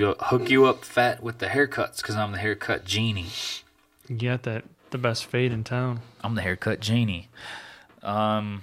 You'll 0.00 0.14
hook 0.18 0.48
you 0.48 0.64
up 0.64 0.82
fat 0.82 1.22
with 1.22 1.40
the 1.40 1.48
haircuts 1.48 1.98
because 1.98 2.16
I'm 2.16 2.32
the 2.32 2.38
haircut 2.38 2.86
genie. 2.86 3.26
You 4.08 4.16
got 4.16 4.44
that 4.44 4.64
the 4.92 4.96
best 4.96 5.26
fade 5.26 5.52
in 5.52 5.62
town. 5.62 6.00
I'm 6.22 6.36
the 6.36 6.40
haircut 6.40 6.80
genie. 6.80 7.28
Um, 8.02 8.62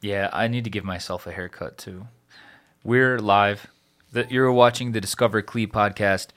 yeah, 0.00 0.30
I 0.32 0.48
need 0.48 0.64
to 0.64 0.70
give 0.70 0.82
myself 0.82 1.26
a 1.26 1.32
haircut 1.32 1.76
too. 1.76 2.06
We're 2.82 3.18
live. 3.18 3.66
That 4.12 4.30
you're 4.30 4.50
watching 4.50 4.92
the 4.92 5.00
Discover 5.02 5.42
Clee 5.42 5.66
podcast. 5.66 6.28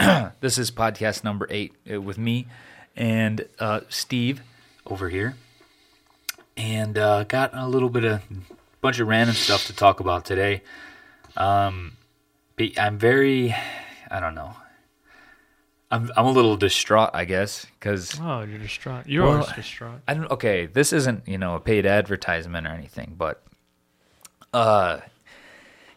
this 0.40 0.58
is 0.58 0.72
podcast 0.72 1.22
number 1.22 1.46
eight 1.48 1.74
uh, 1.88 2.00
with 2.00 2.18
me 2.18 2.48
and 2.96 3.46
uh, 3.60 3.82
Steve 3.88 4.42
over 4.84 5.08
here, 5.08 5.36
and 6.56 6.98
uh, 6.98 7.22
got 7.22 7.54
a 7.54 7.68
little 7.68 7.88
bit 7.88 8.02
of 8.02 8.22
bunch 8.80 8.98
of 8.98 9.06
random 9.06 9.36
stuff 9.36 9.68
to 9.68 9.72
talk 9.72 10.00
about 10.00 10.24
today. 10.24 10.62
Um, 11.36 11.92
but 12.56 12.78
I'm 12.78 12.98
very, 12.98 13.54
I 14.10 14.20
don't 14.20 14.34
know. 14.34 14.54
I'm 15.90 16.10
I'm 16.16 16.24
a 16.26 16.30
little 16.30 16.56
distraught, 16.56 17.10
I 17.12 17.24
guess, 17.26 17.66
because 17.78 18.18
Oh, 18.20 18.40
you're 18.42 18.58
distraught. 18.58 19.06
You're 19.06 19.24
Well, 19.24 19.32
always 19.40 19.52
distraught. 19.52 20.00
I 20.08 20.14
don't. 20.14 20.30
Okay, 20.30 20.64
this 20.66 20.92
isn't 20.92 21.28
you 21.28 21.36
know 21.36 21.54
a 21.54 21.60
paid 21.60 21.84
advertisement 21.84 22.66
or 22.66 22.70
anything, 22.70 23.14
but 23.18 23.42
uh, 24.54 25.00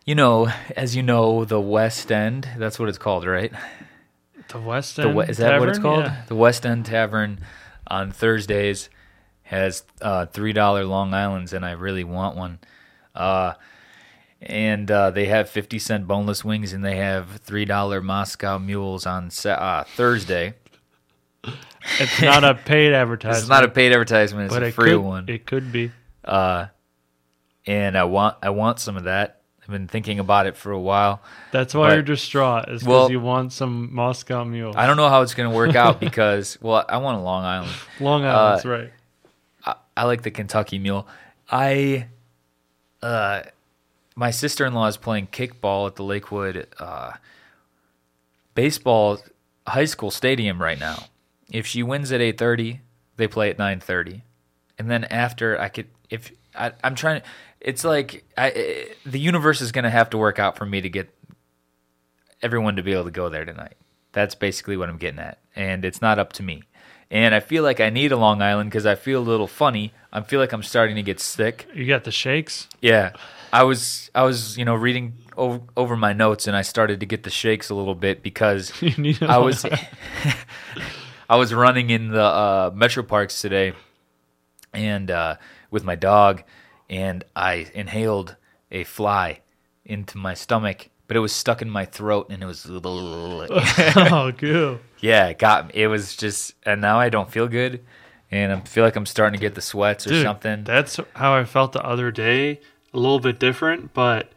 you 0.06 0.14
know, 0.16 0.50
as 0.76 0.96
you 0.98 1.04
know, 1.04 1.46
the 1.46 1.62
West 1.62 2.12
End. 2.12 2.48
That's 2.58 2.78
what 2.78 2.90
it's 2.90 2.98
called, 2.98 3.26
right? 3.26 3.54
The 4.50 4.60
West 4.60 5.00
End. 5.00 5.16
we- 5.16 5.26
is 5.26 5.38
that 5.38 5.60
what 5.60 5.70
it's 5.70 5.80
called? 5.80 6.04
Yeah. 6.06 6.24
The 6.28 6.36
West 6.36 6.66
End 6.66 6.86
Tavern 6.86 7.40
on 7.88 8.12
Thursdays 8.12 8.90
has 9.44 9.84
uh, 10.02 10.26
three 10.26 10.52
dollar 10.54 10.84
Long 10.84 11.14
Island's, 11.14 11.54
and 11.54 11.66
I 11.66 11.72
really 11.72 12.04
want 12.04 12.36
one. 12.36 12.60
Uh, 13.16 13.54
and 14.46 14.90
uh, 14.92 15.12
they 15.12 15.26
have 15.26 15.50
fifty 15.50 15.80
cent 15.80 16.08
boneless 16.08 16.44
wings, 16.46 16.74
and 16.74 16.84
they 16.84 16.98
have 16.98 17.38
three 17.38 17.66
dollar 17.66 18.02
Moscow 18.02 18.58
mules 18.58 19.06
on 19.06 19.30
uh, 19.46 19.84
Thursday. 19.96 20.54
It's 22.00 22.22
not 22.22 22.44
a 22.44 22.56
paid 22.56 22.94
advertisement. 22.94 23.38
It's 23.42 23.50
not 23.50 23.64
a 23.64 23.68
paid 23.68 23.92
advertisement; 23.92 24.46
it's 24.48 24.56
but 24.56 24.64
a 24.64 24.68
it 24.68 24.74
free 24.74 24.92
could, 24.92 25.00
one. 25.02 25.30
It 25.30 25.46
could 25.46 25.72
be. 25.72 25.92
uh, 26.24 26.68
and 27.68 27.98
I 27.98 28.04
want 28.06 28.38
I 28.42 28.50
want 28.52 28.80
some 28.80 28.98
of 28.98 29.04
that. 29.04 29.42
I've 29.62 29.72
been 29.72 29.88
thinking 29.88 30.20
about 30.20 30.46
it 30.46 30.56
for 30.56 30.72
a 30.72 30.80
while. 30.80 31.24
That's 31.52 31.74
why 31.74 31.90
But- 31.90 31.94
you're 31.96 32.04
distraught. 32.04 32.70
Is 32.70 32.82
because 32.82 32.88
Well- 32.88 33.12
you 33.12 33.20
want 33.20 33.52
some 33.52 33.94
Moscow 33.94 34.44
Mule. 34.44 34.74
I 34.76 34.86
don't 34.86 34.96
know 34.98 35.10
how 35.10 35.24
it's 35.24 35.34
going 35.34 35.50
to 35.50 35.56
work 35.56 35.76
out 35.76 36.00
because 36.08 36.58
well, 36.62 36.86
I 36.88 36.98
want 36.98 37.18
a 37.18 37.22
Long 37.22 37.44
Island. 37.44 37.72
Long 38.00 38.24
uh, 38.26 38.28
Island's 38.28 38.66
right. 38.66 38.94
I, 39.66 39.76
I 39.98 40.04
like 40.06 40.22
the 40.22 40.30
Kentucky 40.30 40.78
Mule. 40.78 41.08
I 41.50 42.08
uh 43.02 43.42
my 44.16 44.32
sister-in-law 44.32 44.88
is 44.88 44.98
playing 44.98 45.28
kickball 45.28 45.88
at 45.88 45.96
the 45.96 46.04
Lakewood 46.04 46.68
uh 46.80 47.14
baseball 48.54 49.20
high 49.68 49.86
school 49.86 50.12
stadium 50.12 50.62
right 50.62 50.80
now. 50.80 51.04
If 51.52 51.68
she 51.68 51.84
wins 51.84 52.12
at 52.12 52.22
8:30, 52.22 52.80
they 53.18 53.28
play 53.28 53.50
at 53.50 53.58
9:30. 53.58 54.22
And 54.80 54.90
then 54.90 55.04
after 55.06 55.60
I 55.60 55.70
could 55.70 55.88
if 56.10 56.32
I 56.56 56.72
I'm 56.84 56.96
trying 56.96 57.22
it's 57.60 57.84
like 57.84 58.24
I 58.38 58.50
eh, 58.50 58.86
the 59.06 59.20
universe 59.20 59.62
is 59.62 59.72
going 59.72 59.84
to 59.84 59.90
have 59.90 60.10
to 60.12 60.18
work 60.18 60.40
out 60.40 60.58
for 60.58 60.66
me 60.66 60.82
to 60.82 60.90
get 60.90 61.14
everyone 62.42 62.76
to 62.76 62.84
be 62.84 62.94
able 62.94 63.06
to 63.06 63.12
go 63.12 63.30
there 63.30 63.46
tonight. 63.46 63.76
That's 64.12 64.36
basically 64.36 64.78
what 64.78 64.90
I'm 64.90 64.98
getting 64.98 65.20
at. 65.20 65.40
And 65.56 65.84
it's 65.84 66.02
not 66.02 66.20
up 66.20 66.32
to 66.34 66.44
me. 66.44 66.64
And 67.12 67.36
I 67.36 67.40
feel 67.40 67.64
like 67.64 67.80
I 67.80 67.90
need 67.90 68.12
a 68.12 68.18
Long 68.18 68.42
Island 68.42 68.70
because 68.70 68.86
I 68.86 68.96
feel 68.96 69.22
a 69.22 69.24
little 69.24 69.48
funny. 69.48 69.94
I 70.12 70.22
feel 70.22 70.40
like 70.40 70.54
I'm 70.54 70.64
starting 70.64 70.96
to 70.96 71.04
get 71.04 71.20
sick. 71.20 71.68
You 71.74 71.86
got 71.86 72.04
the 72.04 72.12
shakes. 72.12 72.68
Yeah, 72.82 73.14
I 73.56 73.64
was 73.64 74.12
I 74.14 74.24
was 74.24 74.58
you 74.58 74.66
know 74.66 74.76
reading 74.76 75.14
over, 75.38 75.62
over 75.78 75.96
my 75.96 76.12
notes 76.12 76.46
and 76.46 76.58
I 76.58 76.62
started 76.62 77.00
to 77.00 77.06
get 77.06 77.24
the 77.24 77.30
shakes 77.30 77.70
a 77.70 77.76
little 77.76 77.96
bit 77.96 78.22
because 78.22 78.74
You 78.82 78.94
need 78.98 79.22
a 79.22 79.28
I 79.28 79.38
was 79.38 79.66
I 81.30 81.38
was 81.38 81.54
running 81.54 81.90
in 81.90 82.10
the 82.10 82.22
uh, 82.22 82.72
Metro 82.76 83.02
Parks 83.02 83.40
today 83.40 83.72
and 84.74 85.10
uh, 85.10 85.38
with 85.72 85.86
my 85.86 85.96
dog 85.96 86.44
and 86.90 87.24
I 87.34 87.68
inhaled 87.74 88.36
a 88.72 88.84
fly 88.84 89.40
into 89.86 90.18
my 90.18 90.34
stomach 90.34 90.90
but 91.08 91.16
it 91.16 91.22
was 91.22 91.32
stuck 91.32 91.62
in 91.62 91.70
my 91.70 91.86
throat 91.86 92.28
and 92.30 92.44
it 92.44 92.46
was 92.46 92.66
oh, 92.70 94.34
cool. 94.38 94.80
yeah 95.00 95.28
it 95.28 95.40
got 95.40 95.68
me 95.68 95.82
it 95.82 95.88
was 95.88 96.18
just 96.18 96.56
and 96.64 96.82
now 96.82 97.00
I 97.00 97.08
don't 97.08 97.32
feel 97.32 97.48
good 97.48 97.86
and 98.32 98.52
I 98.52 98.60
feel 98.62 98.84
like 98.84 98.98
I'm 98.98 99.06
starting 99.06 99.40
to 99.40 99.42
get 99.42 99.56
the 99.56 99.62
sweats 99.62 100.06
or 100.06 100.10
Dude, 100.10 100.24
something 100.24 100.66
That's 100.66 101.00
how 101.14 101.36
I 101.36 101.46
felt 101.46 101.72
the 101.72 101.86
other 101.86 102.12
day. 102.12 102.60
A 102.96 103.00
little 103.00 103.20
bit 103.20 103.40
different, 103.40 103.94
but 103.94 104.30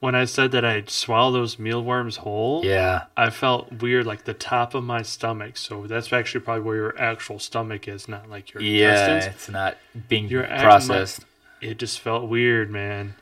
when 0.00 0.14
I 0.14 0.24
said 0.24 0.50
that 0.52 0.64
I'd 0.64 0.90
swallow 0.90 1.30
those 1.32 1.58
mealworms 1.58 2.16
whole, 2.16 2.64
yeah 2.64 3.04
I 3.16 3.30
felt 3.30 3.70
weird, 3.82 4.04
like 4.06 4.24
the 4.24 4.34
top 4.34 4.74
of 4.74 4.82
my 4.82 5.02
stomach. 5.02 5.56
So 5.56 5.86
that's 5.86 6.12
actually 6.12 6.40
probably 6.40 6.62
where 6.62 6.76
your 6.76 6.98
actual 6.98 7.38
stomach 7.38 7.86
is, 7.86 8.08
not 8.08 8.28
like 8.28 8.52
your 8.52 8.62
yeah 8.62 9.06
intestines. 9.14 9.34
it's 9.34 9.48
not 9.48 9.76
being 10.08 10.28
processed 10.28 11.24
It 11.60 11.78
just 11.78 12.00
felt 12.00 12.28
weird, 12.28 12.70
man. 12.70 13.14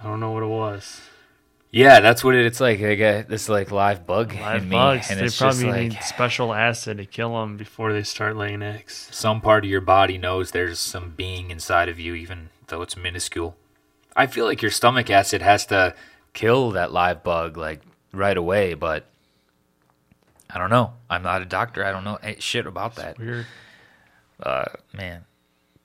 I 0.00 0.04
don't 0.04 0.18
know 0.20 0.32
what 0.32 0.42
it 0.42 0.46
was. 0.46 1.02
Yeah, 1.70 2.00
that's 2.00 2.22
what 2.22 2.34
it, 2.36 2.46
it's 2.46 2.60
like. 2.60 2.80
I 2.80 2.94
got 2.94 3.28
this 3.28 3.48
like 3.48 3.70
live 3.72 4.06
bug 4.06 4.32
Live 4.34 4.62
in 4.62 4.68
me, 4.68 4.76
bugs. 4.76 5.10
and 5.10 5.18
They 5.20 5.24
it's 5.24 5.38
just 5.38 5.60
probably 5.60 5.80
like 5.80 5.92
need 5.92 6.02
special 6.02 6.54
acid 6.54 6.98
to 6.98 7.04
kill 7.04 7.38
them 7.40 7.56
before 7.56 7.92
they 7.92 8.02
start 8.04 8.36
laying 8.36 8.62
eggs. 8.62 9.08
some 9.10 9.40
part 9.40 9.64
of 9.64 9.70
your 9.70 9.80
body 9.80 10.16
knows 10.16 10.52
there's 10.52 10.78
some 10.78 11.10
being 11.16 11.50
inside 11.50 11.88
of 11.88 11.98
you, 11.98 12.14
even 12.14 12.48
though 12.68 12.82
it's 12.82 12.96
minuscule. 12.96 13.56
I 14.16 14.26
feel 14.26 14.44
like 14.44 14.62
your 14.62 14.70
stomach 14.70 15.10
acid 15.10 15.42
has 15.42 15.66
to 15.66 15.94
kill 16.32 16.72
that 16.72 16.92
live 16.92 17.22
bug 17.22 17.56
like 17.56 17.80
right 18.12 18.36
away, 18.36 18.74
but 18.74 19.06
I 20.50 20.58
don't 20.58 20.70
know. 20.70 20.92
I'm 21.10 21.22
not 21.22 21.42
a 21.42 21.46
doctor. 21.46 21.84
I 21.84 21.90
don't 21.90 22.04
know 22.04 22.18
shit 22.38 22.66
about 22.66 22.96
that. 22.96 23.18
Weird. 23.18 23.46
Uh, 24.40 24.64
man, 24.92 25.24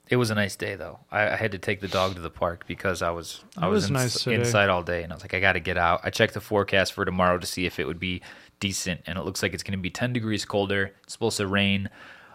it 0.08 0.16
was 0.16 0.30
a 0.30 0.34
nice 0.34 0.56
day 0.56 0.74
though. 0.74 0.98
I, 1.10 1.30
I 1.30 1.36
had 1.36 1.52
to 1.52 1.58
take 1.58 1.80
the 1.80 1.88
dog 1.88 2.14
to 2.14 2.20
the 2.20 2.30
park 2.30 2.64
because 2.66 3.00
I 3.02 3.10
was 3.10 3.44
I 3.56 3.68
was, 3.68 3.82
was 3.82 3.90
ins- 3.90 4.26
nice 4.26 4.26
inside 4.26 4.68
all 4.68 4.82
day, 4.82 5.02
and 5.02 5.12
I 5.12 5.16
was 5.16 5.22
like, 5.22 5.34
I 5.34 5.40
got 5.40 5.52
to 5.52 5.60
get 5.60 5.76
out. 5.76 6.00
I 6.02 6.10
checked 6.10 6.34
the 6.34 6.40
forecast 6.40 6.92
for 6.92 7.04
tomorrow 7.04 7.38
to 7.38 7.46
see 7.46 7.66
if 7.66 7.78
it 7.78 7.86
would 7.86 8.00
be 8.00 8.22
decent, 8.58 9.00
and 9.06 9.18
it 9.18 9.24
looks 9.24 9.42
like 9.42 9.54
it's 9.54 9.62
going 9.62 9.78
to 9.78 9.82
be 9.82 9.90
10 9.90 10.12
degrees 10.12 10.44
colder. 10.44 10.92
It's 11.04 11.14
supposed 11.14 11.38
to 11.38 11.46
rain 11.46 11.88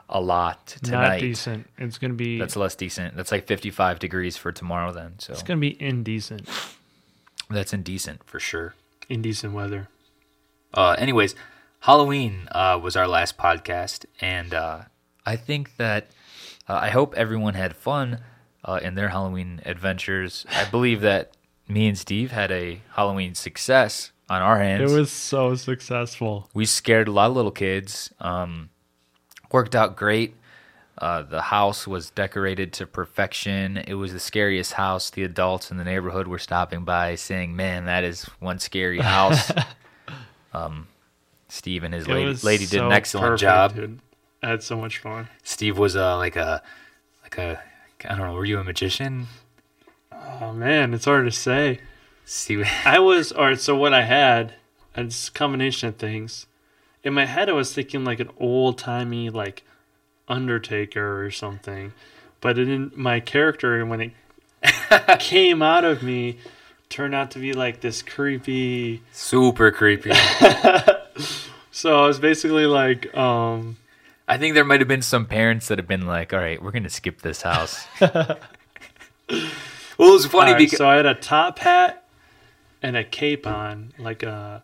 a 0.09 0.21
lot 0.21 0.67
tonight. 0.83 1.09
Not 1.09 1.19
decent. 1.19 1.69
It's 1.77 1.97
gonna 1.97 2.13
be. 2.13 2.39
That's 2.39 2.55
less 2.55 2.75
decent. 2.75 3.15
That's 3.15 3.31
like 3.31 3.47
55 3.47 3.99
degrees 3.99 4.37
for 4.37 4.51
tomorrow 4.51 4.91
then. 4.91 5.15
So 5.19 5.33
it's 5.33 5.43
gonna 5.43 5.59
be 5.59 5.81
indecent. 5.81 6.47
that's 7.49 7.73
indecent 7.73 8.23
for 8.23 8.39
sure. 8.39 8.75
Indecent 9.09 9.53
weather. 9.53 9.87
Uh, 10.73 10.95
anyways, 10.97 11.35
Halloween 11.81 12.47
uh, 12.51 12.79
was 12.81 12.95
our 12.95 13.07
last 13.07 13.37
podcast, 13.37 14.05
and 14.19 14.53
uh, 14.53 14.81
I 15.25 15.35
think 15.35 15.77
that 15.77 16.07
uh, 16.67 16.73
I 16.81 16.89
hope 16.89 17.13
everyone 17.15 17.53
had 17.53 17.75
fun 17.75 18.19
uh, 18.63 18.79
in 18.81 18.95
their 18.95 19.09
Halloween 19.09 19.61
adventures. 19.65 20.45
I 20.51 20.65
believe 20.69 21.01
that 21.01 21.31
me 21.67 21.87
and 21.87 21.97
Steve 21.97 22.31
had 22.31 22.51
a 22.51 22.81
Halloween 22.93 23.35
success 23.35 24.11
on 24.29 24.41
our 24.41 24.59
hands. 24.59 24.91
It 24.91 24.95
was 24.95 25.11
so 25.11 25.55
successful. 25.55 26.49
we 26.53 26.65
scared 26.65 27.07
a 27.07 27.11
lot 27.11 27.29
of 27.29 27.35
little 27.35 27.51
kids. 27.51 28.11
Um, 28.19 28.69
worked 29.55 29.73
out 29.73 29.95
great. 29.95 30.35
Uh, 30.97 31.21
the 31.21 31.41
house 31.43 31.87
was 31.87 32.09
decorated 32.09 32.73
to 32.73 32.85
perfection. 32.85 33.77
It 33.77 33.93
was 33.93 34.11
the 34.11 34.19
scariest 34.19 34.73
house. 34.73 35.09
The 35.09 35.23
adults 35.23 35.71
in 35.71 35.77
the 35.77 35.85
neighborhood 35.85 36.27
were 36.27 36.39
stopping 36.39 36.83
by 36.83 37.15
saying, 37.15 37.55
"Man, 37.55 37.85
that 37.85 38.03
is 38.03 38.25
one 38.39 38.59
scary 38.59 38.99
house." 38.99 39.53
um, 40.53 40.89
Steve 41.47 41.85
and 41.85 41.93
his 41.93 42.05
It 42.05 42.11
lady, 42.11 42.25
was 42.25 42.43
lady 42.43 42.65
did 42.65 42.81
an 42.81 42.91
excellent 42.91 43.23
perfect, 43.23 43.41
job. 43.41 43.75
Dude. 43.75 43.99
I 44.43 44.49
had 44.49 44.61
so 44.61 44.75
much 44.75 44.97
fun. 44.97 45.29
Steve 45.41 45.77
was 45.77 45.95
uh, 45.95 46.17
like 46.17 46.35
a, 46.35 46.61
like 47.23 47.37
a, 47.37 47.61
I 48.03 48.15
don't 48.15 48.27
know. 48.27 48.33
Were 48.33 48.43
you 48.43 48.59
a 48.59 48.63
magician? 48.65 49.27
Oh 50.11 50.51
man, 50.51 50.93
it's 50.93 51.05
hard 51.05 51.25
to 51.25 51.31
say. 51.31 51.79
Steve, 52.25 52.67
I 52.83 52.99
was 52.99 53.31
all 53.31 53.45
right. 53.45 53.59
So 53.59 53.77
what 53.77 53.93
I 53.93 54.01
had, 54.01 54.53
it's 54.97 55.29
a 55.29 55.31
combination 55.31 55.87
of 55.87 55.95
things. 55.95 56.45
In 57.05 57.13
my 57.13 57.25
head, 57.25 57.47
I 57.49 57.53
was 57.53 57.73
thinking 57.73 58.03
like 58.03 58.19
an 58.19 58.31
old 58.37 58.77
timey 58.77 59.29
like 59.29 59.63
Undertaker 60.27 61.23
or 61.23 61.31
something, 61.31 61.93
but 62.41 62.57
it 62.57 62.65
didn't. 62.65 62.97
My 62.97 63.21
character 63.21 63.85
when 63.85 64.01
it 64.01 64.11
came 65.19 65.61
out 65.61 65.85
of 65.85 66.03
me 66.03 66.39
turned 66.89 67.15
out 67.15 67.31
to 67.31 67.39
be 67.39 67.53
like 67.53 67.79
this 67.79 68.01
creepy. 68.01 69.03
super 69.11 69.71
creepy. 69.71 70.11
So 71.75 72.01
I 72.01 72.07
was 72.07 72.19
basically 72.19 72.67
like, 72.67 73.13
um, 73.17 73.75
I 74.29 74.37
think 74.37 74.55
there 74.55 74.63
might 74.63 74.79
have 74.79 74.87
been 74.87 75.01
some 75.01 75.25
parents 75.25 75.67
that 75.67 75.77
have 75.77 75.89
been 75.89 76.07
like, 76.07 76.31
"All 76.31 76.39
right, 76.39 76.63
we're 76.63 76.71
gonna 76.71 76.89
skip 76.89 77.21
this 77.21 77.41
house." 77.41 77.85
well, 77.99 78.39
it 79.29 79.49
was 79.99 80.25
funny 80.25 80.51
Alright, 80.51 80.57
because 80.57 80.77
so 80.77 80.87
I 80.87 80.95
had 80.95 81.05
a 81.05 81.13
top 81.13 81.59
hat 81.59 82.05
and 82.81 82.95
a 82.95 83.03
cape 83.03 83.45
on, 83.45 83.91
like 83.99 84.23
a 84.23 84.63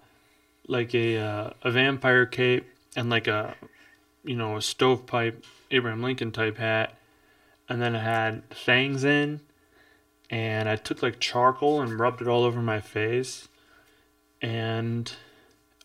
like 0.71 0.95
a 0.95 1.17
uh, 1.17 1.49
a 1.61 1.71
vampire 1.71 2.25
cape 2.25 2.65
and 2.95 3.09
like 3.09 3.27
a 3.27 3.55
you 4.23 4.35
know 4.35 4.55
a 4.55 4.61
stovepipe 4.61 5.45
Abraham 5.69 6.01
Lincoln 6.01 6.31
type 6.31 6.57
hat, 6.57 6.97
and 7.69 7.81
then 7.81 7.95
I 7.95 7.99
had 7.99 8.43
fangs 8.49 9.03
in, 9.03 9.41
and 10.29 10.69
I 10.69 10.77
took 10.77 11.03
like 11.03 11.19
charcoal 11.19 11.81
and 11.81 11.99
rubbed 11.99 12.21
it 12.21 12.27
all 12.27 12.43
over 12.43 12.61
my 12.61 12.79
face, 12.79 13.49
and 14.41 15.11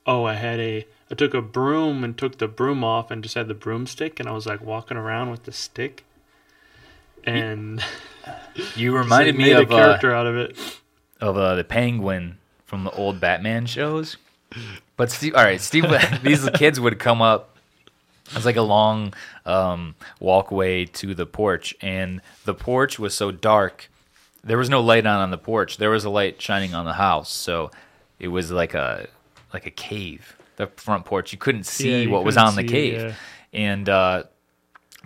oh, 0.06 0.24
I 0.24 0.34
had 0.34 0.60
a 0.60 0.86
I 1.10 1.14
took 1.14 1.34
a 1.34 1.42
broom 1.42 2.04
and 2.04 2.16
took 2.16 2.38
the 2.38 2.48
broom 2.48 2.84
off 2.84 3.10
and 3.10 3.22
just 3.22 3.34
had 3.34 3.48
the 3.48 3.54
broomstick 3.54 4.18
and 4.18 4.28
I 4.28 4.32
was 4.32 4.46
like 4.46 4.60
walking 4.60 4.96
around 4.96 5.30
with 5.30 5.44
the 5.44 5.52
stick. 5.52 6.04
And 7.24 7.82
You 8.74 8.96
reminded 8.98 9.36
me 9.36 9.44
made 9.44 9.56
a 9.56 9.62
of 9.62 9.72
uh, 9.72 9.76
character 9.76 10.14
out 10.14 10.26
of 10.26 10.36
it. 10.36 10.80
of 11.20 11.36
uh, 11.36 11.54
the 11.54 11.64
penguin 11.64 12.38
from 12.64 12.84
the 12.84 12.90
old 12.92 13.20
Batman 13.20 13.66
shows. 13.66 14.16
But 14.96 15.10
Steve, 15.10 15.34
all 15.34 15.44
right, 15.44 15.60
Steve, 15.60 15.84
these 16.22 16.48
kids 16.50 16.81
would 16.81 16.98
come 16.98 17.20
up. 17.20 17.56
It's 18.34 18.44
like 18.44 18.56
a 18.56 18.62
long 18.62 19.14
um, 19.44 19.94
walkway 20.19 20.84
to 20.87 21.14
the 21.14 21.26
porch, 21.26 21.75
and 21.81 22.20
the 22.44 22.54
porch 22.54 22.98
was 22.98 23.14
so 23.14 23.31
dark. 23.31 23.88
There 24.43 24.58
was 24.58 24.69
no 24.69 24.81
light 24.81 25.06
on 25.06 25.20
on 25.20 25.31
the 25.31 25.38
porch. 25.38 25.76
There 25.76 25.90
was 25.90 26.04
a 26.04 26.10
light 26.10 26.40
shining 26.40 26.75
on 26.75 26.84
the 26.84 26.94
house, 26.94 27.31
so 27.31 27.70
it 28.19 28.28
was 28.28 28.50
like 28.50 28.75
a 28.75 29.06
like 29.52 29.66
a 29.66 29.70
cave. 29.70 30.37
The 30.56 30.66
front 30.69 31.04
porch, 31.04 31.32
you 31.32 31.38
couldn't 31.38 31.64
see 31.64 31.90
Yeah, 31.90 31.98
you 31.98 32.10
what 32.10 32.25
was 32.25 32.34
couldn't 32.37 32.48
on 32.48 32.56
the 32.56 32.64
cave, 32.64 33.00
yeah. 33.00 33.12
and 33.52 33.88
uh, 33.88 34.25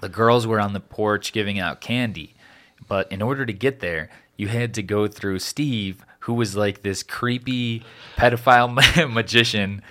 the 0.01 0.09
girls 0.09 0.47
were 0.47 0.61
on 0.61 0.73
the 0.73 0.81
porch 0.81 1.33
giving 1.33 1.59
out 1.59 1.81
candy. 1.81 2.35
But 2.89 3.11
in 3.13 3.21
order 3.21 3.45
to 3.45 3.53
get 3.53 3.81
there, 3.81 4.09
you 4.37 4.49
had 4.49 4.73
to 4.75 4.83
go 4.83 5.07
through 5.09 5.41
Steve, 5.41 6.05
who 6.21 6.35
was 6.35 6.57
like 6.57 6.83
this 6.83 7.03
creepy 7.03 7.83
pedophile 8.17 8.73
ma- 8.99 9.07
magician 9.09 9.83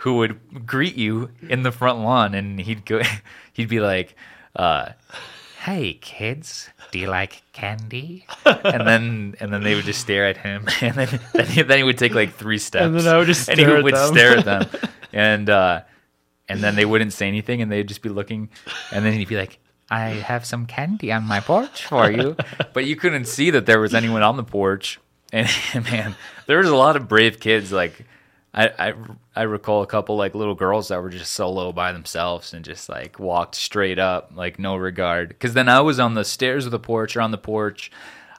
who 0.00 0.16
would 0.16 0.66
greet 0.66 0.96
you 0.96 1.30
in 1.48 1.62
the 1.62 1.72
front 1.72 1.98
lawn 2.00 2.34
and 2.34 2.60
he'd 2.60 2.84
go 2.84 3.00
he'd 3.52 3.68
be 3.68 3.80
like 3.80 4.14
uh 4.56 4.90
hey 5.64 5.94
kids 5.94 6.68
do 6.92 7.00
you 7.00 7.08
like 7.08 7.42
candy? 7.52 8.24
And 8.44 8.86
then 8.86 9.34
and 9.40 9.52
then 9.52 9.62
they 9.64 9.74
would 9.74 9.84
just 9.84 10.00
stare 10.00 10.26
at 10.26 10.36
him 10.36 10.66
and 10.80 10.94
then 10.94 11.20
then 11.32 11.46
he, 11.46 11.62
then 11.62 11.78
he 11.78 11.84
would 11.84 11.98
take 11.98 12.14
like 12.14 12.32
three 12.34 12.58
steps 12.58 12.84
And 12.86 12.94
then 12.94 13.06
I 13.12 13.18
would 13.18 13.26
just 13.26 13.48
and 13.48 13.58
he 13.58 13.66
would 13.66 13.92
them. 13.94 14.12
stare 14.12 14.38
at 14.38 14.44
them. 14.44 14.68
And 15.12 15.50
uh 15.50 15.82
and 16.48 16.60
then 16.62 16.76
they 16.76 16.84
wouldn't 16.84 17.12
say 17.12 17.26
anything 17.26 17.60
and 17.60 17.70
they'd 17.72 17.88
just 17.88 18.02
be 18.02 18.08
looking 18.08 18.50
and 18.92 19.04
then 19.04 19.12
he'd 19.14 19.26
be 19.28 19.36
like 19.36 19.58
i 19.90 20.10
have 20.10 20.44
some 20.44 20.66
candy 20.66 21.10
on 21.12 21.24
my 21.24 21.40
porch 21.40 21.84
for 21.86 22.10
you. 22.10 22.36
But 22.72 22.84
you 22.86 22.94
couldn't 22.96 23.26
see 23.26 23.50
that 23.50 23.66
there 23.66 23.80
was 23.80 23.94
anyone 23.94 24.22
on 24.22 24.36
the 24.36 24.44
porch 24.44 25.00
and 25.74 25.84
man 25.84 26.16
there 26.46 26.58
was 26.58 26.68
a 26.68 26.76
lot 26.76 26.96
of 26.96 27.08
brave 27.08 27.40
kids 27.40 27.72
like 27.72 28.04
I, 28.54 28.68
I 28.78 28.94
i 29.34 29.42
recall 29.42 29.82
a 29.82 29.86
couple 29.86 30.16
like 30.16 30.34
little 30.34 30.54
girls 30.54 30.88
that 30.88 31.02
were 31.02 31.10
just 31.10 31.32
solo 31.32 31.72
by 31.72 31.92
themselves 31.92 32.54
and 32.54 32.64
just 32.64 32.88
like 32.88 33.18
walked 33.18 33.54
straight 33.54 33.98
up 33.98 34.32
like 34.34 34.58
no 34.58 34.76
regard. 34.76 35.28
Because 35.28 35.54
then 35.54 35.68
i 35.68 35.80
was 35.80 36.00
on 36.00 36.14
the 36.14 36.24
stairs 36.24 36.64
of 36.64 36.70
the 36.70 36.78
porch 36.78 37.16
or 37.16 37.20
on 37.20 37.30
the 37.30 37.38
porch 37.38 37.90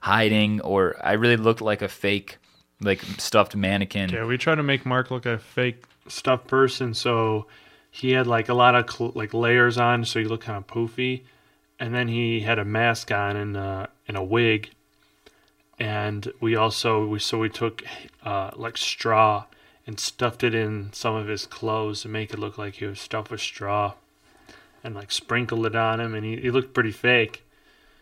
hiding 0.01 0.61
or 0.61 0.95
i 1.05 1.13
really 1.13 1.37
looked 1.37 1.61
like 1.61 1.81
a 1.81 1.87
fake 1.87 2.37
like 2.81 3.01
stuffed 3.17 3.55
mannequin. 3.55 4.09
Yeah, 4.09 4.25
we 4.25 4.37
tried 4.37 4.55
to 4.55 4.63
make 4.63 4.85
Mark 4.85 5.11
look 5.11 5.25
a 5.25 5.37
fake 5.37 5.83
stuffed 6.07 6.47
person, 6.47 6.93
so 6.93 7.47
he 7.89 8.11
had 8.11 8.27
like 8.27 8.49
a 8.49 8.53
lot 8.53 8.75
of 8.75 8.89
cl- 8.89 9.11
like 9.15 9.33
layers 9.33 9.77
on, 9.77 10.05
so 10.05 10.19
he 10.19 10.25
looked 10.25 10.45
kind 10.45 10.57
of 10.57 10.67
poofy, 10.67 11.23
and 11.79 11.93
then 11.93 12.07
he 12.07 12.41
had 12.41 12.59
a 12.59 12.65
mask 12.65 13.11
on 13.11 13.35
and 13.35 13.57
uh, 13.57 13.87
and 14.07 14.17
a 14.17 14.23
wig, 14.23 14.71
and 15.79 16.31
we 16.39 16.55
also 16.55 17.05
we 17.05 17.19
so 17.19 17.37
we 17.39 17.49
took 17.49 17.83
uh, 18.23 18.51
like 18.55 18.77
straw 18.77 19.45
and 19.85 19.99
stuffed 19.99 20.43
it 20.43 20.53
in 20.53 20.91
some 20.91 21.15
of 21.15 21.27
his 21.27 21.45
clothes 21.45 22.01
to 22.01 22.09
make 22.09 22.33
it 22.33 22.39
look 22.39 22.57
like 22.57 22.75
he 22.75 22.85
was 22.85 22.99
stuffed 22.99 23.31
with 23.31 23.41
straw, 23.41 23.93
and 24.83 24.95
like 24.95 25.11
sprinkled 25.11 25.65
it 25.65 25.75
on 25.75 25.99
him, 25.99 26.13
and 26.13 26.25
he, 26.25 26.37
he 26.37 26.51
looked 26.51 26.73
pretty 26.73 26.91
fake. 26.91 27.43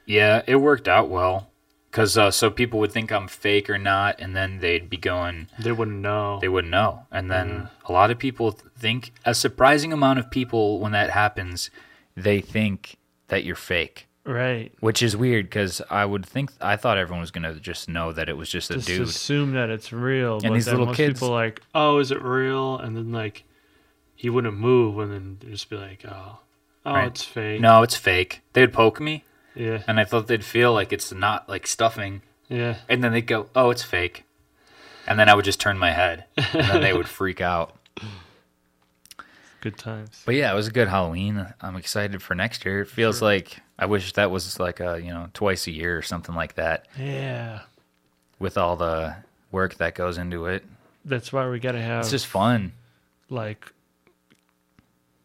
Yeah, 0.06 0.42
it 0.48 0.58
worked 0.58 0.88
out 0.88 1.10
well. 1.10 1.50
Cause 1.92 2.18
uh, 2.18 2.30
so 2.30 2.50
people 2.50 2.80
would 2.82 2.92
think 2.92 3.10
I'm 3.10 3.30
fake 3.30 3.70
or 3.70 3.78
not, 3.78 4.20
and 4.20 4.36
then 4.36 4.60
they'd 4.60 4.90
be 4.90 4.98
going, 4.98 5.48
They 5.58 5.72
wouldn't 5.72 6.02
know. 6.02 6.40
they 6.42 6.50
wouldn't 6.50 6.72
know. 6.72 7.06
And 7.10 7.32
then 7.32 7.70
a 7.86 7.94
lot 7.94 8.12
of 8.12 8.20
people 8.20 8.52
think 8.52 9.14
a 9.24 9.34
surprising 9.34 9.94
amount 9.94 10.20
of 10.20 10.30
people 10.30 10.82
when 10.82 10.92
that 10.92 11.12
happens, 11.12 11.70
they 12.18 12.42
think 12.42 12.98
that 13.30 13.46
you're 13.46 13.56
fake, 13.56 14.05
right. 14.26 14.72
which 14.80 15.02
is 15.04 15.16
weird. 15.16 15.46
Because 15.46 15.82
I 15.90 16.06
would 16.06 16.26
think 16.26 16.52
I 16.62 16.76
thought 16.76 16.98
everyone 16.98 17.22
was 17.22 17.32
gonna 17.32 17.54
just 17.56 17.88
know 17.90 18.12
that 18.12 18.28
it 18.30 18.38
was 18.38 18.50
just 18.50 18.70
a 18.72 18.76
just 18.76 18.88
dude. 18.88 19.02
assume 19.08 19.54
that 19.54 19.70
it's 19.70 19.92
real. 19.94 20.40
but 20.40 20.54
these 20.54 20.68
little 20.68 20.88
most 20.88 20.98
kids- 20.98 21.20
people 21.20 21.34
like, 21.34 21.62
oh, 21.74 22.00
is 22.00 22.12
it 22.12 22.22
real? 22.22 22.78
And 22.78 22.96
then 22.96 23.12
like 23.12 23.44
he 24.16 24.30
wouldn't 24.30 24.58
move, 24.58 24.98
and 25.00 25.12
then 25.12 25.38
they'd 25.40 25.52
just 25.52 25.70
be 25.70 25.76
like, 25.78 26.04
oh, 26.08 26.40
oh, 26.86 26.94
Right. 26.94 27.08
it's 27.08 27.24
fake. 27.24 27.60
No, 27.62 27.84
it's 27.84 27.96
fake. 27.98 28.42
They 28.54 28.62
would 28.62 28.72
poke 28.74 29.00
me, 29.02 29.24
Yeah, 29.56 29.84
and 29.88 30.00
I 30.00 30.06
thought 30.06 30.28
they'd 30.28 30.44
feel 30.46 30.74
like 30.74 30.94
it's 30.94 31.12
not 31.12 31.50
like 31.50 31.68
stuffing, 31.68 32.22
yeah. 32.48 32.78
and 32.88 33.04
then 33.04 33.12
they'd 33.12 33.28
go, 33.28 33.50
"Oh, 33.56 33.72
it's 33.72 33.84
fake," 33.84 34.24
and 35.06 35.20
then 35.20 35.28
I 35.30 35.36
would 35.36 35.46
just 35.46 35.60
turn 35.60 35.78
my 35.78 35.92
head, 35.92 36.26
and 36.38 36.68
then 36.70 36.82
they 36.82 36.94
would 36.94 37.08
freak 37.10 37.42
out. 37.42 37.76
Good 39.66 39.80
times. 39.80 40.22
But 40.28 40.36
yeah, 40.36 40.52
it 40.52 40.56
was 40.56 40.68
a 40.68 40.72
good 40.72 40.90
Halloween. 40.90 41.44
I'm 41.60 41.76
excited 41.76 42.22
for 42.22 42.36
next 42.36 42.64
year. 42.66 42.82
It 42.82 42.88
feels 42.88 43.20
like 43.20 43.62
I 43.80 43.88
wish 43.88 44.14
that 44.14 44.30
was 44.30 44.60
like 44.60 44.80
a 44.80 45.02
you 45.02 45.10
know 45.10 45.30
twice 45.34 45.66
a 45.66 45.72
year 45.72 45.98
or 45.98 46.04
something 46.04 46.36
like 46.36 46.54
that. 46.54 46.88
Yeah, 47.00 47.62
With 48.38 48.60
all 48.60 48.76
the 48.76 49.16
work 49.52 49.74
that 49.78 49.96
goes 49.96 50.20
into 50.20 50.46
it, 50.46 50.64
that's 51.04 51.34
why 51.34 51.50
we 51.50 51.60
gotta 51.60 51.82
have 51.82 52.02
it's 52.02 52.12
just 52.12 52.28
fun. 52.28 52.74
like 53.32 53.74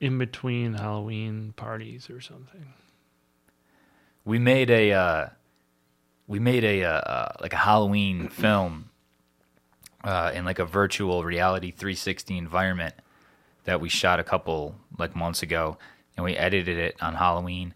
in 0.01 0.17
between 0.17 0.73
Halloween 0.73 1.53
parties 1.55 2.09
or 2.09 2.23
something. 2.23 2.73
We 4.25 4.39
made 4.39 4.71
a 4.71 4.93
uh, 4.93 5.29
we 6.27 6.39
made 6.39 6.65
a 6.65 6.85
uh, 6.85 6.93
uh, 6.93 7.33
like 7.43 7.53
a 7.53 7.59
Halloween 7.59 8.31
film 8.31 8.89
uh, 10.03 10.33
in 10.35 10.47
like 10.47 10.59
a 10.59 10.65
virtual 10.65 11.25
reality 11.25 11.73
360 11.73 12.39
environment 12.39 12.95
that 13.65 13.81
we 13.81 13.89
shot 13.89 14.21
a 14.21 14.25
couple 14.25 14.75
like 14.99 15.15
months 15.17 15.43
ago, 15.43 15.77
and 16.17 16.25
we 16.25 16.37
edited 16.37 16.79
it 16.79 16.97
on 17.03 17.15
Halloween, 17.15 17.75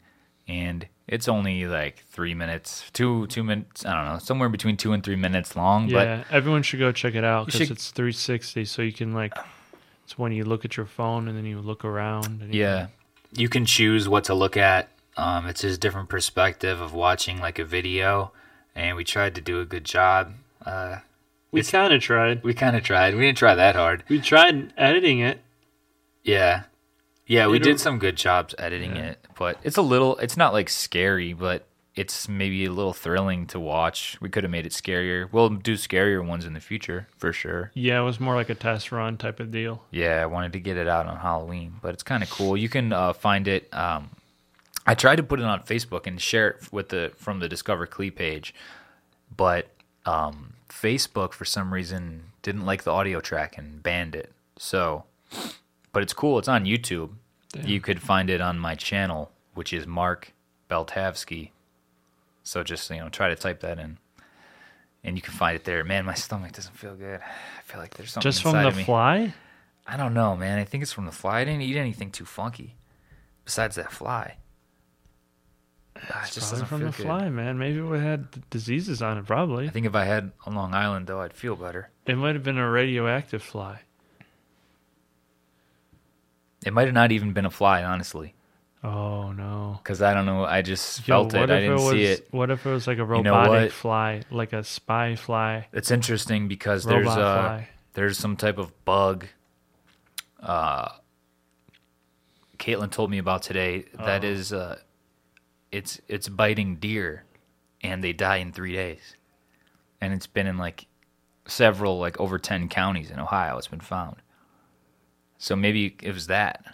and 0.48 0.86
it's 1.06 1.28
only 1.28 1.66
like 1.66 2.04
three 2.10 2.34
minutes, 2.34 2.84
two 2.92 3.26
two 3.28 3.42
minutes. 3.44 3.84
I 3.84 3.94
don't 3.94 4.12
know, 4.12 4.18
somewhere 4.18 4.48
between 4.48 4.76
two 4.76 4.92
and 4.92 5.02
three 5.04 5.16
minutes 5.16 5.56
long. 5.56 5.86
But 5.90 6.06
Yeah, 6.06 6.24
everyone 6.30 6.62
should 6.62 6.80
go 6.80 6.92
check 6.92 7.14
it 7.14 7.24
out 7.24 7.46
because 7.46 7.70
it's 7.70 7.90
360, 7.90 8.64
so 8.64 8.82
you 8.82 8.92
can 8.92 9.12
like. 9.12 9.34
It's 10.04 10.18
when 10.18 10.32
you 10.32 10.44
look 10.44 10.66
at 10.66 10.76
your 10.76 10.84
phone 10.86 11.28
and 11.28 11.36
then 11.38 11.46
you 11.46 11.60
look 11.60 11.82
around. 11.82 12.42
And 12.42 12.54
you- 12.54 12.60
Yeah, 12.60 12.88
you 13.32 13.48
can 13.48 13.64
choose 13.64 14.06
what 14.06 14.24
to 14.24 14.34
look 14.34 14.54
at. 14.56 14.90
Um, 15.16 15.46
it's 15.46 15.62
just 15.62 15.80
different 15.80 16.08
perspective 16.10 16.80
of 16.80 16.92
watching 16.92 17.38
like 17.40 17.58
a 17.58 17.64
video, 17.64 18.32
and 18.74 18.96
we 18.96 19.04
tried 19.04 19.34
to 19.36 19.40
do 19.40 19.60
a 19.60 19.64
good 19.64 19.84
job. 19.84 20.34
Uh, 20.66 20.98
we 21.52 21.62
kind 21.62 21.92
of 21.94 22.02
tried. 22.02 22.42
we 22.42 22.52
kind 22.52 22.74
of 22.76 22.82
tried. 22.82 23.14
We 23.14 23.20
didn't 23.22 23.38
try 23.38 23.54
that 23.54 23.76
hard. 23.76 24.02
We 24.08 24.20
tried 24.20 24.72
editing 24.76 25.20
it. 25.20 25.40
Yeah, 26.24 26.64
yeah, 27.26 27.46
we 27.46 27.58
did 27.58 27.78
some 27.80 27.98
good 27.98 28.16
jobs 28.16 28.54
editing 28.58 28.96
Yeah. 28.96 29.10
it, 29.10 29.26
but 29.38 29.58
it's 29.62 29.76
a 29.76 29.82
little. 29.82 30.16
It's 30.18 30.36
not 30.36 30.52
like 30.52 30.68
scary, 30.68 31.32
but 31.32 31.66
it's 31.94 32.28
maybe 32.28 32.64
a 32.64 32.72
little 32.72 32.92
thrilling 32.92 33.46
to 33.46 33.60
watch. 33.60 34.18
We 34.20 34.28
could 34.28 34.42
have 34.42 34.50
made 34.50 34.66
it 34.66 34.72
scarier. 34.72 35.28
We'll 35.30 35.48
do 35.50 35.74
scarier 35.74 36.26
ones 36.26 36.44
in 36.44 36.52
the 36.54 36.60
future 36.60 37.06
for 37.16 37.32
sure. 37.32 37.70
Yeah, 37.74 38.00
it 38.00 38.04
was 38.04 38.18
more 38.18 38.34
like 38.34 38.50
a 38.50 38.54
test 38.56 38.90
run 38.90 39.16
type 39.16 39.38
of 39.38 39.52
deal. 39.52 39.84
Yeah, 39.92 40.20
I 40.22 40.26
wanted 40.26 40.52
to 40.54 40.60
get 40.60 40.76
it 40.76 40.88
out 40.88 41.06
on 41.06 41.18
Halloween, 41.18 41.74
but 41.80 41.94
it's 41.94 42.02
kind 42.02 42.22
of 42.22 42.30
cool. 42.30 42.56
You 42.56 42.68
can 42.68 42.92
uh, 42.92 43.12
find 43.12 43.46
it. 43.46 43.72
Um, 43.72 44.10
I 44.86 44.94
tried 44.94 45.16
to 45.16 45.22
put 45.22 45.38
it 45.40 45.44
on 45.46 45.60
Facebook 45.62 46.06
and 46.06 46.20
share 46.20 46.48
it 46.50 46.72
with 46.72 46.88
the 46.88 47.12
from 47.16 47.38
the 47.38 47.48
Discover 47.48 47.86
Clee 47.86 48.10
page, 48.10 48.54
but 49.34 49.68
um, 50.04 50.54
Facebook 50.68 51.32
for 51.32 51.44
some 51.44 51.72
reason 51.72 52.24
didn't 52.42 52.66
like 52.66 52.82
the 52.82 52.90
audio 52.90 53.20
track 53.20 53.56
and 53.56 53.82
banned 53.82 54.14
it. 54.14 54.32
So, 54.58 55.04
but 55.94 56.02
it's 56.02 56.12
cool. 56.12 56.38
It's 56.38 56.48
on 56.48 56.64
YouTube. 56.66 57.10
Damn. 57.52 57.66
You 57.66 57.80
could 57.80 58.02
find 58.02 58.28
it 58.28 58.40
on 58.42 58.58
my 58.58 58.74
channel, 58.74 59.30
which 59.54 59.72
is 59.72 59.86
Mark 59.86 60.34
Beltavsky. 60.68 61.50
So 62.42 62.62
just 62.62 62.90
you 62.90 62.96
know, 62.96 63.08
try 63.08 63.28
to 63.28 63.36
type 63.36 63.60
that 63.60 63.78
in, 63.78 63.96
and 65.02 65.16
you 65.16 65.22
can 65.22 65.32
find 65.32 65.56
it 65.56 65.64
there. 65.64 65.82
Man, 65.84 66.04
my 66.04 66.14
stomach 66.14 66.52
doesn't 66.52 66.76
feel 66.76 66.94
good. 66.94 67.20
I 67.22 67.62
feel 67.62 67.80
like 67.80 67.94
there's 67.94 68.10
something 68.12 68.30
Just 68.30 68.42
from 68.42 68.62
the 68.62 68.72
fly? 68.72 69.32
I 69.86 69.96
don't 69.96 70.12
know, 70.14 70.36
man. 70.36 70.58
I 70.58 70.64
think 70.64 70.82
it's 70.82 70.92
from 70.92 71.06
the 71.06 71.12
fly. 71.12 71.40
I 71.40 71.44
didn't 71.44 71.62
eat 71.62 71.76
anything 71.76 72.10
too 72.10 72.24
funky 72.24 72.74
besides 73.44 73.76
that 73.76 73.92
fly. 73.92 74.36
Ah, 75.96 76.22
it 76.22 76.26
It's 76.26 76.34
just 76.34 76.50
probably 76.50 76.66
from 76.66 76.80
the 76.80 76.86
good. 76.86 77.06
fly, 77.06 77.28
man. 77.28 77.56
Maybe 77.58 77.80
we 77.80 77.98
had 77.98 78.48
diseases 78.50 79.00
on 79.00 79.18
it. 79.18 79.26
Probably. 79.26 79.68
I 79.68 79.70
think 79.70 79.86
if 79.86 79.94
I 79.94 80.04
had 80.04 80.32
on 80.44 80.54
Long 80.54 80.74
Island, 80.74 81.06
though, 81.06 81.20
I'd 81.20 81.32
feel 81.32 81.54
better. 81.54 81.90
It 82.06 82.16
might 82.16 82.34
have 82.34 82.42
been 82.42 82.58
a 82.58 82.68
radioactive 82.68 83.42
fly. 83.42 83.80
It 86.64 86.72
might 86.72 86.86
have 86.86 86.94
not 86.94 87.12
even 87.12 87.32
been 87.32 87.44
a 87.46 87.50
fly, 87.50 87.82
honestly, 87.84 88.34
Oh 88.82 89.32
no. 89.32 89.78
because 89.82 90.00
I 90.02 90.14
don't 90.14 90.26
know. 90.26 90.44
I 90.44 90.62
just 90.62 91.06
Yo, 91.06 91.14
felt 91.28 91.34
it. 91.34 91.50
I 91.50 91.60
didn't 91.60 91.74
was, 91.74 91.90
see 91.90 92.04
it. 92.04 92.28
What 92.30 92.50
if 92.50 92.64
it 92.66 92.70
was 92.70 92.86
like 92.86 92.96
a 92.98 93.02
know 93.02 93.06
robotic 93.06 93.50
what? 93.50 93.72
fly, 93.72 94.22
like 94.30 94.52
a 94.52 94.64
spy 94.64 95.14
fly, 95.16 95.68
It's 95.72 95.90
interesting 95.90 96.48
because 96.48 96.86
robot 96.86 97.04
there's 97.04 97.08
uh, 97.16 97.34
fly? 97.42 97.68
there's 97.94 98.18
some 98.18 98.36
type 98.36 98.58
of 98.58 98.84
bug. 98.84 99.26
Uh, 100.40 100.88
Caitlin 102.58 102.90
told 102.90 103.10
me 103.10 103.18
about 103.18 103.42
today. 103.42 103.84
That 103.94 104.24
Oh. 104.24 104.28
is, 104.28 104.52
uh, 104.52 104.78
it's 105.72 106.00
it's 106.08 106.28
biting 106.28 106.76
deer, 106.76 107.24
and 107.82 108.02
they 108.02 108.12
die 108.12 108.36
in 108.36 108.52
three 108.52 108.72
days, 108.72 109.16
and 110.00 110.12
it's 110.12 110.26
been 110.26 110.46
in 110.46 110.56
like 110.56 110.86
several 111.46 111.98
like 111.98 112.18
over 112.20 112.38
ten 112.38 112.68
counties 112.68 113.10
in 113.10 113.18
Ohio. 113.18 113.58
It's 113.58 113.66
been 113.68 113.80
found, 113.80 114.16
So 115.44 115.54
maybe 115.54 115.94
it 116.02 116.14
was 116.14 116.26
that. 116.28 116.64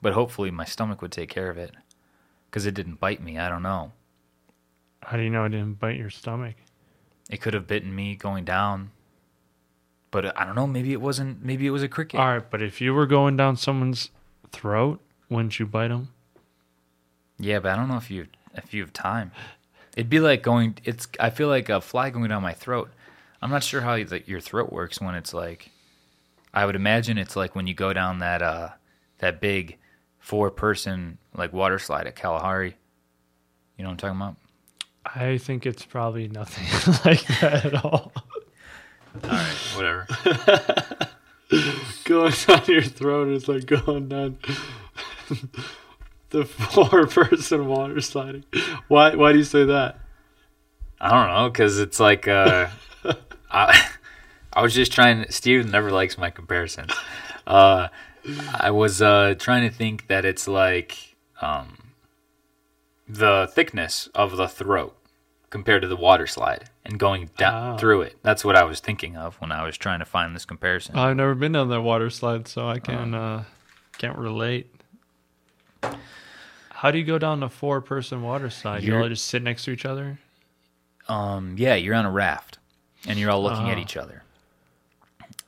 But 0.00 0.12
hopefully 0.12 0.52
my 0.52 0.64
stomach 0.64 1.02
would 1.02 1.10
take 1.10 1.28
care 1.28 1.50
of 1.50 1.58
it. 1.58 1.72
Because 2.48 2.64
it 2.64 2.74
didn't 2.74 3.00
bite 3.00 3.20
me. 3.20 3.38
I 3.38 3.48
don't 3.48 3.64
know. 3.64 3.90
How 5.02 5.16
do 5.16 5.24
you 5.24 5.30
know 5.30 5.44
it 5.46 5.48
didn't 5.48 5.80
bite 5.80 5.96
your 5.96 6.08
stomach? 6.08 6.54
It 7.28 7.40
could 7.40 7.54
have 7.54 7.66
bitten 7.66 7.92
me 7.92 8.14
going 8.14 8.44
down. 8.44 8.92
But 10.12 10.38
I 10.38 10.44
don't 10.44 10.54
know. 10.54 10.68
Maybe 10.68 10.92
it 10.92 11.00
wasn't. 11.00 11.44
Maybe 11.44 11.66
it 11.66 11.70
was 11.70 11.82
a 11.82 11.88
cricket. 11.88 12.20
All 12.20 12.34
right, 12.34 12.48
but 12.48 12.62
if 12.62 12.80
you 12.80 12.94
were 12.94 13.04
going 13.04 13.36
down 13.36 13.56
someone's 13.56 14.10
throat, 14.52 15.00
wouldn't 15.28 15.58
you 15.58 15.66
bite 15.66 15.88
them? 15.88 16.10
Yeah, 17.36 17.58
but 17.58 17.72
I 17.72 17.76
don't 17.76 17.88
know 17.88 17.96
if 17.96 18.12
you 18.12 18.28
if 18.54 18.72
you 18.72 18.80
have 18.82 18.92
time. 18.92 19.32
It'd 19.96 20.08
be 20.08 20.20
like 20.20 20.44
going. 20.44 20.78
It's. 20.84 21.08
I 21.18 21.30
feel 21.30 21.48
like 21.48 21.68
a 21.68 21.80
fly 21.80 22.10
going 22.10 22.28
down 22.28 22.42
my 22.42 22.54
throat. 22.54 22.90
I'm 23.42 23.50
not 23.50 23.64
sure 23.64 23.80
how 23.80 23.94
your 23.94 24.40
throat 24.40 24.72
works 24.72 25.00
when 25.00 25.16
it's 25.16 25.34
like. 25.34 25.72
I 26.52 26.66
would 26.66 26.76
imagine 26.76 27.18
it's 27.18 27.36
like 27.36 27.54
when 27.54 27.66
you 27.66 27.74
go 27.74 27.92
down 27.92 28.18
that 28.20 28.42
uh 28.42 28.70
that 29.18 29.40
big 29.40 29.78
four 30.18 30.50
person 30.50 31.18
like 31.34 31.52
water 31.52 31.78
slide 31.78 32.06
at 32.06 32.16
Kalahari. 32.16 32.76
You 33.76 33.84
know 33.84 33.90
what 33.90 34.04
I'm 34.04 34.16
talking 34.16 34.16
about? 34.16 34.36
I 35.04 35.38
think 35.38 35.64
it's 35.64 35.84
probably 35.84 36.28
nothing 36.28 36.66
like 37.04 37.26
that 37.40 37.64
at 37.66 37.84
all. 37.84 38.12
All 39.24 39.30
right, 39.30 39.56
whatever. 39.74 40.06
going 42.04 42.32
down 42.46 42.62
your 42.66 42.82
throat 42.82 43.28
is 43.28 43.48
like 43.48 43.66
going 43.66 44.08
down 44.08 44.38
the 46.30 46.44
four 46.44 47.06
person 47.06 47.66
water 47.66 48.00
sliding. 48.00 48.44
Why 48.88 49.14
why 49.14 49.32
do 49.32 49.38
you 49.38 49.44
say 49.44 49.64
that? 49.64 49.98
I 51.00 51.10
don't 51.10 51.34
know 51.34 51.48
because 51.48 51.78
it's 51.78 52.00
like 52.00 52.28
uh, 52.28 52.68
I 53.50 53.88
I 54.58 54.62
was 54.62 54.74
just 54.74 54.90
trying. 54.92 55.24
To 55.24 55.30
Steve 55.32 55.70
never 55.70 55.92
likes 55.92 56.18
my 56.18 56.30
comparisons. 56.30 56.92
Uh, 57.46 57.88
I 58.52 58.72
was 58.72 59.00
uh, 59.00 59.36
trying 59.38 59.68
to 59.68 59.74
think 59.74 60.08
that 60.08 60.24
it's 60.24 60.48
like 60.48 61.14
um, 61.40 61.78
the 63.08 63.48
thickness 63.54 64.08
of 64.14 64.36
the 64.36 64.48
throat 64.48 64.96
compared 65.48 65.82
to 65.82 65.88
the 65.88 65.96
water 65.96 66.26
slide 66.26 66.64
and 66.84 66.98
going 66.98 67.30
down 67.38 67.74
Oh. 67.74 67.78
through 67.78 68.02
it. 68.02 68.16
That's 68.22 68.44
what 68.44 68.56
I 68.56 68.64
was 68.64 68.80
thinking 68.80 69.16
of 69.16 69.36
when 69.36 69.52
I 69.52 69.62
was 69.62 69.78
trying 69.78 70.00
to 70.00 70.04
find 70.04 70.34
this 70.34 70.44
comparison. 70.44 70.96
I've 70.96 71.16
never 71.16 71.34
been 71.36 71.54
on 71.56 71.68
that 71.68 71.80
water 71.82 72.10
slide, 72.10 72.48
so 72.48 72.68
I 72.68 72.80
can 72.80 73.14
uh, 73.14 73.44
can't 73.96 74.18
relate. 74.18 74.66
How 76.70 76.90
do 76.90 76.98
you 76.98 77.04
go 77.04 77.18
down 77.18 77.42
a 77.44 77.48
four 77.48 77.80
person 77.80 78.22
water 78.22 78.50
slide? 78.50 78.82
You 78.82 78.96
all 78.96 79.08
just 79.08 79.26
sit 79.26 79.42
next 79.42 79.64
to 79.66 79.70
each 79.70 79.84
other? 79.86 80.18
um, 81.08 81.54
yeah, 81.56 81.74
you're 81.76 81.94
on 81.94 82.04
a 82.04 82.10
raft 82.10 82.58
and 83.06 83.18
you're 83.18 83.30
all 83.30 83.42
looking 83.42 83.70
at 83.70 83.78
Oh. 83.78 83.80
each 83.80 83.96
other. 83.96 84.24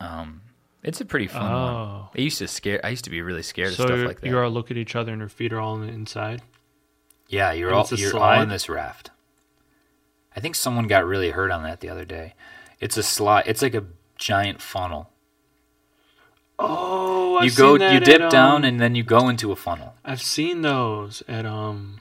Um, 0.00 0.40
it's 0.82 1.00
a 1.00 1.04
pretty 1.04 1.26
fun 1.26 1.42
one. 1.42 1.52
Oh. 1.52 2.08
I 2.16 2.20
used 2.20 2.38
to 2.38 2.48
scare. 2.48 2.80
I 2.84 2.88
used 2.88 3.04
to 3.04 3.10
be 3.10 3.20
really 3.22 3.42
scared 3.42 3.74
So 3.74 3.84
of 3.84 3.88
stuff 3.88 4.06
like 4.06 4.20
that. 4.20 4.26
you 4.26 4.38
all 4.38 4.50
look 4.50 4.70
at 4.70 4.76
each 4.76 4.96
other 4.96 5.12
and 5.12 5.20
your 5.20 5.28
feet 5.28 5.52
are 5.52 5.60
all 5.60 5.74
on 5.74 5.86
the 5.86 5.92
inside? 5.92 6.42
Yeah, 7.28 7.52
you're 7.52 7.68
And 7.68 7.76
all 7.76 7.88
you're 7.92 8.18
all 8.18 8.42
in 8.42 8.48
this 8.48 8.68
raft. 8.68 9.10
I 10.34 10.40
think 10.40 10.54
someone 10.54 10.86
got 10.86 11.04
really 11.04 11.30
hurt 11.30 11.50
on 11.50 11.62
that 11.64 11.80
the 11.80 11.88
other 11.88 12.04
day. 12.04 12.34
It's 12.80 12.96
a 12.96 13.02
slide. 13.02 13.44
It's 13.46 13.62
like 13.62 13.74
a 13.74 13.84
giant 14.16 14.62
funnel. 14.62 15.10
Oh, 16.58 17.36
I've 17.36 17.44
you 17.44 17.50
go, 17.56 17.72
seen 17.74 17.78
that 17.80 17.94
you 17.94 18.00
dip 18.00 18.20
at, 18.20 18.30
down, 18.30 18.56
um, 18.56 18.64
and 18.64 18.80
then 18.80 18.94
you 18.94 19.02
go 19.02 19.28
into 19.28 19.52
a 19.52 19.56
funnel. 19.56 19.94
I've 20.04 20.22
seen 20.22 20.62
those 20.62 21.22
at 21.28 21.46
um 21.46 22.00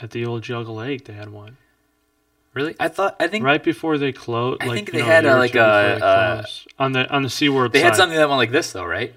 at 0.00 0.10
the 0.10 0.26
old 0.26 0.42
Geauga 0.42 0.74
Lake. 0.74 1.04
They 1.04 1.14
had 1.14 1.30
one 1.30 1.56
Really? 2.54 2.74
I 2.78 2.88
thought. 2.88 3.16
I 3.20 3.26
think 3.26 3.44
right 3.44 3.62
before 3.62 3.98
they 3.98 4.12
closed. 4.12 4.62
I 4.62 4.66
like, 4.66 4.74
think 4.76 4.92
they 4.92 4.98
know, 5.00 5.04
had, 5.04 5.24
year 5.24 5.34
uh, 5.34 5.38
like 5.38 5.54
a, 5.56 5.60
uh, 5.62 6.44
on 6.78 6.92
the 6.92 7.10
on 7.10 7.22
the 7.22 7.28
SeaWorld 7.28 7.72
they 7.72 7.80
side. 7.80 7.84
had 7.86 7.96
something 7.96 8.16
that 8.16 8.28
went 8.28 8.38
like 8.38 8.52
this, 8.52 8.72
though, 8.72 8.84
right? 8.84 9.12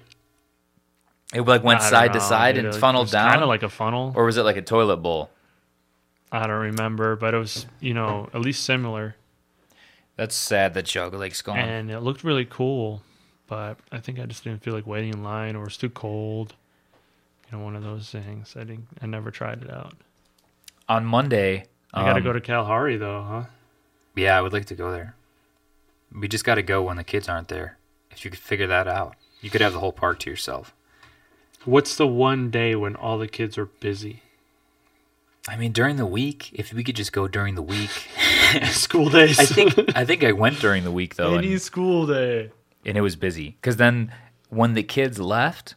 It 1.32 1.42
like 1.42 1.62
went 1.62 1.80
I 1.80 1.82
don't 1.84 1.90
side 1.90 2.12
to 2.14 2.18
know, 2.18 2.24
side 2.24 2.54
dude. 2.56 2.64
and 2.64 2.74
It 2.74 2.78
funneled 2.78 3.04
was 3.04 3.12
down, 3.12 3.30
Kind 3.30 3.42
of 3.42 3.48
like 3.48 3.62
a 3.62 3.68
funnel. 3.68 4.12
or 4.16 4.24
was 4.24 4.36
it 4.38 4.42
like 4.42 4.56
a 4.56 4.62
toilet 4.62 4.96
bowl? 4.98 5.30
I 6.32 6.46
don't 6.46 6.60
remember, 6.60 7.16
but 7.16 7.32
it 7.34 7.38
was 7.38 7.66
you 7.80 7.94
know 7.94 8.28
at 8.34 8.40
least 8.40 8.64
similar, 8.64 9.14
That's 10.16 10.34
sad 10.34 10.74
that 10.74 10.86
Geauga 10.86 11.18
Lake's 11.18 11.40
gone. 11.42 11.58
and 11.58 11.90
it 11.90 12.00
looked 12.00 12.24
really 12.24 12.44
cool. 12.44 13.02
But 13.46 13.78
I 13.92 13.98
think 13.98 14.18
I 14.18 14.26
just 14.26 14.44
didn't 14.44 14.62
feel 14.62 14.74
like 14.74 14.86
waiting 14.86 15.12
in 15.12 15.22
line, 15.22 15.54
or 15.56 15.66
it's 15.66 15.76
too 15.78 15.88
cold. 15.90 16.54
You 17.50 17.56
know, 17.56 17.64
one 17.64 17.76
of 17.76 17.82
those 17.82 18.10
things. 18.10 18.54
I 18.58 18.64
think 18.64 18.80
I 19.00 19.06
never 19.06 19.30
tried 19.30 19.62
it 19.62 19.70
out. 19.70 19.94
On 20.88 21.04
Monday, 21.04 21.64
I 21.92 22.04
got 22.04 22.12
to 22.14 22.18
um, 22.18 22.24
go 22.24 22.32
to 22.32 22.40
Kalahari 22.40 22.96
though, 22.96 23.22
huh? 23.22 23.44
Yeah, 24.14 24.36
I 24.36 24.40
would 24.40 24.52
like 24.52 24.66
to 24.66 24.74
go 24.74 24.90
there. 24.90 25.14
We 26.12 26.28
just 26.28 26.44
got 26.44 26.56
to 26.56 26.62
go 26.62 26.82
when 26.82 26.96
the 26.96 27.04
kids 27.04 27.28
aren't 27.28 27.48
there. 27.48 27.78
If 28.10 28.24
you 28.24 28.30
could 28.30 28.40
figure 28.40 28.66
that 28.66 28.88
out, 28.88 29.16
you 29.40 29.50
could 29.50 29.60
have 29.60 29.72
the 29.72 29.80
whole 29.80 29.92
park 29.92 30.18
to 30.20 30.30
yourself. 30.30 30.74
What's 31.64 31.96
the 31.96 32.06
one 32.06 32.50
day 32.50 32.74
when 32.74 32.96
all 32.96 33.18
the 33.18 33.28
kids 33.28 33.58
are 33.58 33.66
busy? 33.66 34.22
I 35.48 35.56
mean, 35.56 35.72
during 35.72 35.96
the 35.96 36.06
week, 36.06 36.50
if 36.52 36.72
we 36.72 36.84
could 36.84 36.96
just 36.96 37.12
go 37.12 37.26
during 37.26 37.54
the 37.54 37.62
week. 37.62 37.90
School 38.66 39.08
days. 39.08 39.38
I 39.38 39.44
think 39.44 39.96
I 39.96 40.04
think 40.04 40.24
I 40.24 40.32
went 40.32 40.60
during 40.60 40.84
the 40.84 40.90
week 40.90 41.16
though, 41.16 41.36
any 41.36 41.52
and, 41.52 41.62
school 41.62 42.06
day. 42.06 42.50
and 42.84 42.96
it 42.96 43.00
was 43.00 43.16
busy. 43.16 43.56
Because 43.60 43.76
then 43.76 44.12
when 44.48 44.74
the 44.74 44.82
kids 44.82 45.18
left, 45.18 45.74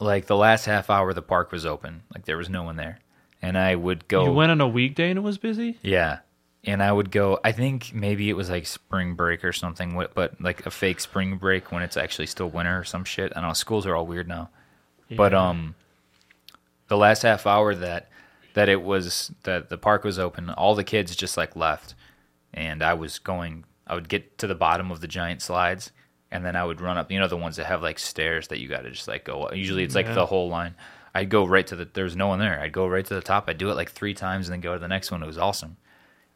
like 0.00 0.26
the 0.26 0.36
last 0.36 0.66
half 0.66 0.90
hour, 0.90 1.12
the 1.12 1.22
park 1.22 1.52
was 1.52 1.64
open. 1.64 2.02
Like 2.12 2.24
there 2.24 2.36
was 2.36 2.48
no 2.48 2.64
one 2.64 2.76
there, 2.76 2.98
and 3.42 3.58
I 3.58 3.74
would 3.74 4.06
go. 4.08 4.24
You 4.24 4.32
went 4.32 4.50
on 4.52 4.60
a 4.60 4.68
weekday 4.68 5.10
and 5.10 5.18
it 5.18 5.22
was 5.22 5.36
busy. 5.38 5.78
Yeah. 5.82 6.20
And 6.64 6.80
I 6.80 6.92
would 6.92 7.10
go, 7.10 7.40
I 7.42 7.50
think 7.50 7.92
maybe 7.92 8.30
it 8.30 8.34
was 8.34 8.48
like 8.48 8.66
spring 8.66 9.14
break 9.16 9.44
or 9.44 9.52
something, 9.52 10.00
but 10.14 10.40
like 10.40 10.64
a 10.64 10.70
fake 10.70 11.00
spring 11.00 11.36
break 11.36 11.72
when 11.72 11.82
it's 11.82 11.96
actually 11.96 12.26
still 12.26 12.48
winter 12.48 12.78
or 12.78 12.84
some 12.84 13.04
shit. 13.04 13.32
I 13.34 13.40
don't 13.40 13.48
know. 13.50 13.54
Schools 13.54 13.84
are 13.84 13.96
all 13.96 14.06
weird 14.06 14.28
now. 14.28 14.48
But 15.14 15.34
um 15.34 15.74
the 16.88 16.96
last 16.96 17.22
half 17.22 17.46
hour 17.46 17.74
that 17.74 18.08
that 18.54 18.68
it 18.68 18.82
was 18.82 19.32
that 19.42 19.70
the 19.70 19.78
park 19.78 20.04
was 20.04 20.18
open, 20.18 20.50
all 20.50 20.74
the 20.74 20.84
kids 20.84 21.16
just 21.16 21.36
like 21.36 21.56
left. 21.56 21.94
And 22.54 22.82
I 22.82 22.94
was 22.94 23.18
going 23.18 23.64
I 23.86 23.94
would 23.94 24.08
get 24.08 24.38
to 24.38 24.46
the 24.46 24.54
bottom 24.54 24.90
of 24.92 25.00
the 25.00 25.08
giant 25.08 25.42
slides 25.42 25.90
and 26.30 26.44
then 26.46 26.54
I 26.56 26.64
would 26.64 26.80
run 26.80 26.96
up, 26.96 27.10
you 27.10 27.18
know 27.18 27.28
the 27.28 27.36
ones 27.36 27.56
that 27.56 27.66
have 27.66 27.82
like 27.82 27.98
stairs 27.98 28.48
that 28.48 28.60
you 28.60 28.68
got 28.68 28.82
to 28.82 28.90
just 28.90 29.08
like 29.08 29.24
go. 29.24 29.42
Up. 29.44 29.56
Usually 29.56 29.82
it's 29.82 29.94
like 29.96 30.06
Yeah. 30.06 30.14
the 30.14 30.26
whole 30.26 30.48
line. 30.48 30.74
I'd 31.14 31.28
go 31.28 31.44
right 31.46 31.66
to 31.66 31.76
the 31.76 31.88
there's 31.92 32.16
no 32.16 32.28
one 32.28 32.38
there. 32.38 32.58
I'd 32.60 32.72
go 32.72 32.86
right 32.86 33.04
to 33.04 33.14
the 33.14 33.20
top. 33.20 33.48
I'd 33.48 33.58
do 33.58 33.70
it 33.70 33.74
like 33.74 33.90
3 33.90 34.14
times 34.14 34.48
and 34.48 34.52
then 34.54 34.60
go 34.60 34.72
to 34.74 34.78
the 34.78 34.88
next 34.88 35.10
one. 35.10 35.22
It 35.22 35.26
was 35.26 35.38
awesome. 35.38 35.76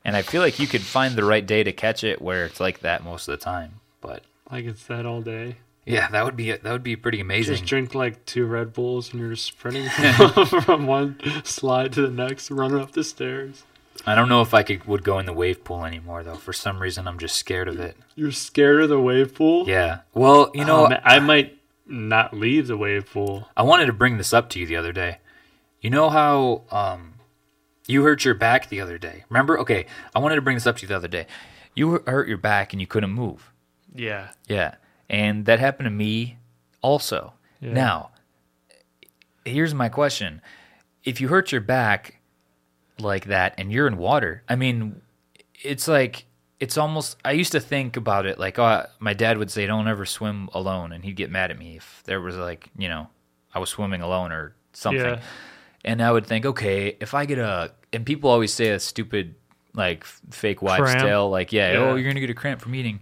And 0.04 0.14
I 0.16 0.22
feel 0.22 0.40
like 0.42 0.58
you 0.58 0.66
could 0.66 0.82
find 0.82 1.14
the 1.16 1.24
right 1.24 1.44
day 1.44 1.64
to 1.64 1.72
catch 1.72 2.04
it 2.04 2.20
where 2.22 2.44
it's 2.44 2.60
like 2.60 2.80
that 2.80 3.02
most 3.02 3.26
of 3.28 3.38
the 3.38 3.44
time. 3.44 3.80
But 4.00 4.22
Like 4.50 4.64
it's 4.66 4.84
that 4.86 5.04
all 5.06 5.20
day. 5.22 5.56
yeah, 5.84 6.08
that 6.08 6.24
would 6.24 6.36
be 6.36 6.50
that 6.52 6.64
would 6.64 6.82
be 6.82 6.94
pretty 6.96 7.20
amazing. 7.20 7.54
Just 7.56 7.66
drink 7.66 7.94
like 7.94 8.24
two 8.26 8.44
Red 8.46 8.72
Bulls 8.72 9.12
and 9.12 9.20
you're 9.20 9.34
sprinting 9.36 9.88
from 10.62 10.86
one 10.86 11.18
slide 11.44 11.92
to 11.94 12.02
the 12.02 12.10
next, 12.10 12.50
running 12.50 12.78
up 12.80 12.92
the 12.92 13.02
stairs. 13.04 13.64
I 14.06 14.14
don't 14.14 14.28
know 14.28 14.42
if 14.42 14.52
I 14.54 14.62
could 14.62 14.84
would 14.86 15.02
go 15.02 15.18
in 15.18 15.26
the 15.26 15.32
wave 15.32 15.64
pool 15.64 15.84
anymore 15.84 16.22
though. 16.22 16.34
For 16.36 16.52
some 16.52 16.80
reason, 16.80 17.08
I'm 17.08 17.18
just 17.18 17.34
scared 17.36 17.66
of 17.66 17.80
it. 17.80 17.96
You're 18.14 18.30
scared 18.30 18.82
of 18.82 18.88
the 18.90 19.00
wave 19.00 19.34
pool? 19.34 19.66
Yeah. 19.68 20.00
Well, 20.14 20.50
you 20.54 20.64
know, 20.64 20.86
man, 20.88 21.00
I 21.02 21.18
might 21.18 21.58
not 21.86 22.34
leave 22.34 22.66
the 22.66 22.76
wave 22.76 23.10
pool. 23.12 23.48
I 23.56 23.62
wanted 23.62 23.86
to 23.86 23.92
bring 23.92 24.16
this 24.16 24.32
up 24.32 24.50
to 24.50 24.58
you 24.58 24.66
the 24.66 24.76
other 24.76 24.92
day. 24.92 25.18
You 25.80 25.90
know 25.90 26.10
how 26.10 26.62
um, 26.70 27.14
you 27.86 28.02
hurt 28.02 28.24
your 28.24 28.34
back 28.34 28.68
the 28.68 28.80
other 28.80 28.98
day? 28.98 29.24
Remember? 29.28 29.58
Okay, 29.60 29.86
I 30.14 30.18
wanted 30.18 30.36
to 30.36 30.42
bring 30.42 30.56
this 30.56 30.66
up 30.66 30.76
to 30.78 30.82
you 30.82 30.88
the 30.88 30.96
other 30.96 31.08
day. 31.08 31.26
You 31.74 32.02
hurt 32.06 32.28
your 32.28 32.38
back 32.38 32.72
and 32.72 32.80
you 32.80 32.86
couldn't 32.86 33.10
move. 33.10 33.52
Yeah. 33.94 34.30
Yeah. 34.48 34.76
And 35.08 35.44
that 35.46 35.60
happened 35.60 35.86
to 35.86 35.90
me 35.90 36.38
also. 36.82 37.34
Yeah. 37.60 37.72
Now, 37.72 38.10
here's 39.44 39.74
my 39.74 39.88
question. 39.88 40.42
If 41.04 41.20
you 41.20 41.28
hurt 41.28 41.52
your 41.52 41.60
back 41.60 42.20
like 42.98 43.26
that 43.26 43.54
and 43.58 43.70
you're 43.70 43.86
in 43.86 43.96
water, 43.96 44.42
I 44.48 44.56
mean, 44.56 45.02
it's 45.62 45.86
like, 45.86 46.24
it's 46.58 46.78
almost, 46.78 47.16
I 47.24 47.32
used 47.32 47.52
to 47.52 47.60
think 47.60 47.96
about 47.96 48.26
it 48.26 48.38
like, 48.38 48.58
oh, 48.58 48.86
my 48.98 49.12
dad 49.12 49.38
would 49.38 49.50
say, 49.50 49.66
don't 49.66 49.88
ever 49.88 50.06
swim 50.06 50.48
alone. 50.54 50.92
And 50.92 51.04
he'd 51.04 51.16
get 51.16 51.30
mad 51.30 51.50
at 51.50 51.58
me 51.58 51.76
if 51.76 52.02
there 52.06 52.20
was 52.20 52.36
like, 52.36 52.70
you 52.78 52.88
know, 52.88 53.08
I 53.54 53.58
was 53.58 53.70
swimming 53.70 54.00
alone 54.00 54.32
or 54.32 54.54
something. 54.72 55.00
Yeah. 55.00 55.20
And 55.84 56.02
I 56.02 56.10
would 56.10 56.26
think, 56.26 56.46
okay, 56.46 56.96
if 57.00 57.14
I 57.14 57.26
get 57.26 57.38
a, 57.38 57.72
and 57.92 58.04
people 58.04 58.30
always 58.30 58.52
say 58.52 58.70
a 58.70 58.80
stupid, 58.80 59.34
like 59.74 60.04
fake 60.04 60.62
wives' 60.62 60.80
Cramp? 60.80 61.00
tale, 61.00 61.28
like, 61.30 61.52
yeah, 61.52 61.72
Yeah. 61.72 61.78
oh, 61.78 61.94
you're 61.96 62.08
gonna 62.08 62.20
get 62.20 62.30
a 62.30 62.34
cramp 62.34 62.60
from 62.60 62.74
eating. 62.74 63.00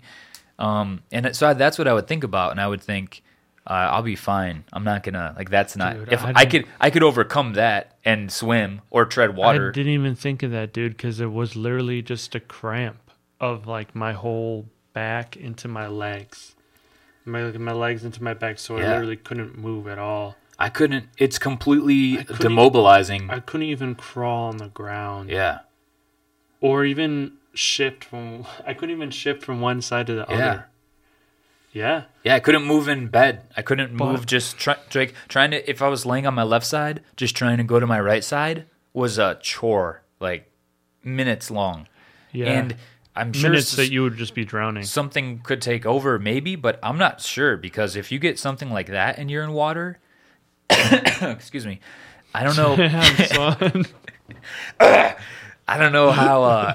Um, 0.59 1.03
and 1.13 1.35
so 1.35 1.49
I, 1.49 1.55
that's 1.55 1.79
what 1.79 1.89
I 1.89 1.95
would 1.95 2.09
think 2.09 2.25
about, 2.25 2.51
and 2.51 2.61
I 2.61 2.67
would 2.67 2.83
think, 2.83 3.23
uh, 3.67 3.73
I'll 3.73 4.03
be 4.03 4.17
fine. 4.17 4.65
I'm 4.73 4.85
not 4.85 5.03
gonna 5.05 5.35
like 5.37 5.49
that's 5.49 5.77
not. 5.77 5.95
Dude, 5.95 6.13
if 6.13 6.23
I 6.23 6.33
I, 6.35 6.47
could, 6.47 6.67
I 6.81 6.91
could 6.91 7.03
overcome 7.03 7.55
that 7.55 7.97
and 8.05 8.31
swim 8.31 8.83
or 8.91 9.07
tread 9.07 9.35
water. 9.35 9.71
I 9.71 9.73
didn't 9.73 9.93
even 9.93 10.15
think 10.15 10.43
of 10.43 10.51
that, 10.51 10.73
dude, 10.73 10.93
because 10.97 11.21
it 11.21 11.33
was 11.33 11.57
literally 11.57 12.03
just 12.03 12.35
a 12.35 12.41
cramp 12.41 13.04
of 13.41 13.67
like 13.67 13.95
my 13.95 14.13
whole 14.13 14.67
back 14.93 15.37
into 15.37 15.69
my 15.69 15.87
legs. 15.87 16.55
My 17.25 17.43
my 17.53 17.73
legs 17.73 18.05
into 18.05 18.23
my 18.23 18.35
back, 18.35 18.59
so 18.59 18.77
I 18.77 18.81
literally 18.81 19.17
couldn't 19.17 19.57
move 19.59 19.87
at 19.89 19.99
all. 19.99 20.37
I 20.59 20.69
couldn't. 20.69 21.09
It's 21.19 21.39
completely 21.39 22.19
I 22.19 22.25
couldn't 22.25 22.53
even- 22.53 22.57
demobilizing. 22.57 23.31
I 23.31 23.41
couldn't 23.41 23.67
even 23.69 23.95
crawl 23.95 24.49
on 24.49 24.59
the 24.59 24.69
ground. 24.69 25.31
yeah, 25.31 25.61
Or 26.61 26.85
even 26.85 27.33
shift 27.55 28.05
from 28.05 28.47
I 28.67 28.75
couldn't 28.75 28.95
even 28.95 29.11
shift 29.11 29.43
from 29.43 29.61
one 29.61 29.81
side 29.83 30.07
to 30.09 30.15
the 30.15 30.27
Yeah. 30.29 30.35
other. 30.37 30.67
Yeah. 31.73 32.03
Yeah, 32.23 32.37
I 32.37 32.41
couldn't 32.41 32.63
move 32.65 32.87
in 32.89 33.09
bed. 33.09 33.43
I 33.57 33.63
couldn't 33.63 33.97
But- 33.97 34.05
move 34.13 34.27
just 34.27 34.59
try, 34.59 34.77
like 34.95 35.15
trying 35.29 35.51
to. 35.51 35.69
If 35.69 35.83
I 35.83 35.89
was 35.89 36.07
laying 36.07 36.27
on 36.27 36.35
my 36.35 36.45
left 36.45 36.67
side, 36.67 37.03
just 37.17 37.35
trying 37.35 37.57
to 37.59 37.65
go 37.65 37.81
to 37.81 37.87
my 37.87 37.99
right 38.01 38.23
side 38.23 38.67
was 38.93 39.19
a 39.19 39.39
chore, 39.43 40.03
like 40.21 40.51
minutes 41.03 41.51
long. 41.51 41.89
Yeah. 42.33 42.47
And 42.47 42.77
I'm 43.17 43.33
sure 43.33 43.51
minutes 43.51 43.77
that 43.77 43.91
you 43.91 44.03
would 44.03 44.17
just 44.17 44.35
be 44.35 44.45
drowning. 44.45 44.83
something 44.85 45.39
could 45.41 45.63
take 45.63 45.87
over, 45.87 46.19
maybe, 46.19 46.57
but 46.57 46.79
I'm 46.83 46.99
not 46.99 47.21
sure 47.21 47.57
because 47.57 47.95
if 47.95 48.11
you 48.11 48.19
get 48.19 48.39
something 48.39 48.71
like 48.71 48.89
that 48.89 49.19
and 49.19 49.31
you're 49.31 49.45
in 49.45 49.53
water, 49.53 49.99
excuse 50.71 51.65
me, 51.65 51.81
I 52.35 52.43
don't 52.43 52.57
know. 52.57 53.85
I 55.69 55.79
don't 55.79 55.93
know 55.93 56.11
how. 56.11 56.43
Uh, 56.43 56.75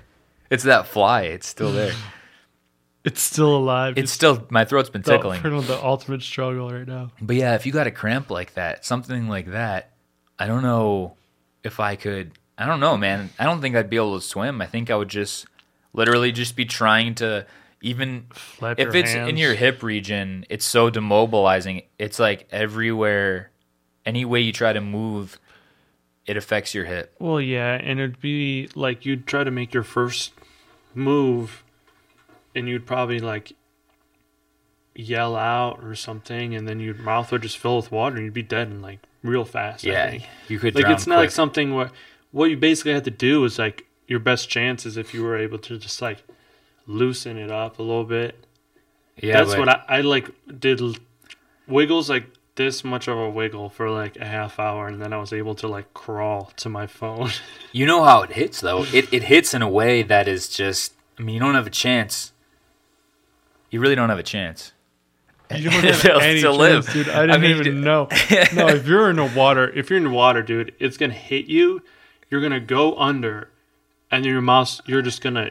it's 0.50 0.64
that 0.64 0.86
fly. 0.86 1.22
It's 1.22 1.46
still 1.46 1.72
there. 1.72 1.92
it's 3.04 3.20
still 3.20 3.56
alive. 3.56 3.98
It's 3.98 4.12
still 4.12 4.46
my 4.50 4.64
throat's 4.64 4.90
been 4.90 5.02
the, 5.02 5.12
tickling. 5.12 5.42
the 5.42 5.80
ultimate 5.82 6.22
struggle 6.22 6.70
right 6.70 6.86
now. 6.86 7.10
But 7.20 7.36
yeah, 7.36 7.54
if 7.54 7.66
you 7.66 7.72
got 7.72 7.86
a 7.86 7.90
cramp 7.90 8.30
like 8.30 8.54
that, 8.54 8.84
something 8.84 9.28
like 9.28 9.50
that, 9.50 9.90
I 10.38 10.46
don't 10.46 10.62
know 10.62 11.16
if 11.62 11.80
I 11.80 11.96
could. 11.96 12.32
I 12.56 12.66
don't 12.66 12.80
know, 12.80 12.96
man. 12.96 13.30
I 13.38 13.44
don't 13.44 13.60
think 13.60 13.74
I'd 13.74 13.90
be 13.90 13.96
able 13.96 14.18
to 14.18 14.24
swim. 14.24 14.60
I 14.60 14.66
think 14.66 14.90
I 14.90 14.96
would 14.96 15.08
just 15.08 15.46
literally 15.92 16.32
just 16.32 16.56
be 16.56 16.64
trying 16.64 17.14
to 17.16 17.46
even 17.80 18.26
Flap 18.32 18.78
if 18.78 18.94
it's 18.94 19.12
in 19.12 19.36
your 19.36 19.54
hip 19.54 19.82
region, 19.82 20.46
it's 20.48 20.64
so 20.64 20.90
demobilizing. 20.90 21.84
It's 21.98 22.18
like 22.18 22.46
everywhere, 22.50 23.50
any 24.06 24.24
way 24.24 24.40
you 24.40 24.52
try 24.52 24.72
to 24.72 24.80
move, 24.80 25.40
it 26.26 26.36
affects 26.36 26.74
your 26.74 26.84
hip. 26.84 27.14
Well, 27.18 27.40
yeah, 27.40 27.72
and 27.74 27.98
it'd 27.98 28.20
be 28.20 28.68
like 28.76 29.04
you'd 29.04 29.26
try 29.26 29.42
to 29.42 29.50
make 29.50 29.74
your 29.74 29.82
first 29.82 30.32
move, 30.94 31.64
and 32.54 32.68
you'd 32.68 32.86
probably 32.86 33.18
like 33.18 33.52
yell 34.94 35.34
out 35.36 35.82
or 35.82 35.94
something, 35.94 36.54
and 36.54 36.68
then 36.68 36.78
your 36.78 36.94
mouth 36.94 37.32
would 37.32 37.42
just 37.42 37.58
fill 37.58 37.76
with 37.76 37.90
water, 37.90 38.16
and 38.16 38.24
you'd 38.26 38.34
be 38.34 38.42
dead 38.42 38.68
in 38.68 38.80
like 38.80 39.00
real 39.22 39.44
fast. 39.44 39.84
I 39.86 39.90
Yeah, 39.90 40.10
think. 40.10 40.22
you 40.48 40.58
could. 40.58 40.74
like 40.74 40.86
it's 40.86 41.06
not 41.06 41.16
like 41.18 41.30
something 41.32 41.74
where 41.74 41.90
what 42.30 42.46
you 42.50 42.56
basically 42.56 42.92
have 42.92 43.02
to 43.04 43.10
do 43.10 43.44
is 43.44 43.58
like 43.58 43.86
your 44.06 44.18
best 44.20 44.48
chance 44.48 44.84
is 44.86 44.96
if 44.96 45.14
you 45.14 45.22
were 45.22 45.36
able 45.36 45.58
to 45.58 45.78
just 45.78 46.00
like 46.02 46.22
loosen 46.86 47.36
it 47.38 47.50
up 47.50 47.78
a 47.78 47.82
little 47.82 48.04
bit. 48.04 48.44
Yeah, 49.16 49.38
That's 49.38 49.50
but- 49.50 49.58
what 49.60 49.68
I, 49.68 49.82
I 49.88 50.00
like 50.00 50.30
did 50.60 50.80
wiggles 51.68 52.10
like 52.10 52.26
this 52.54 52.84
much 52.84 53.08
of 53.08 53.16
a 53.16 53.30
wiggle 53.30 53.70
for 53.70 53.88
like 53.88 54.16
a 54.16 54.26
half 54.26 54.58
hour 54.58 54.86
and 54.86 55.00
then 55.00 55.12
I 55.12 55.16
was 55.18 55.32
able 55.32 55.54
to 55.56 55.68
like 55.68 55.94
crawl 55.94 56.52
to 56.56 56.68
my 56.68 56.86
phone. 56.86 57.30
You 57.74 57.86
know 57.86 58.04
how 58.04 58.20
it 58.22 58.32
hits 58.32 58.60
though. 58.60 58.84
It 58.92 59.10
it 59.14 59.22
hits 59.24 59.54
in 59.54 59.62
a 59.62 59.68
way 59.68 60.02
that 60.02 60.28
is 60.28 60.48
just. 60.48 60.92
I 61.18 61.22
mean, 61.22 61.34
you 61.34 61.40
don't 61.40 61.54
have 61.54 61.66
a 61.66 61.70
chance. 61.70 62.32
You 63.70 63.80
really 63.80 63.94
don't 63.94 64.10
have 64.10 64.18
a 64.18 64.22
chance. 64.22 64.72
You 65.54 65.70
don't 65.70 65.82
have 65.84 66.00
To- 66.02 66.16
any 66.16 66.40
to 66.42 66.48
chance, 66.48 66.58
live. 66.58 66.92
dude. 66.92 67.08
I 67.08 67.26
didn't 67.26 67.40
mean, 67.40 67.50
even 67.58 67.80
know. 67.88 68.08
No, 68.54 68.68
if 68.68 68.86
you're 68.86 69.08
in 69.08 69.16
the 69.16 69.32
water, 69.34 69.70
if 69.70 69.88
you're 69.88 69.96
in 69.96 70.04
the 70.04 70.10
water, 70.10 70.42
dude, 70.42 70.74
it's 70.78 70.98
gonna 70.98 71.14
hit 71.14 71.46
you. 71.46 71.82
You're 72.30 72.42
gonna 72.42 72.60
go 72.60 72.94
under, 72.98 73.48
and 74.12 74.24
then 74.24 74.30
your 74.32 74.40
mouth, 74.42 74.80
you're 74.86 75.02
just 75.02 75.20
gonna 75.22 75.50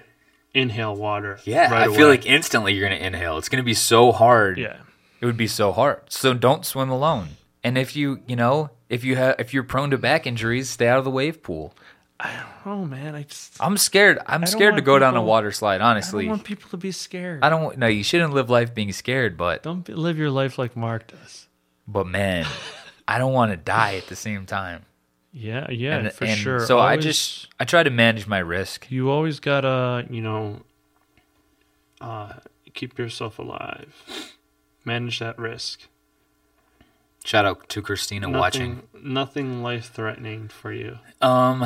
inhale 0.54 0.96
water. 0.96 1.40
Yeah, 1.44 1.72
right 1.72 1.84
I 1.84 1.86
feel 1.88 2.06
away. 2.06 2.12
like 2.18 2.26
instantly 2.26 2.74
you're 2.74 2.88
gonna 2.88 3.02
inhale. 3.02 3.38
It's 3.38 3.50
gonna 3.50 3.64
be 3.64 3.74
so 3.74 4.12
hard. 4.14 4.58
yeah, 4.58 4.78
It 5.20 5.26
would 5.26 5.38
be 5.38 5.48
so 5.48 5.72
hard. 5.74 6.02
So 6.10 6.34
don't 6.34 6.66
swim 6.66 6.90
alone. 6.90 7.30
And 7.64 7.78
if 7.78 7.96
you, 7.96 8.22
you 8.28 8.36
know, 8.36 8.70
if 8.90 9.04
you 9.04 9.16
have, 9.18 9.36
if 9.40 9.54
you're 9.54 9.64
prone 9.64 9.92
to 9.92 9.98
back 9.98 10.26
injuries, 10.26 10.70
stay 10.70 10.88
out 10.88 10.98
of 11.00 11.04
the 11.06 11.12
wave 11.12 11.44
pool. 11.44 11.74
I 12.20 12.32
don't 12.66 12.66
know, 12.82 12.86
man, 12.86 13.16
I 13.16 13.24
just 13.24 13.58
I'm 13.60 13.78
scared. 13.78 14.20
I'm 14.28 14.46
scared 14.46 14.76
to 14.76 14.82
go 14.84 15.00
down 15.00 15.16
a 15.16 15.24
water 15.24 15.52
slide. 15.52 15.82
Honestly, 15.82 16.26
I 16.26 16.28
don't 16.28 16.30
want 16.38 16.44
people 16.44 16.70
to 16.70 16.78
be 16.78 16.92
scared. 16.92 17.44
I 17.44 17.50
don't. 17.50 17.64
want- 17.64 17.78
No, 17.80 17.88
you 17.88 18.04
shouldn't 18.04 18.34
live 18.34 18.48
life 18.50 18.76
being 18.76 18.92
scared. 18.92 19.38
But 19.38 19.64
don't 19.64 19.84
be, 19.84 19.94
live 19.94 20.20
your 20.20 20.30
life 20.30 20.60
like 20.60 20.76
Mark 20.78 21.08
does. 21.08 21.48
but 21.88 22.06
man, 22.06 22.46
I 23.08 23.18
don't 23.18 23.34
want 23.34 23.52
to 23.52 23.58
die 23.58 23.96
at 23.96 24.06
the 24.08 24.16
same 24.16 24.46
time. 24.46 24.86
Yeah, 25.34 25.70
yeah, 25.72 25.98
and, 25.98 26.12
for 26.12 26.26
and 26.26 26.38
sure. 26.38 26.60
So 26.66 26.80
I 26.80 26.98
just 26.98 27.48
I 27.60 27.66
try 27.66 27.84
to 27.84 27.90
manage 27.90 28.28
my 28.28 28.40
risk. 28.40 28.92
you 28.92 29.10
always 29.10 29.40
gotta, 29.40 30.06
you 30.10 30.22
know, 30.22 30.62
uh, 32.02 32.34
keep 32.74 32.98
yourself 33.00 33.40
alive, 33.40 34.36
manage 34.84 35.20
that 35.20 35.40
risk. 35.40 35.88
Shout 37.24 37.46
out 37.46 37.70
to 37.70 37.82
Christina 37.82 38.30
watching. 38.30 38.84
Nothing, 38.94 39.14
nothing 39.14 39.64
life 39.64 39.92
threatening 39.92 40.48
for 40.48 40.74
you. 40.74 40.98
Um, 41.22 41.66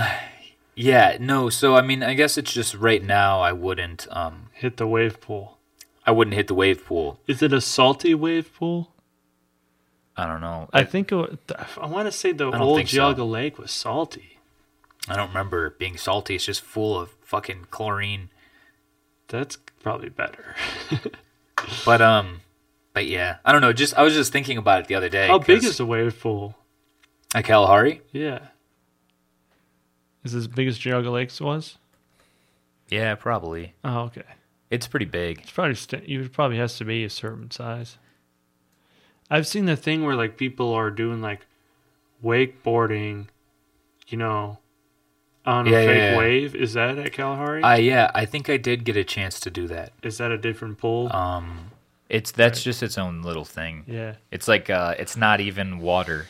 yeah, 0.75 1.17
no. 1.19 1.49
So 1.49 1.75
I 1.75 1.82
mean, 1.82 2.04
I 2.04 2.13
guess 2.13 2.38
it's 2.38 2.54
just 2.54 2.75
right 2.75 3.04
now. 3.04 3.39
I 3.39 3.51
wouldn't. 3.54 4.08
Um, 4.12 4.49
Hit 4.54 4.78
the 4.78 4.88
wave 4.88 5.21
pool. 5.21 5.58
I 6.06 6.12
wouldn't 6.12 6.36
hit 6.36 6.47
the 6.47 6.54
wave 6.54 6.86
pool. 6.86 7.19
Is 7.25 7.41
it 7.41 7.51
a 7.51 7.62
salty 7.62 8.13
wave 8.13 8.54
pool? 8.54 8.91
I 10.17 10.25
don't 10.25 10.41
know. 10.41 10.69
I 10.71 10.84
think 10.84 11.12
it, 11.12 11.39
I 11.78 11.88
want 11.88 12.08
to 12.08 12.12
say 12.12 12.32
the 12.32 12.45
old 12.45 12.78
think 12.78 12.89
so. 12.89 13.13
Geauga 13.13 13.30
Lake 13.30 13.58
was 13.60 13.71
salty. 13.71 14.39
I 15.08 15.15
don't 15.15 15.28
remember 15.28 15.67
it 15.67 15.78
being 15.78 15.97
salty. 15.97 16.36
It's 16.36 16.45
just 16.45 16.62
full 16.62 16.99
of 16.99 17.12
fucking 17.21 17.67
chlorine. 17.69 18.30
That's 19.28 19.58
probably 19.82 20.10
better. 20.10 20.56
But 21.86 22.01
um, 22.01 22.41
but 22.93 23.08
yeah, 23.08 23.38
I 23.43 23.51
don't 23.51 23.62
know. 23.62 23.73
Just 23.73 23.95
I 23.97 24.04
was 24.04 24.13
just 24.13 24.32
thinking 24.32 24.58
about 24.58 24.82
it 24.82 24.88
the 24.88 24.95
other 24.95 25.10
day. 25.10 25.28
How 25.28 25.39
big 25.39 25.63
is 25.63 25.78
the 25.78 25.86
wave 25.86 26.19
pool? 26.19 26.56
at 27.34 27.43
Kalahari? 27.43 28.01
Yeah. 28.12 28.39
Is 30.23 30.34
as 30.34 30.47
big 30.47 30.67
as 30.67 30.80
Geauga 30.80 31.12
Lakes 31.12 31.41
was? 31.41 31.78
Yeah, 32.89 33.15
probably. 33.15 33.73
Oh, 33.84 34.01
okay. 34.01 34.23
It's 34.69 34.88
pretty 34.88 35.06
big. 35.06 35.39
It's 35.41 35.51
probably 35.51 35.75
st- 35.75 36.08
it 36.08 36.32
probably 36.34 36.58
has 36.58 36.78
to 36.78 36.86
be 36.86 37.04
a 37.04 37.10
certain 37.10 37.51
size. 37.51 37.97
I've 39.29 39.47
seen 39.47 39.65
the 39.65 39.75
thing 39.75 40.03
where 40.03 40.15
like 40.15 40.38
people 40.38 40.73
are 40.73 40.91
doing 40.91 41.21
like 41.21 41.41
wakeboarding, 42.23 43.27
you 44.07 44.17
know, 44.17 44.59
on 45.45 45.67
a 45.67 45.71
Yeah, 45.71 45.79
yeah, 45.81 45.85
fake 45.88 45.97
yeah. 45.97 46.17
wave. 46.17 46.55
Is 46.55 46.73
that 46.73 46.97
at 46.97 47.13
Kalahari? 47.13 47.63
I 47.63 47.77
yeah, 47.77 48.11
I 48.13 48.25
think 48.25 48.49
I 48.49 48.57
did 48.57 48.83
get 48.83 48.97
a 48.97 49.03
chance 49.03 49.39
to 49.41 49.49
do 49.49 49.67
that. 49.67 49.93
Is 50.03 50.17
that 50.17 50.31
a 50.31 50.38
different 50.38 50.77
pool? 50.77 51.11
Um, 51.15 51.71
it's 52.09 52.31
that's 52.31 52.63
just 52.63 52.83
its 52.83 52.97
own 52.97 53.21
little 53.21 53.45
thing. 53.45 53.83
yeah. 53.88 54.15
It's 54.31 54.47
like 54.47 54.69
uh, 54.69 54.95
it's 54.99 55.17
not 55.17 55.39
even 55.41 55.79
water. 55.79 56.27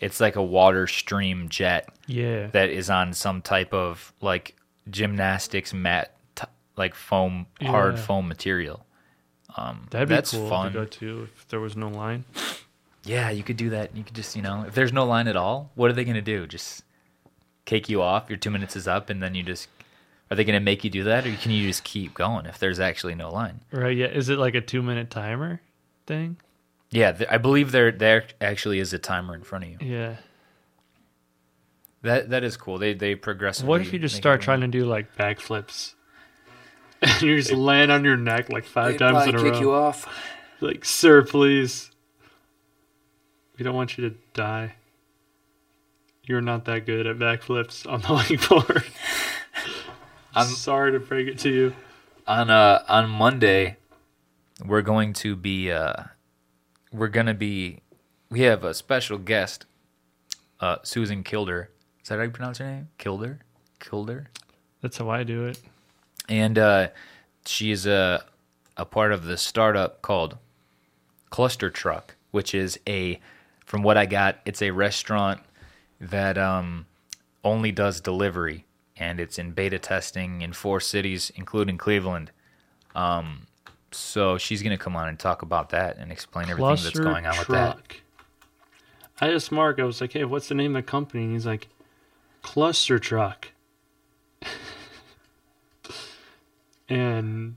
It's 0.00 0.20
like 0.20 0.36
a 0.36 0.42
water 0.42 0.86
stream 0.86 1.48
jet 1.48 1.88
Yeah. 2.06 2.46
that 2.48 2.68
is 2.70 2.88
on 2.88 3.12
some 3.14 3.42
type 3.42 3.74
of 3.74 4.12
like 4.20 4.54
gymnastics 4.88 5.74
mat, 5.74 6.14
t- 6.36 6.44
like 6.76 6.94
foam, 6.94 7.46
hard 7.60 7.98
foam 7.98 8.28
material. 8.28 8.84
Um, 9.58 9.86
That'd 9.90 10.08
be 10.08 10.14
that's 10.14 10.30
cool 10.30 10.48
fun. 10.48 10.72
to 10.72 10.78
go 10.78 10.84
to 10.84 11.28
if 11.36 11.48
there 11.48 11.60
was 11.60 11.76
no 11.76 11.88
line. 11.88 12.24
Yeah, 13.04 13.30
you 13.30 13.42
could 13.42 13.56
do 13.56 13.70
that. 13.70 13.96
You 13.96 14.04
could 14.04 14.14
just, 14.14 14.36
you 14.36 14.42
know, 14.42 14.64
if 14.66 14.74
there's 14.74 14.92
no 14.92 15.04
line 15.06 15.28
at 15.28 15.36
all, 15.36 15.70
what 15.74 15.90
are 15.90 15.94
they 15.94 16.04
going 16.04 16.14
to 16.16 16.20
do? 16.22 16.46
Just 16.46 16.82
kick 17.64 17.88
you 17.88 18.02
off? 18.02 18.28
Your 18.28 18.36
two 18.36 18.50
minutes 18.50 18.76
is 18.76 18.86
up, 18.88 19.10
and 19.10 19.22
then 19.22 19.34
you 19.34 19.42
just. 19.42 19.68
Are 20.30 20.36
they 20.36 20.44
going 20.44 20.60
to 20.60 20.64
make 20.64 20.84
you 20.84 20.90
do 20.90 21.04
that, 21.04 21.26
or 21.26 21.32
can 21.36 21.52
you 21.52 21.66
just 21.66 21.84
keep 21.84 22.12
going 22.12 22.44
if 22.44 22.58
there's 22.58 22.78
actually 22.78 23.14
no 23.14 23.30
line? 23.30 23.60
Right, 23.72 23.96
yeah. 23.96 24.08
Is 24.08 24.28
it 24.28 24.36
like 24.38 24.54
a 24.54 24.60
two 24.60 24.82
minute 24.82 25.08
timer 25.08 25.62
thing? 26.06 26.36
Yeah, 26.90 27.12
th- 27.12 27.30
I 27.30 27.38
believe 27.38 27.72
there 27.72 27.90
there 27.90 28.24
actually 28.40 28.78
is 28.78 28.92
a 28.92 28.98
timer 28.98 29.34
in 29.34 29.42
front 29.42 29.64
of 29.64 29.70
you. 29.70 29.78
Yeah. 29.80 30.16
That 32.02 32.30
that 32.30 32.44
is 32.44 32.56
cool. 32.56 32.78
They 32.78 32.94
they 32.94 33.14
progressively. 33.14 33.68
What 33.68 33.80
if 33.80 33.92
you 33.92 33.98
just 33.98 34.16
start 34.16 34.40
trying 34.40 34.60
to 34.60 34.68
do 34.68 34.84
like 34.84 35.16
backflips? 35.16 35.94
And 37.02 37.22
you're 37.22 37.36
just 37.36 37.52
land 37.52 37.92
on 37.92 38.04
your 38.04 38.16
neck 38.16 38.48
like 38.50 38.64
five 38.64 38.92
They'd 38.92 38.98
times 38.98 39.22
in 39.24 39.28
a 39.30 39.32
probably 39.32 39.50
kick 39.50 39.54
row. 39.54 39.60
you 39.60 39.72
off. 39.72 40.06
Like, 40.60 40.84
sir, 40.84 41.22
please. 41.22 41.90
We 43.56 43.64
don't 43.64 43.74
want 43.74 43.96
you 43.98 44.08
to 44.10 44.16
die. 44.34 44.74
You're 46.24 46.40
not 46.40 46.64
that 46.66 46.86
good 46.86 47.06
at 47.06 47.16
backflips 47.16 47.90
on 47.90 48.00
the 48.00 48.06
wakeboard. 48.08 48.84
I'm 50.34 50.46
I'm- 50.46 50.48
sorry 50.48 50.92
to 50.92 51.00
break 51.00 51.28
it 51.28 51.38
to 51.40 51.48
you. 51.50 51.74
on 52.26 52.50
uh 52.50 52.82
on 52.88 53.08
Monday, 53.08 53.76
we're 54.64 54.82
going 54.82 55.12
to 55.14 55.34
be 55.36 55.70
uh 55.72 55.94
we're 56.92 57.08
gonna 57.08 57.34
be 57.34 57.80
we 58.30 58.40
have 58.40 58.64
a 58.64 58.74
special 58.74 59.18
guest, 59.18 59.66
uh 60.60 60.76
Susan 60.82 61.22
Kilder. 61.22 61.70
Is 62.02 62.08
that 62.08 62.16
how 62.18 62.24
you 62.24 62.30
pronounce 62.30 62.58
her 62.58 62.66
name? 62.66 62.88
Kilder? 62.98 63.40
Kilder? 63.80 64.30
That's 64.82 64.98
how 64.98 65.08
I 65.10 65.22
do 65.24 65.44
it. 65.46 65.60
And 66.28 66.58
uh 66.58 66.88
she's 67.46 67.86
a 67.86 68.24
a 68.76 68.84
part 68.84 69.12
of 69.12 69.24
the 69.24 69.36
startup 69.36 70.02
called 70.02 70.38
Cluster 71.30 71.70
Truck, 71.70 72.14
which 72.30 72.54
is 72.54 72.78
a 72.86 73.20
from 73.64 73.82
what 73.82 73.96
I 73.96 74.06
got, 74.06 74.38
it's 74.44 74.62
a 74.62 74.70
restaurant 74.70 75.40
that 76.00 76.38
um 76.38 76.86
only 77.44 77.72
does 77.72 78.00
delivery 78.00 78.64
and 78.96 79.20
it's 79.20 79.38
in 79.38 79.52
beta 79.52 79.78
testing 79.78 80.42
in 80.42 80.52
four 80.52 80.80
cities 80.80 81.32
including 81.34 81.78
Cleveland. 81.78 82.30
Um 82.94 83.46
so 83.90 84.36
she's 84.36 84.62
going 84.62 84.76
to 84.76 84.82
come 84.82 84.96
on 84.96 85.08
and 85.08 85.18
talk 85.18 85.40
about 85.40 85.70
that 85.70 85.96
and 85.96 86.12
explain 86.12 86.50
everything 86.50 86.84
that's 86.84 86.98
going 86.98 87.26
on 87.26 87.38
with 87.38 87.48
that. 87.48 87.74
truck. 87.74 87.96
I 89.20 89.32
asked 89.32 89.50
Mark, 89.50 89.80
I 89.80 89.84
was 89.84 90.00
like, 90.00 90.12
hey, 90.12 90.24
what's 90.24 90.48
the 90.48 90.54
name 90.54 90.76
of 90.76 90.84
the 90.84 90.90
company? 90.90 91.24
And 91.24 91.32
he's 91.32 91.46
like, 91.46 91.68
Cluster 92.42 92.98
Truck. 92.98 93.48
And 96.88 97.56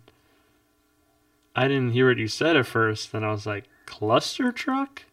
I 1.55 1.67
didn't 1.67 1.91
hear 1.91 2.07
what 2.09 2.17
you 2.17 2.27
said 2.27 2.55
at 2.55 2.65
first. 2.65 3.11
Then 3.11 3.23
I 3.23 3.31
was 3.31 3.45
like, 3.45 3.65
cluster 3.85 4.51
truck? 4.51 5.03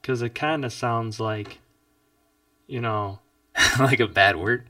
Because 0.00 0.22
it 0.22 0.34
kind 0.34 0.64
of 0.64 0.72
sounds 0.72 1.18
like, 1.20 1.58
you 2.66 2.80
know, 2.80 3.18
like 3.78 4.00
a 4.00 4.06
bad 4.06 4.36
word. 4.36 4.68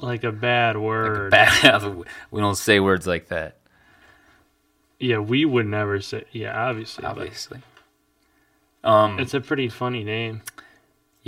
like 0.00 0.24
a 0.24 0.32
bad 0.32 0.76
Like 0.76 0.76
a 0.76 0.80
word. 0.80 1.30
bad. 1.30 1.82
we 2.30 2.40
don't 2.40 2.54
say 2.56 2.80
words 2.80 3.06
like 3.06 3.28
that. 3.28 3.56
yeah, 5.00 5.18
we 5.18 5.44
would 5.44 5.66
never 5.66 6.00
say. 6.00 6.24
Yeah, 6.32 6.56
obviously. 6.68 7.04
Obviously. 7.04 7.60
Um. 8.84 9.18
It's 9.18 9.34
a 9.34 9.40
pretty 9.40 9.68
funny 9.68 10.04
name. 10.04 10.42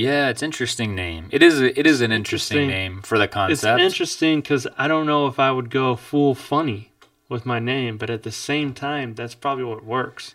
Yeah, 0.00 0.30
it's 0.30 0.42
interesting 0.42 0.94
name. 0.94 1.28
It 1.30 1.42
is 1.42 1.60
it 1.60 1.86
is 1.86 2.00
an 2.00 2.10
interesting, 2.10 2.62
Interesting. 2.62 2.68
name 2.68 3.02
for 3.02 3.18
the 3.18 3.28
concept. 3.28 3.80
It's 3.80 3.92
interesting 3.92 4.40
because 4.40 4.66
I 4.78 4.88
don't 4.88 5.04
know 5.04 5.26
if 5.26 5.38
I 5.38 5.50
would 5.52 5.68
go 5.68 5.94
full 5.94 6.34
funny 6.34 6.90
with 7.28 7.44
my 7.44 7.58
name, 7.58 7.98
but 7.98 8.08
at 8.08 8.22
the 8.22 8.32
same 8.32 8.72
time, 8.72 9.14
that's 9.14 9.34
probably 9.34 9.64
what 9.64 9.84
works. 9.84 10.34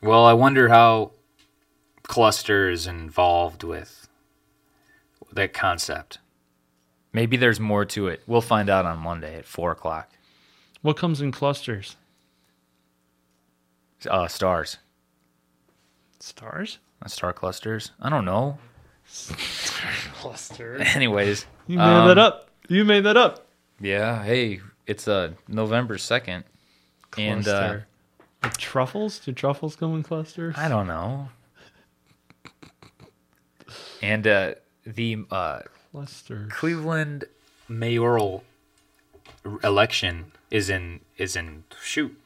well, 0.00 0.24
I 0.24 0.32
wonder 0.32 0.70
how 0.70 1.12
cluster 2.04 2.70
is 2.70 2.86
involved 2.86 3.64
with 3.64 4.08
that 5.30 5.52
concept. 5.52 6.18
Maybe 7.12 7.36
there's 7.36 7.60
more 7.60 7.84
to 7.84 8.08
it. 8.08 8.22
We'll 8.26 8.40
find 8.40 8.70
out 8.70 8.86
on 8.86 8.98
Monday 8.98 9.36
at 9.36 9.44
four 9.44 9.72
o'clock. 9.72 10.10
What 10.80 10.96
comes 10.96 11.20
in 11.20 11.32
clusters? 11.32 11.96
Uh, 14.08 14.26
stars, 14.26 14.78
Stars? 16.18 16.78
Star 17.06 17.32
clusters. 17.32 17.92
I 18.00 18.08
don't 18.10 18.24
know. 18.24 18.58
Star 19.06 19.90
clusters. 20.14 20.80
Anyways, 20.94 21.44
You 21.66 21.78
made 21.78 21.84
Um, 21.84 22.08
that 22.08 22.18
up. 22.18 22.48
You 22.68 22.84
made 22.84 23.04
that 23.04 23.16
up. 23.16 23.46
yeah. 23.80 24.22
Hey, 24.24 24.60
it's 24.86 25.06
uh 25.08 25.32
November 25.48 25.98
second, 25.98 26.44
and 27.18 27.46
uh. 27.46 27.78
Like 28.42 28.56
truffles? 28.58 29.18
Do 29.20 29.32
truffles 29.32 29.74
come 29.76 29.94
in 29.96 30.02
clusters? 30.02 30.54
I 30.58 30.68
don't 30.68 30.86
know. 30.86 31.28
And 34.02 34.26
uh, 34.26 34.54
the 34.84 35.24
uh, 35.30 35.60
Cluster. 35.92 36.48
Cleveland 36.50 37.24
mayoral 37.68 38.44
election 39.62 40.32
is 40.50 40.68
in 40.68 41.00
is 41.16 41.36
in 41.36 41.64
shoot. 41.82 42.18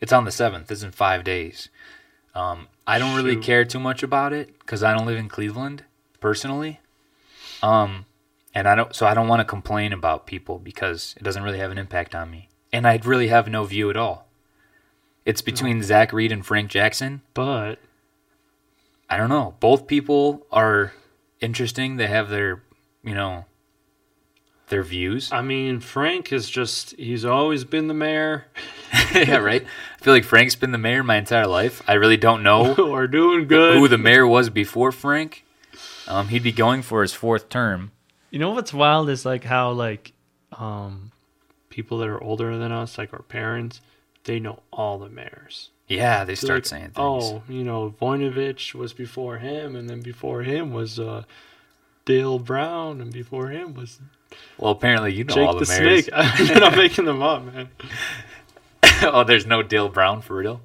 It's 0.00 0.12
on 0.12 0.24
the 0.26 0.32
seventh. 0.32 0.70
It's 0.70 0.82
in 0.82 0.90
five 0.90 1.24
days. 1.24 1.68
Um, 2.34 2.68
I 2.86 2.98
don't 2.98 3.14
really 3.16 3.34
Shoot. 3.34 3.44
care 3.44 3.64
too 3.64 3.78
much 3.78 4.02
about 4.02 4.32
it 4.32 4.58
because 4.58 4.82
I 4.82 4.92
don't 4.92 5.06
live 5.06 5.18
in 5.18 5.28
Cleveland 5.28 5.84
personally. 6.20 6.80
Um, 7.62 8.06
and 8.54 8.68
I 8.68 8.74
don't, 8.74 8.94
so 8.94 9.06
I 9.06 9.14
don't 9.14 9.28
want 9.28 9.40
to 9.40 9.44
complain 9.44 9.92
about 9.92 10.26
people 10.26 10.58
because 10.58 11.14
it 11.16 11.22
doesn't 11.22 11.42
really 11.42 11.58
have 11.58 11.70
an 11.70 11.78
impact 11.78 12.14
on 12.14 12.30
me, 12.30 12.48
and 12.72 12.86
I'd 12.86 13.06
really 13.06 13.28
have 13.28 13.48
no 13.48 13.64
view 13.64 13.90
at 13.90 13.96
all. 13.96 14.28
It's 15.24 15.42
between 15.42 15.82
Zach 15.82 16.12
Reed 16.12 16.30
and 16.32 16.44
Frank 16.44 16.70
Jackson. 16.70 17.22
But 17.32 17.78
I 19.08 19.16
don't 19.16 19.28
know. 19.30 19.54
Both 19.60 19.86
people 19.86 20.46
are 20.52 20.92
interesting. 21.40 21.96
They 21.96 22.08
have 22.08 22.28
their, 22.28 22.62
you 23.02 23.14
know, 23.14 23.46
their 24.68 24.82
views. 24.82 25.32
I 25.32 25.40
mean, 25.40 25.80
Frank 25.80 26.32
is 26.32 26.50
just, 26.50 26.94
he's 26.96 27.24
always 27.24 27.64
been 27.64 27.88
the 27.88 27.94
mayor. 27.94 28.46
yeah, 29.14 29.36
right. 29.36 29.64
I 29.64 30.04
feel 30.04 30.12
like 30.12 30.24
Frank's 30.24 30.54
been 30.54 30.72
the 30.72 30.78
mayor 30.78 31.02
my 31.02 31.16
entire 31.16 31.46
life. 31.46 31.82
I 31.88 31.94
really 31.94 32.16
don't 32.16 32.42
know 32.42 32.74
We're 32.78 33.06
doing 33.06 33.46
good. 33.46 33.76
who 33.76 33.88
the 33.88 33.98
mayor 33.98 34.26
was 34.26 34.50
before 34.50 34.92
Frank. 34.92 35.44
Um, 36.06 36.28
he'd 36.28 36.42
be 36.42 36.52
going 36.52 36.82
for 36.82 37.02
his 37.02 37.12
fourth 37.12 37.48
term. 37.48 37.92
You 38.30 38.38
know 38.38 38.50
what's 38.50 38.72
wild 38.72 39.08
is 39.08 39.24
like 39.24 39.44
how 39.44 39.70
like 39.70 40.12
um 40.52 41.12
people 41.70 41.98
that 41.98 42.08
are 42.08 42.22
older 42.22 42.56
than 42.58 42.72
us, 42.72 42.98
like 42.98 43.12
our 43.12 43.22
parents, 43.22 43.80
they 44.24 44.38
know 44.38 44.60
all 44.72 44.98
the 44.98 45.08
mayors. 45.08 45.70
Yeah, 45.88 46.24
they 46.24 46.34
start 46.34 46.58
like, 46.58 46.66
saying 46.66 46.82
things. 46.82 46.94
Oh, 46.96 47.42
you 47.48 47.62
know, 47.62 47.94
Voinovich 48.00 48.74
was 48.74 48.92
before 48.92 49.38
him, 49.38 49.76
and 49.76 49.88
then 49.88 50.00
before 50.00 50.42
him 50.42 50.72
was 50.72 50.98
uh, 50.98 51.24
Dale 52.04 52.38
Brown, 52.38 53.00
and 53.00 53.12
before 53.12 53.48
him 53.48 53.74
was 53.74 54.00
Well, 54.56 54.72
apparently 54.72 55.12
you 55.12 55.24
know 55.24 55.46
all 55.46 55.58
Jake 55.58 55.68
the, 55.68 55.74
the, 55.74 55.80
mayors. 55.80 56.04
Snake. 56.06 56.14
I'm 56.54 56.60
not 56.60 56.76
making 56.76 57.04
them 57.04 57.22
up, 57.22 57.44
man. 57.44 57.68
oh, 59.02 59.24
there's 59.24 59.46
no 59.46 59.62
Dale 59.62 59.88
Brown 59.88 60.20
for 60.22 60.36
real. 60.36 60.60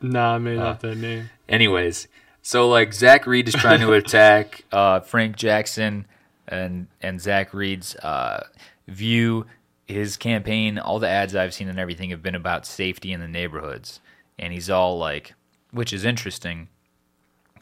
Nah, 0.00 0.34
I 0.34 0.38
made 0.38 0.58
Uh, 0.58 0.70
up 0.70 0.80
that 0.80 0.96
name. 0.96 1.30
Anyways, 1.48 2.08
so 2.42 2.68
like 2.68 2.92
Zach 2.92 3.26
Reed 3.26 3.48
is 3.48 3.54
trying 3.54 3.80
to 3.80 3.92
attack 4.00 4.64
uh, 4.72 5.00
Frank 5.00 5.36
Jackson 5.36 6.06
and 6.48 6.86
and 7.00 7.20
Zach 7.20 7.54
Reed's 7.54 7.96
uh, 7.96 8.46
view. 8.88 9.46
His 9.86 10.16
campaign, 10.16 10.78
all 10.78 10.98
the 10.98 11.08
ads 11.08 11.34
I've 11.34 11.52
seen 11.52 11.68
and 11.68 11.78
everything 11.78 12.08
have 12.10 12.22
been 12.22 12.34
about 12.34 12.64
safety 12.64 13.12
in 13.12 13.20
the 13.20 13.28
neighborhoods, 13.28 14.00
and 14.38 14.50
he's 14.52 14.70
all 14.70 14.96
like, 14.98 15.34
which 15.72 15.92
is 15.92 16.06
interesting 16.06 16.68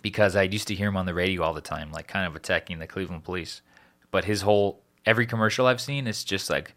because 0.02 0.36
I 0.36 0.42
used 0.42 0.68
to 0.68 0.74
hear 0.74 0.88
him 0.88 0.96
on 0.96 1.06
the 1.06 1.14
radio 1.14 1.42
all 1.42 1.52
the 1.52 1.60
time, 1.60 1.90
like 1.90 2.06
kind 2.06 2.26
of 2.26 2.36
attacking 2.36 2.78
the 2.78 2.86
Cleveland 2.86 3.24
police. 3.24 3.60
But 4.12 4.24
his 4.26 4.42
whole 4.42 4.82
every 5.04 5.26
commercial 5.26 5.66
I've 5.66 5.80
seen 5.80 6.06
is 6.06 6.22
just 6.22 6.48
like 6.48 6.74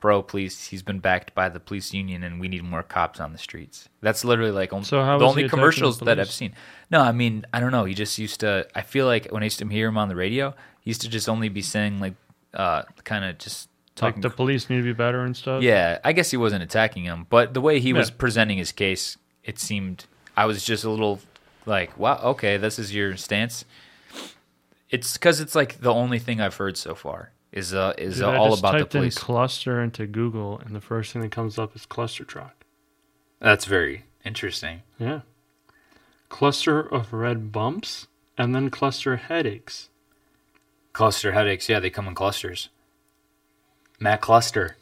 pro 0.00 0.22
police. 0.22 0.66
He's 0.68 0.82
been 0.82 0.98
backed 0.98 1.34
by 1.34 1.48
the 1.48 1.60
police 1.60 1.92
union, 1.94 2.22
and 2.24 2.40
we 2.40 2.48
need 2.48 2.64
more 2.64 2.82
cops 2.82 3.20
on 3.20 3.32
the 3.32 3.38
streets. 3.38 3.88
That's 4.00 4.24
literally 4.24 4.50
like 4.50 4.72
on- 4.72 4.82
So 4.84 4.96
the 4.96 5.02
only 5.04 5.20
attacking 5.20 5.42
the 5.44 5.48
commercials 5.50 5.98
that 6.00 6.18
I've 6.18 6.30
seen. 6.30 6.54
No, 6.90 7.00
I 7.00 7.12
mean 7.12 7.46
I 7.52 7.60
don't 7.60 7.70
know. 7.72 7.84
He 7.84 7.94
just 7.94 8.18
used 8.18 8.40
to. 8.40 8.66
I 8.74 8.82
feel 8.82 9.06
like 9.06 9.28
when 9.30 9.42
I 9.42 9.46
used 9.46 9.58
to 9.60 9.68
hear 9.68 9.88
him 9.88 9.98
on 9.98 10.08
the 10.08 10.16
radio, 10.16 10.54
he 10.80 10.90
used 10.90 11.02
to 11.02 11.08
just 11.08 11.28
only 11.28 11.48
be 11.48 11.62
saying 11.62 12.00
like, 12.00 12.14
uh, 12.54 12.82
kind 13.04 13.24
of 13.24 13.38
just 13.38 13.68
Like 14.00 14.20
the 14.22 14.30
police 14.30 14.68
need 14.70 14.78
to 14.78 14.82
be 14.82 14.92
better 14.94 15.20
and 15.22 15.36
stuff. 15.36 15.62
yeah, 15.62 15.98
I 16.02 16.12
guess 16.12 16.30
he 16.30 16.36
wasn't 16.38 16.62
attacking 16.62 17.04
him, 17.04 17.26
but 17.28 17.52
the 17.54 17.60
way 17.60 17.78
he 17.80 17.92
was 17.92 18.10
presenting 18.10 18.56
his 18.58 18.72
case, 18.72 19.18
it 19.44 19.58
seemed 19.58 20.06
I 20.36 20.46
was 20.46 20.64
just 20.64 20.82
a 20.84 20.90
little 20.90 21.20
like, 21.66 21.96
wow, 21.98 22.18
okay, 22.32 22.56
this 22.56 22.78
is 22.78 22.94
your 22.94 23.16
stance. 23.18 23.64
It's 24.88 25.12
because 25.12 25.40
it's 25.40 25.54
like 25.54 25.80
the 25.80 25.92
only 25.92 26.18
thing 26.18 26.40
I've 26.40 26.56
heard 26.56 26.76
so 26.76 26.94
far 26.94 27.30
is 27.52 27.74
uh 27.74 27.94
is 27.98 28.16
Dude, 28.16 28.24
uh, 28.24 28.30
I 28.30 28.36
all 28.36 28.50
just 28.50 28.60
about 28.60 28.72
the 28.72 28.78
typed 28.78 28.94
in 28.94 29.10
cluster 29.10 29.82
into 29.82 30.06
Google, 30.06 30.60
and 30.64 30.74
the 30.74 30.80
first 30.80 31.12
thing 31.12 31.22
that 31.22 31.32
comes 31.32 31.58
up 31.58 31.74
is 31.74 31.86
cluster 31.86 32.24
truck. 32.24 32.64
That's 33.40 33.64
very 33.64 34.04
interesting. 34.24 34.82
Yeah. 34.98 35.20
Cluster 36.28 36.80
of 36.80 37.12
red 37.12 37.50
bumps, 37.50 38.06
and 38.38 38.54
then 38.54 38.70
cluster 38.70 39.16
headaches. 39.16 39.88
Cluster 40.92 41.32
headaches, 41.32 41.68
yeah, 41.68 41.80
they 41.80 41.90
come 41.90 42.06
in 42.06 42.14
clusters. 42.14 42.68
Matt 43.98 44.20
Cluster. 44.20 44.76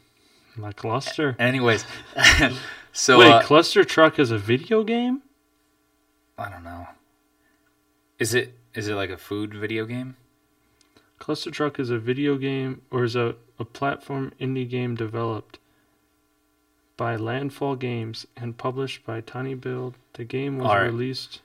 My 0.55 0.71
cluster. 0.71 1.35
Anyways, 1.39 1.85
so 2.91 3.19
Wait, 3.19 3.31
uh, 3.31 3.41
cluster 3.43 3.83
truck 3.83 4.19
is 4.19 4.31
a 4.31 4.37
video 4.37 4.83
game? 4.83 5.21
I 6.37 6.49
don't 6.49 6.63
know. 6.63 6.87
Is 8.17 8.33
it 8.33 8.55
is 8.73 8.87
it 8.87 8.95
like 8.95 9.09
a 9.09 9.17
food 9.17 9.53
video 9.53 9.85
game? 9.85 10.15
Cluster 11.19 11.51
Truck 11.51 11.79
is 11.79 11.89
a 11.89 11.99
video 11.99 12.37
game 12.37 12.81
or 12.89 13.03
is 13.03 13.15
a, 13.15 13.35
a 13.59 13.65
platform 13.65 14.31
indie 14.39 14.69
game 14.69 14.95
developed 14.95 15.59
by 16.97 17.15
Landfall 17.15 17.75
Games 17.75 18.25
and 18.35 18.57
published 18.57 19.05
by 19.05 19.21
tinyBuild. 19.21 19.93
The 20.13 20.23
game 20.23 20.57
was 20.57 20.67
right. 20.67 20.83
released 20.83 21.41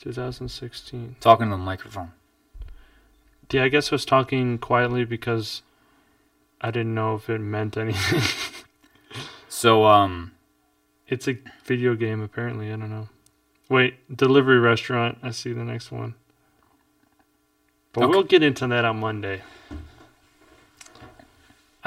2016. 0.00 1.16
Talking 1.20 1.46
to 1.46 1.50
the 1.50 1.56
microphone. 1.56 2.12
Yeah, 3.50 3.64
I 3.64 3.68
guess 3.68 3.92
I 3.92 3.94
was 3.94 4.04
talking 4.04 4.58
quietly 4.58 5.04
because 5.04 5.62
I 6.60 6.70
didn't 6.70 6.94
know 6.94 7.14
if 7.14 7.28
it 7.28 7.38
meant 7.38 7.76
anything. 7.76 8.22
So 9.54 9.84
um 9.84 10.32
it's 11.06 11.28
a 11.28 11.38
video 11.64 11.94
game 11.94 12.20
apparently, 12.20 12.72
I 12.72 12.76
don't 12.76 12.90
know. 12.90 13.08
Wait, 13.68 13.94
delivery 14.14 14.58
restaurant. 14.58 15.18
I 15.22 15.30
see 15.30 15.52
the 15.52 15.62
next 15.62 15.92
one. 15.92 16.16
But 17.94 18.04
Okay. 18.04 18.10
we'll 18.10 18.22
get 18.24 18.42
into 18.42 18.66
that 18.66 18.84
on 18.84 19.00
Monday. 19.00 19.42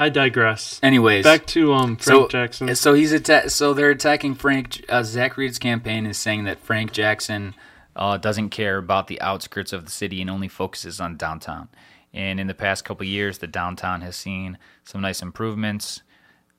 I 0.00 0.08
digress. 0.10 0.78
anyways, 0.82 1.24
Back 1.24 1.44
to 1.46 1.74
um 1.74 1.96
Frank 1.96 2.02
So- 2.02 2.28
Jackson. 2.28 2.74
So 2.76 2.94
he's 2.94 3.12
atta- 3.12 3.50
so 3.50 3.74
they're 3.74 3.90
attacking 3.90 4.36
Frank. 4.36 4.84
Uh, 4.88 5.02
Zach 5.02 5.36
Reed's 5.36 5.58
campaign 5.58 6.06
is 6.06 6.16
saying 6.16 6.44
that 6.44 6.60
Frank 6.60 6.92
Jackson 6.92 7.54
uh, 7.96 8.16
doesn't 8.16 8.50
care 8.50 8.78
about 8.78 9.08
the 9.08 9.20
outskirts 9.20 9.72
of 9.72 9.84
the 9.84 9.90
city 9.90 10.20
and 10.20 10.30
only 10.30 10.46
focuses 10.46 11.00
on 11.00 11.16
downtown. 11.16 11.68
And 12.14 12.38
in 12.38 12.46
the 12.46 12.54
past 12.54 12.84
couple 12.84 13.02
of 13.02 13.08
years, 13.08 13.38
the 13.38 13.48
downtown 13.48 14.02
has 14.02 14.14
seen 14.14 14.56
some 14.84 15.00
nice 15.00 15.20
improvements. 15.20 16.02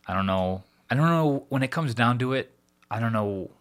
I 0.06 0.14
don't 0.14 0.26
know. 0.26 0.64
I 0.92 0.96
don't 0.96 1.08
know 1.08 1.46
when 1.48 1.64
it 1.64 1.72
comes 1.72 1.94
down 1.94 2.20
to 2.20 2.34
it. 2.34 2.52
I 2.92 3.00
don't 3.00 3.14
know 3.14 3.52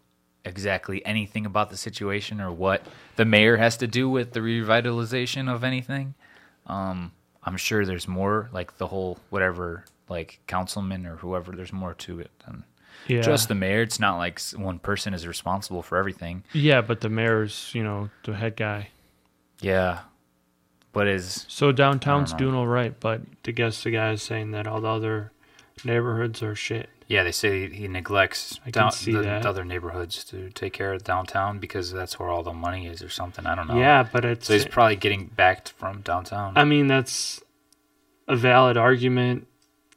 exactly 0.49 1.05
anything 1.05 1.45
about 1.45 1.69
the 1.69 1.77
situation 1.77 2.41
or 2.41 2.51
what 2.51 2.83
the 3.15 3.25
mayor 3.25 3.57
has 3.57 3.77
to 3.77 3.87
do 3.87 4.09
with 4.09 4.33
the 4.33 4.41
revitalization 4.41 5.53
of 5.53 5.63
anything. 5.63 6.15
Um, 6.67 7.11
I'm 7.43 7.57
sure 7.57 7.85
there's 7.85 8.07
more, 8.07 8.49
like 8.51 8.77
the 8.77 8.87
whole 8.87 9.17
whatever, 9.29 9.85
like 10.09 10.39
councilman 10.47 11.05
or 11.05 11.15
whoever. 11.15 11.53
There's 11.53 11.73
more 11.73 11.93
to 11.93 12.19
it 12.19 12.31
than 12.45 12.63
yeah. 13.07 13.21
just 13.21 13.47
the 13.47 13.55
mayor. 13.55 13.81
It's 13.81 13.99
not 13.99 14.17
like 14.17 14.41
one 14.55 14.79
person 14.79 15.13
is 15.13 15.25
responsible 15.25 15.81
for 15.81 15.97
everything. 15.97 16.43
yeah, 16.53 16.81
but 16.81 17.01
the 17.01 17.09
mayor's, 17.09 17.71
you 17.73 17.83
know, 17.83 18.09
the 18.23 18.35
head 18.35 18.55
guy. 18.55 18.89
Yeah, 19.61 19.99
but 20.91 21.07
is 21.07 21.45
So 21.47 21.71
downtown's 21.71 22.33
doing 22.33 22.55
all 22.55 22.67
right, 22.67 22.97
but 22.99 23.21
I 23.47 23.51
guess 23.51 23.83
the 23.83 23.91
guy 23.91 24.11
is 24.11 24.23
saying 24.23 24.51
that 24.51 24.67
all 24.67 24.81
the 24.81 24.87
other 24.87 25.31
neighborhoods 25.83 26.41
are 26.43 26.55
shit. 26.55 26.89
Yeah, 27.09 27.23
they 27.23 27.31
say 27.31 27.67
he 27.69 27.87
neglects 27.87 28.59
down, 28.69 28.91
the, 29.03 29.13
the 29.13 29.49
other 29.49 29.65
neighborhoods 29.65 30.23
to 30.25 30.51
take 30.51 30.73
care 30.73 30.93
of 30.93 31.03
downtown 31.03 31.57
because 31.57 31.91
that's 31.91 32.19
where 32.19 32.29
all 32.29 32.43
the 32.43 32.53
money 32.53 32.85
is 32.85 33.01
or 33.01 33.09
something. 33.09 33.47
I 33.47 33.55
don't 33.55 33.67
know. 33.67 33.79
Yeah, 33.79 34.03
but 34.03 34.23
it's. 34.25 34.45
So 34.45 34.53
he's 34.53 34.67
probably 34.67 34.95
getting 34.95 35.25
backed 35.25 35.71
from 35.71 36.01
downtown. 36.01 36.53
I 36.55 36.65
mean, 36.65 36.85
that's 36.85 37.41
a 38.27 38.35
valid 38.35 38.77
argument. 38.77 39.47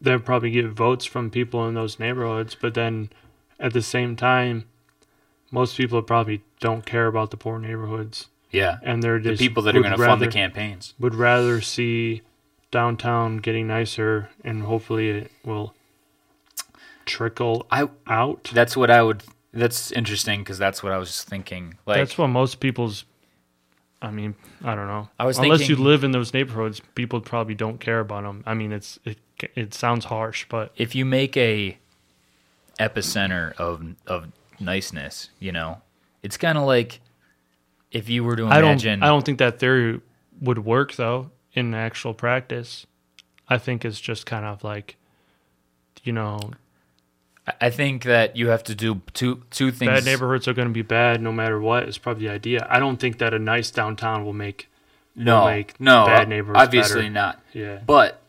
They'll 0.01 0.21
probably 0.21 0.51
get 0.51 0.67
votes 0.69 1.05
from 1.05 1.31
people 1.31 1.69
in 1.69 1.75
those 1.75 1.99
neighborhoods, 1.99 2.57
but 2.59 2.73
then 2.73 3.11
at 3.61 3.75
the 3.75 3.83
same 3.83 4.17
time, 4.17 4.65
most 5.51 5.77
people 5.77 6.01
probably 6.01 6.43
don't 6.61 6.87
care 6.87 7.07
about 7.07 7.31
the 7.31 7.37
poor 7.37 7.59
neighborhoods, 7.59 8.29
yeah. 8.51 8.79
and 8.83 9.03
they're 9.03 9.21
The 9.21 9.37
people 9.37 9.63
that 9.65 9.77
are 9.77 9.83
going 9.83 9.97
to 9.97 9.99
fund 9.99 10.23
the 10.23 10.29
campaigns. 10.29 10.95
would 10.99 11.15
rather 11.15 11.61
see 11.61 12.23
downtown 12.71 13.37
getting 13.37 13.67
nicer, 13.67 14.31
and 14.43 14.63
hopefully 14.63 15.11
it 15.11 15.31
will 15.45 15.75
trickle 17.07 17.67
I 17.71 17.89
out. 18.07 18.51
that's 18.53 18.77
what 18.77 18.91
I 18.91 19.03
would 19.03 19.23
that's 19.53 19.93
interesting 19.93 20.41
because 20.41 20.59
that's 20.59 20.83
what 20.83 20.93
I 20.93 20.99
was 20.99 21.23
thinking. 21.25 21.75
Like 21.87 21.99
That's 21.99 22.17
what 22.17 22.29
most 22.29 22.59
people's. 22.61 23.05
I 24.01 24.11
mean, 24.11 24.35
I 24.65 24.75
don't 24.75 24.87
know. 24.89 25.11
I 25.19 25.27
was 25.27 25.39
Unless 25.39 25.61
thinking- 25.61 25.77
you 25.77 25.83
live 25.85 26.03
in 26.05 26.11
those 26.13 26.33
neighborhoods, 26.35 26.81
people 26.95 27.21
probably 27.21 27.55
don't 27.55 27.79
care 27.79 28.01
about 28.01 28.23
them. 28.25 28.43
I 28.47 28.55
mean, 28.55 28.73
it's 28.73 28.99
it. 29.05 29.19
It 29.55 29.75
sounds 29.75 30.07
harsh, 30.07 30.47
but 30.49 30.73
if 30.77 30.95
you 30.95 31.05
make 31.05 31.37
a 31.37 31.77
epicenter 32.81 33.53
of 33.57 33.85
of 34.07 34.27
niceness, 34.61 35.31
you 35.39 35.53
know, 35.53 35.83
it's 36.23 36.37
kind 36.37 36.57
of 36.59 36.65
like 36.65 37.01
if 37.91 38.09
you 38.09 38.25
were 38.25 38.37
to 38.37 38.47
I 38.47 38.59
imagine. 38.61 39.01
don't. 39.01 39.07
I 39.07 39.11
don't 39.11 39.25
think 39.25 39.39
that 39.39 39.59
theory 39.59 40.01
would 40.41 40.65
work 40.65 40.95
though 40.97 41.31
in 41.53 41.75
actual 41.75 42.15
practice. 42.15 42.87
I 43.49 43.59
think 43.59 43.85
it's 43.85 44.01
just 44.01 44.25
kind 44.25 44.47
of 44.47 44.65
like, 44.65 44.97
you 46.05 46.13
know, 46.13 46.39
I 47.61 47.71
think 47.71 48.05
that 48.05 48.37
you 48.37 48.49
have 48.49 48.63
to 48.65 48.75
do 48.75 49.03
two 49.15 49.43
two 49.51 49.73
things. 49.73 49.91
bad 49.91 50.05
neighborhoods 50.05 50.47
are 50.47 50.53
going 50.55 50.69
to 50.69 50.75
be 50.75 50.83
bad 50.83 51.21
no 51.21 51.33
matter 51.33 51.61
what. 51.61 51.89
Is 51.89 51.99
probably 51.99 52.27
the 52.29 52.33
idea. 52.33 52.67
I 52.71 52.79
don't 52.79 52.99
think 52.99 53.19
that 53.19 53.35
a 53.35 53.39
nice 53.39 53.71
downtown 53.71 54.25
will 54.25 54.33
make. 54.33 54.69
No, 55.15 55.45
make 55.47 55.79
no, 55.79 56.07
bad 56.07 56.29
neighborhoods 56.29 56.63
obviously 56.63 57.03
better. 57.03 57.11
not. 57.11 57.43
Yeah. 57.53 57.81
But 57.85 58.23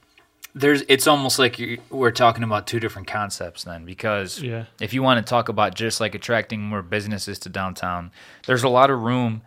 there's 0.56 0.84
it's 0.90 1.08
almost 1.08 1.40
like 1.40 1.62
we're 1.90 2.12
talking 2.12 2.44
about 2.44 2.68
two 2.68 2.80
different 2.80 3.08
concepts 3.08 3.64
then 3.64 3.86
because 3.86 4.42
Yeah. 4.42 4.66
if 4.82 4.94
you 4.94 5.02
want 5.02 5.26
to 5.26 5.30
talk 5.30 5.48
about 5.48 5.76
just 5.76 6.02
like 6.02 6.14
attracting 6.14 6.62
more 6.62 6.82
businesses 6.82 7.40
to 7.40 7.50
downtown, 7.50 8.12
there's 8.48 8.64
a 8.64 8.70
lot 8.70 8.90
of 8.90 9.00
room 9.02 9.44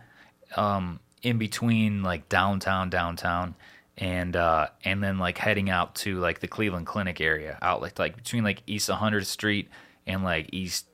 um, 0.55 0.99
in 1.21 1.37
between 1.37 2.01
like 2.03 2.27
downtown 2.29 2.89
downtown 2.89 3.53
and 3.97 4.35
uh, 4.35 4.67
and 4.83 5.03
then 5.03 5.17
like 5.17 5.37
heading 5.37 5.69
out 5.69 5.95
to 5.95 6.19
like 6.19 6.39
the 6.39 6.47
Cleveland 6.47 6.85
Clinic 6.85 7.19
area 7.19 7.57
out 7.61 7.81
like 7.81 7.97
like 7.97 8.15
between 8.15 8.43
like 8.43 8.61
East 8.67 8.89
100th 8.89 9.25
Street 9.25 9.69
and 10.05 10.23
like 10.23 10.49
East 10.51 10.87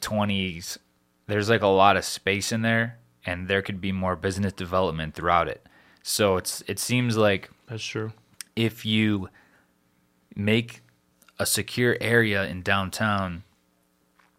20s. 0.00 0.78
There's 1.26 1.48
like 1.48 1.62
a 1.62 1.66
lot 1.66 1.96
of 1.96 2.04
space 2.04 2.52
in 2.52 2.62
there 2.62 2.98
and 3.24 3.48
there 3.48 3.62
could 3.62 3.80
be 3.80 3.90
more 3.90 4.14
business 4.14 4.52
development 4.52 5.14
throughout 5.14 5.48
it. 5.48 5.66
So 6.02 6.36
it's 6.36 6.62
it 6.68 6.78
seems 6.78 7.16
like 7.16 7.50
That's 7.66 7.84
true. 7.84 8.12
if 8.54 8.86
you 8.86 9.28
make 10.36 10.82
a 11.38 11.46
secure 11.46 11.96
area 12.00 12.44
in 12.44 12.62
downtown 12.62 13.42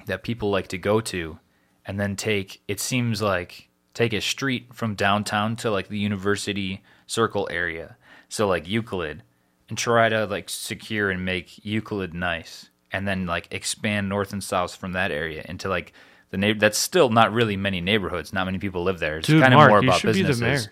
that 0.06 0.24
people 0.24 0.50
like 0.50 0.67
to 0.70 0.78
go 0.78 1.02
to 1.02 1.39
and 1.86 2.00
then 2.00 2.15
take 2.15 2.62
it 2.67 2.80
seems 2.80 3.22
like 3.22 3.67
take 3.93 4.13
a 4.13 4.22
street 4.22 4.74
from 4.74 4.96
downtown 4.96 5.56
to 5.58 5.70
like 5.70 5.89
the 5.89 6.00
university 6.00 6.82
circle 7.08 7.48
area. 7.52 7.98
So 8.30 8.48
like 8.48 8.67
euclid 8.67 9.24
and 9.70 9.78
try 9.78 10.10
to 10.10 10.26
like 10.26 10.50
secure 10.50 11.10
and 11.10 11.26
make 11.26 11.65
euclid 11.65 12.13
nice 12.13 12.70
and 12.91 13.08
then 13.08 13.26
like 13.26 13.48
expand 13.52 14.08
north 14.10 14.32
and 14.34 14.43
south 14.43 14.76
from 14.76 14.91
that 14.93 15.12
area 15.12 15.43
into 15.50 15.67
like 15.70 15.93
the 16.30 16.38
neighbor 16.38 16.60
that's 16.60 16.78
still 16.78 17.10
not 17.10 17.34
really 17.34 17.58
many 17.58 17.82
neighborhoods. 17.82 18.32
Not 18.34 18.46
many 18.46 18.60
people 18.60 18.84
live 18.84 19.00
there. 19.00 19.17
It's 19.17 19.28
Dude, 19.28 19.41
kind 19.41 19.54
of 19.54 19.58
Mark, 19.58 19.70
more 19.70 19.80
about 19.80 20.00
should 20.02 20.13
be 20.13 20.22
the 20.22 20.28
businesses. 20.28 20.70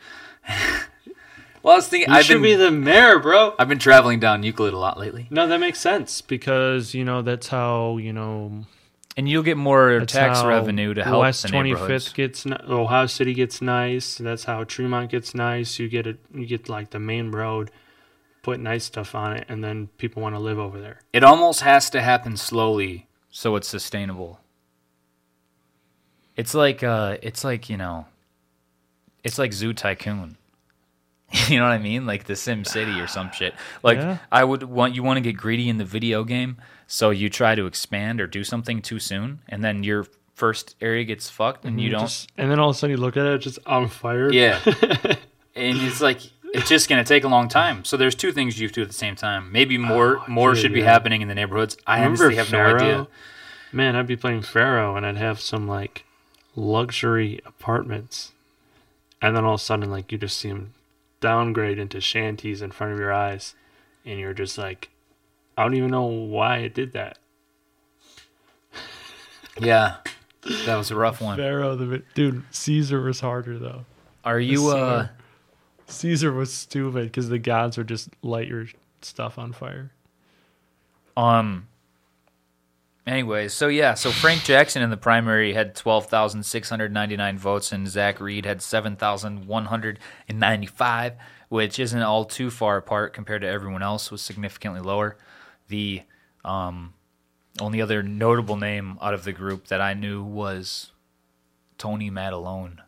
well 1.64 1.74
i 1.74 1.78
was 1.78 1.88
thinking 1.88 2.08
You 2.12 2.18
i've 2.20 2.26
should 2.26 2.36
been 2.36 2.44
be 2.44 2.56
the 2.56 2.70
mayor, 2.70 3.18
bro. 3.18 3.56
i've 3.58 3.68
been 3.68 3.80
traveling 3.80 4.20
down 4.20 4.44
euclid 4.44 4.74
a 4.74 4.78
lot 4.78 5.00
lately. 5.00 5.26
No, 5.32 5.48
that 5.48 5.60
makes 5.60 5.80
sense 5.80 6.22
because 6.22 6.94
you 6.94 7.04
know 7.04 7.24
that's 7.24 7.48
how 7.48 7.98
you 7.98 8.14
know 8.14 8.66
And 9.18 9.30
you'll 9.30 9.44
get 9.44 9.56
more 9.56 10.00
that's 10.00 10.12
tax 10.12 10.44
revenue 10.44 10.94
to 10.94 11.04
help 11.04 11.22
West 11.22 11.44
the 11.44 11.50
Twenty 11.50 11.72
neighborhoods. 11.74 12.12
Gets 12.12 12.46
Ohio 12.46 13.06
City 13.08 13.34
gets 13.34 13.62
nice. 13.62 14.18
That's 14.18 14.44
how 14.44 14.64
Tremont 14.66 15.10
gets 15.10 15.34
nice. 15.34 15.80
You 15.80 15.88
get 15.88 16.06
it. 16.06 16.20
You 16.34 16.46
get 16.46 16.68
like 16.68 16.90
the 16.90 17.00
main 17.00 17.32
road, 17.32 17.72
put 18.44 18.60
nice 18.60 18.84
stuff 18.84 19.16
on 19.16 19.38
it, 19.38 19.46
and 19.48 19.64
then 19.64 19.88
people 19.98 20.22
want 20.22 20.36
to 20.36 20.40
live 20.40 20.60
over 20.60 20.82
there. 20.82 21.00
It 21.14 21.24
almost 21.24 21.62
has 21.62 21.90
to 21.92 22.02
happen 22.02 22.36
slowly 22.36 23.08
so 23.36 23.58
it's 23.58 23.68
sustainable. 23.68 24.40
It's 26.38 26.54
like 26.54 26.84
uh 26.84 27.18
it's 27.22 27.44
like, 27.44 27.70
you 27.70 27.76
know, 27.76 28.06
it's 29.26 29.38
like 29.38 29.52
Zoo 29.52 29.74
Tycoon. 29.74 30.38
you 31.50 31.58
know 31.58 31.66
what 31.66 31.74
I 31.74 31.78
mean? 31.78 32.06
Like 32.06 32.26
the 32.26 32.36
Sim 32.38 32.64
City 32.64 32.98
or 33.00 33.08
some 33.08 33.32
shit. 33.34 33.54
Like 33.84 33.98
Yeah. 33.98 34.20
I 34.32 34.46
would 34.46 34.64
want 34.64 34.96
you 34.96 35.04
want 35.04 35.18
to 35.18 35.22
get 35.22 35.36
greedy 35.36 35.68
in 35.68 35.78
the 35.78 35.86
video 35.86 36.24
game, 36.24 36.56
so 36.88 37.10
you 37.10 37.30
try 37.30 37.56
to 37.56 37.66
expand 37.66 38.22
or 38.22 38.28
do 38.28 38.44
something 38.44 38.82
too 38.82 39.00
soon 39.00 39.40
and 39.50 39.64
then 39.64 39.84
your 39.84 40.06
first 40.34 40.76
area 40.82 41.04
gets 41.04 41.30
fucked 41.30 41.66
and 41.66 41.80
you 41.80 41.90
mm-hmm. 41.90 42.00
don't 42.00 42.08
Just- 42.08 42.30
and 42.38 42.52
then 42.52 42.60
all 42.60 42.70
of 42.70 42.76
a 42.76 42.80
sudden 42.80 42.96
you 42.96 43.02
look 43.02 43.18
at 43.18 43.26
it, 43.26 43.34
it's 43.36 43.44
just 43.44 43.60
on 43.66 43.88
fire. 43.88 44.32
Yeah. 44.32 44.60
and 44.66 45.78
it's 45.78 46.02
like 46.02 46.20
it's 46.54 46.70
just 46.70 46.88
going 46.88 47.04
to 47.04 47.08
take 47.08 47.26
a 47.26 47.28
long 47.28 47.50
time. 47.50 47.84
So 47.84 47.98
there's 47.98 48.16
two 48.16 48.32
things 48.32 48.60
you 48.60 48.68
have 48.68 48.72
to 48.74 48.80
do 48.80 48.84
at 48.84 48.88
the 48.88 48.94
same 48.94 49.16
time. 49.16 49.52
Maybe 49.52 49.78
ah, 49.78 49.82
more 49.82 50.22
more 50.28 50.54
dude, 50.54 50.62
should 50.62 50.74
be 50.74 50.82
Oh, 50.82 50.86
yeah. 50.86 50.92
happening 50.92 51.22
in 51.22 51.28
the 51.28 51.36
neighborhoods. 51.36 51.78
I 51.86 51.98
Remember 51.98 52.26
honestly 52.26 52.36
have 52.38 52.52
no 52.52 52.76
idea. 52.76 53.08
Man, 53.72 53.96
I'd 53.96 54.08
be 54.08 54.16
playing 54.16 54.44
Pharaoh 54.44 54.96
and 54.96 55.06
I'd 55.06 55.18
have 55.18 55.42
some 55.42 55.68
like 55.68 56.06
luxury 56.56 57.42
apartments. 57.46 58.32
And 59.22 59.36
then 59.36 59.44
all 59.46 59.56
of 59.56 59.62
a 59.62 59.64
sudden, 59.64 59.90
like, 59.90 60.12
you 60.12 60.18
just 60.18 60.38
see 60.38 60.50
them 60.50 60.74
downgrade 61.20 61.80
into 61.80 62.00
shanties 62.02 62.62
in 62.62 62.72
front 62.72 62.94
of 62.94 63.00
your 63.00 63.14
eyes. 63.14 63.56
And 64.06 64.20
you're 64.20 64.34
just 64.34 64.58
like, 64.58 64.90
I 65.58 65.64
don't 65.64 65.76
even 65.76 65.92
know 65.92 66.06
why 66.06 66.60
it 66.60 66.74
did 66.74 66.94
that. 66.94 67.18
Yeah. 69.60 69.98
That 70.66 70.76
was 70.76 70.92
a 70.92 70.96
rough 70.96 71.22
one. 71.22 71.38
Pharaoh, 71.38 71.76
the 71.76 72.04
dude, 72.14 72.44
Caesar 72.52 73.02
was 73.02 73.20
harder 73.20 73.58
though. 73.58 73.86
Are 74.24 74.40
you 74.40 74.70
uh 74.70 75.08
Caesar 75.88 76.32
was 76.32 76.54
stupid 76.54 77.06
because 77.06 77.30
the 77.30 77.40
gods 77.40 77.78
would 77.78 77.88
just 77.88 78.10
light 78.22 78.48
your 78.48 78.68
stuff 79.02 79.38
on 79.38 79.54
fire. 79.54 79.92
um 81.16 81.68
Anyways, 83.08 83.54
so 83.54 83.68
yeah, 83.68 83.94
so 83.94 84.10
Frank 84.10 84.44
Jackson 84.44 84.82
in 84.82 84.90
the 84.90 84.98
primary 84.98 85.54
had 85.54 85.76
12,699 85.76 87.38
votes 87.38 87.72
and 87.72 87.88
Zach 87.88 88.20
Reed 88.20 88.48
had 88.48 88.64
7,195, 88.64 91.14
which 91.50 91.78
isn't 91.78 92.02
all 92.02 92.26
too 92.26 92.50
far 92.50 92.78
apart 92.78 93.14
compared 93.14 93.44
to 93.44 93.48
everyone 93.48 93.84
else 93.84 94.10
was 94.10 94.24
significantly 94.24 94.82
lower. 94.82 95.18
The 95.68 96.02
um 96.44 96.94
only 97.62 97.82
other 97.82 98.04
notable 98.04 98.58
name 98.58 98.98
out 99.02 99.14
of 99.14 99.24
the 99.24 99.32
group 99.32 99.68
that 99.68 99.80
I 99.82 99.94
knew 99.94 100.22
was 100.24 100.92
Tony 101.78 102.12
Madalone, 102.12 102.80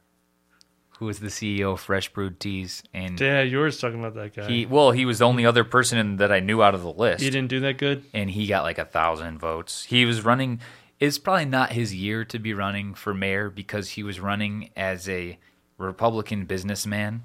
who 1.00 1.06
was 1.06 1.20
the 1.20 1.28
CEO 1.28 1.74
of 1.74 1.80
Fresh 1.80 2.12
Brewed 2.13 2.40
Tees 2.40 2.84
and 2.94 3.20
Yeah, 3.20 3.42
you 3.42 3.60
were 3.60 3.72
talking 3.72 4.00
about 4.00 4.16
that 4.16 4.36
guy. 4.36 4.48
he 4.50 4.66
well, 4.66 4.92
he 4.92 5.06
was 5.06 5.20
the 5.20 5.26
only 5.26 5.46
other 5.46 5.63
person 5.63 5.98
in, 5.98 6.18
that 6.18 6.32
I 6.32 6.40
knew 6.42 6.62
out 6.62 6.76
of 6.76 6.82
the 6.82 6.92
list 6.92 7.24
he 7.24 7.30
didn't 7.30 7.50
do 7.50 7.60
that 7.62 7.78
good. 7.78 8.04
and 8.13 8.30
he 8.30 8.46
got 8.48 8.63
like 8.63 8.78
a 8.78 8.86
thousand 8.86 9.40
votes. 9.40 9.84
He 9.86 10.06
was 10.06 10.24
running. 10.26 10.60
It's 11.00 11.18
probably 11.20 11.46
not 11.46 11.72
his 11.74 11.94
year 11.94 12.26
to 12.26 12.40
be 12.40 12.54
running 12.54 12.94
for 12.96 13.13
mayor 13.13 13.50
because 13.50 13.90
he 13.92 14.04
was 14.04 14.20
running 14.20 14.72
as 14.76 15.08
a 15.08 15.38
Republican 15.78 16.46
businessman, 16.46 17.22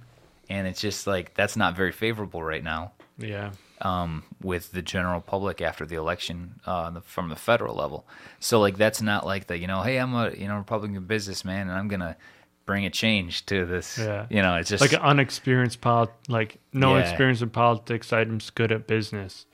and 0.51 0.67
it's 0.67 0.81
just 0.81 1.07
like 1.07 1.35
that's 1.35 1.57
not 1.57 1.75
very 1.75 1.91
favorable 1.93 2.43
right 2.43 2.63
now 2.63 2.93
Yeah. 3.19 3.53
Um, 3.83 4.23
with 4.41 4.73
the 4.73 4.83
general 4.83 5.21
public 5.21 5.61
after 5.61 5.85
the 5.85 5.97
election 5.97 6.61
uh, 6.67 6.91
the, 6.91 7.01
from 7.01 7.29
the 7.29 7.37
federal 7.37 7.75
level. 7.75 8.07
So 8.41 8.61
like 8.61 8.77
that's 8.77 9.03
not 9.03 9.27
like 9.27 9.47
the 9.49 9.59
you 9.59 9.67
know 9.67 9.83
hey 9.83 9.99
I'm 9.99 10.15
a 10.15 10.31
you 10.31 10.49
know 10.49 10.57
Republican 10.57 11.05
businessman 11.05 11.69
and 11.69 11.73
I'm 11.79 11.89
gonna 11.89 12.17
bring 12.65 12.87
a 12.87 12.91
change 12.91 13.45
to 13.47 13.67
this. 13.67 13.99
Yeah. 13.99 14.27
You 14.31 14.41
know 14.43 14.55
it's 14.57 14.71
just 14.71 14.81
Like 14.81 14.93
an 14.93 15.01
unexperienced 15.01 15.81
pol 15.81 16.11
like 16.29 16.59
no 16.73 16.97
Yeah. 16.97 17.03
experience 17.03 17.43
in 17.43 17.51
politics, 17.51 18.13
I'm 18.13 18.39
just 18.39 18.55
good 18.55 18.71
at 18.73 18.87
business. 18.87 19.47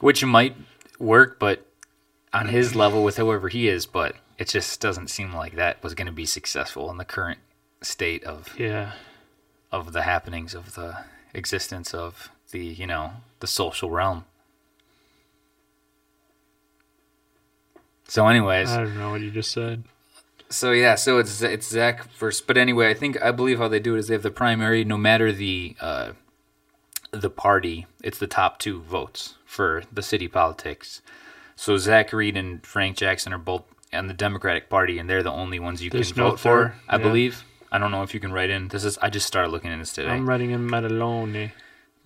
which 0.00 0.24
might 0.24 0.56
work, 0.98 1.38
but 1.38 1.66
on 2.32 2.48
his 2.48 2.74
level 2.74 3.02
with 3.04 3.16
whoever 3.16 3.48
he 3.48 3.68
is, 3.68 3.86
but 3.86 4.14
it 4.38 4.48
just 4.48 4.80
doesn't 4.80 5.08
seem 5.08 5.32
like 5.34 5.56
that 5.56 5.82
was 5.82 5.94
going 5.94 6.06
to 6.06 6.12
be 6.12 6.26
successful 6.26 6.90
in 6.90 6.96
the 6.96 7.04
current 7.04 7.38
state 7.82 8.22
of 8.24 8.54
Yeah. 8.58 8.92
of 9.72 9.92
the 9.92 10.02
happenings 10.02 10.54
of 10.54 10.74
the 10.74 11.04
existence 11.34 11.92
of 11.94 12.30
the 12.50 12.60
you 12.60 12.86
know 12.86 13.12
the 13.40 13.46
social 13.46 13.90
realm. 13.90 14.24
So, 18.06 18.26
anyways, 18.26 18.70
I 18.70 18.84
don't 18.84 18.98
know 18.98 19.10
what 19.10 19.20
you 19.20 19.30
just 19.30 19.50
said. 19.50 19.84
so 20.48 20.72
yeah, 20.72 20.94
so 20.94 21.18
it's 21.18 21.42
it's 21.42 21.68
Zach 21.68 22.10
first, 22.10 22.46
but 22.46 22.56
anyway, 22.56 22.88
I 22.88 22.94
think 22.94 23.20
I 23.22 23.30
believe 23.32 23.58
how 23.58 23.68
they 23.68 23.80
do 23.80 23.94
it 23.94 23.98
is 23.98 24.08
they 24.08 24.14
have 24.14 24.22
the 24.22 24.30
primary, 24.30 24.84
no 24.84 24.96
matter 24.96 25.30
the 25.30 25.76
uh, 25.80 26.12
the 27.10 27.30
party, 27.30 27.86
it's 28.02 28.18
the 28.18 28.26
top 28.26 28.58
two 28.58 28.80
votes 28.80 29.34
for 29.44 29.82
the 29.92 30.02
city 30.02 30.26
politics. 30.28 31.02
So 31.54 31.76
Zach 31.76 32.12
Reed 32.12 32.36
and 32.36 32.64
Frank 32.64 32.96
Jackson 32.96 33.32
are 33.32 33.38
both 33.38 33.64
on 33.92 34.06
the 34.06 34.14
Democratic 34.14 34.70
Party, 34.70 34.98
and 34.98 35.08
they're 35.08 35.22
the 35.22 35.32
only 35.32 35.58
ones 35.58 35.82
you 35.82 35.90
There's 35.90 36.12
can 36.12 36.22
no 36.22 36.30
vote 36.30 36.40
for, 36.40 36.74
I 36.88 36.96
yeah. 36.96 37.02
believe. 37.02 37.44
I 37.70 37.78
don't 37.78 37.90
know 37.90 38.02
if 38.02 38.14
you 38.14 38.20
can 38.20 38.32
write 38.32 38.48
in. 38.48 38.68
This 38.68 38.84
is 38.84 38.96
I 38.98 39.10
just 39.10 39.26
started 39.26 39.50
looking 39.50 39.70
at 39.70 39.78
this 39.78 39.92
today. 39.92 40.08
I'm 40.08 40.26
writing 40.26 40.50
in 40.50 40.66
Madalone. 40.66 41.50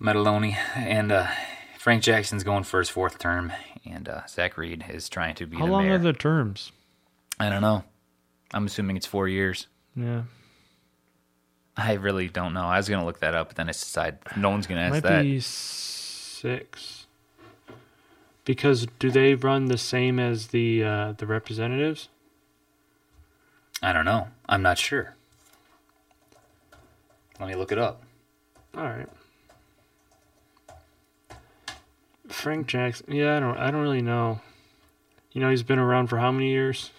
Madalone 0.01 0.55
and 0.75 1.11
uh, 1.11 1.27
Frank 1.77 2.03
Jackson's 2.03 2.43
going 2.43 2.63
for 2.63 2.79
his 2.79 2.89
fourth 2.89 3.19
term, 3.19 3.51
and 3.85 4.07
uh, 4.09 4.21
Zach 4.27 4.57
Reed 4.57 4.85
is 4.89 5.09
trying 5.09 5.35
to 5.35 5.45
be 5.45 5.57
How 5.57 5.65
long 5.65 5.85
mayor. 5.85 5.95
are 5.95 5.99
the 5.99 6.13
terms? 6.13 6.71
I 7.39 7.49
don't 7.49 7.61
know. 7.61 7.83
I'm 8.53 8.65
assuming 8.65 8.97
it's 8.97 9.05
four 9.05 9.27
years. 9.27 9.67
Yeah, 9.95 10.23
I 11.77 11.93
really 11.93 12.27
don't 12.27 12.53
know. 12.53 12.65
I 12.65 12.77
was 12.77 12.89
gonna 12.89 13.05
look 13.05 13.19
that 13.19 13.33
up, 13.35 13.47
but 13.49 13.55
then 13.57 13.67
I 13.69 13.71
decided 13.71 14.19
no 14.37 14.49
one's 14.49 14.67
gonna 14.67 14.81
ask 14.81 14.91
might 14.91 15.03
that. 15.03 15.21
be 15.23 15.39
six. 15.39 17.07
Because 18.45 18.87
do 18.99 19.09
they 19.09 19.35
run 19.35 19.65
the 19.67 19.77
same 19.77 20.19
as 20.19 20.47
the 20.47 20.83
uh, 20.83 21.11
the 21.13 21.25
representatives? 21.25 22.09
I 23.81 23.93
don't 23.93 24.05
know. 24.05 24.27
I'm 24.47 24.61
not 24.61 24.77
sure. 24.77 25.15
Let 27.39 27.49
me 27.49 27.55
look 27.55 27.71
it 27.71 27.77
up. 27.77 28.03
All 28.77 28.83
right. 28.83 29.07
Frank 32.33 32.67
Jackson. 32.67 33.13
Yeah, 33.13 33.37
I 33.37 33.39
don't. 33.39 33.57
I 33.57 33.71
don't 33.71 33.81
really 33.81 34.01
know. 34.01 34.41
You 35.31 35.41
know, 35.41 35.49
he's 35.49 35.63
been 35.63 35.79
around 35.79 36.07
for 36.07 36.17
how 36.17 36.31
many 36.31 36.49
years? 36.49 36.91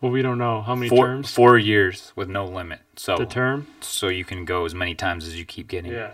Well, 0.00 0.12
we 0.12 0.20
don't 0.22 0.38
know 0.38 0.60
how 0.62 0.74
many 0.74 0.88
Four, 0.88 1.06
terms. 1.06 1.32
four 1.32 1.58
years 1.58 2.12
with 2.16 2.28
no 2.28 2.44
limit. 2.44 2.80
So 2.96 3.16
The 3.16 3.26
term. 3.26 3.66
so 3.80 4.08
you 4.08 4.24
can 4.24 4.44
go 4.44 4.64
as 4.64 4.74
many 4.74 4.94
times 4.94 5.26
as 5.26 5.38
you 5.38 5.44
keep 5.44 5.68
getting. 5.68 5.92
Yeah. 5.92 6.12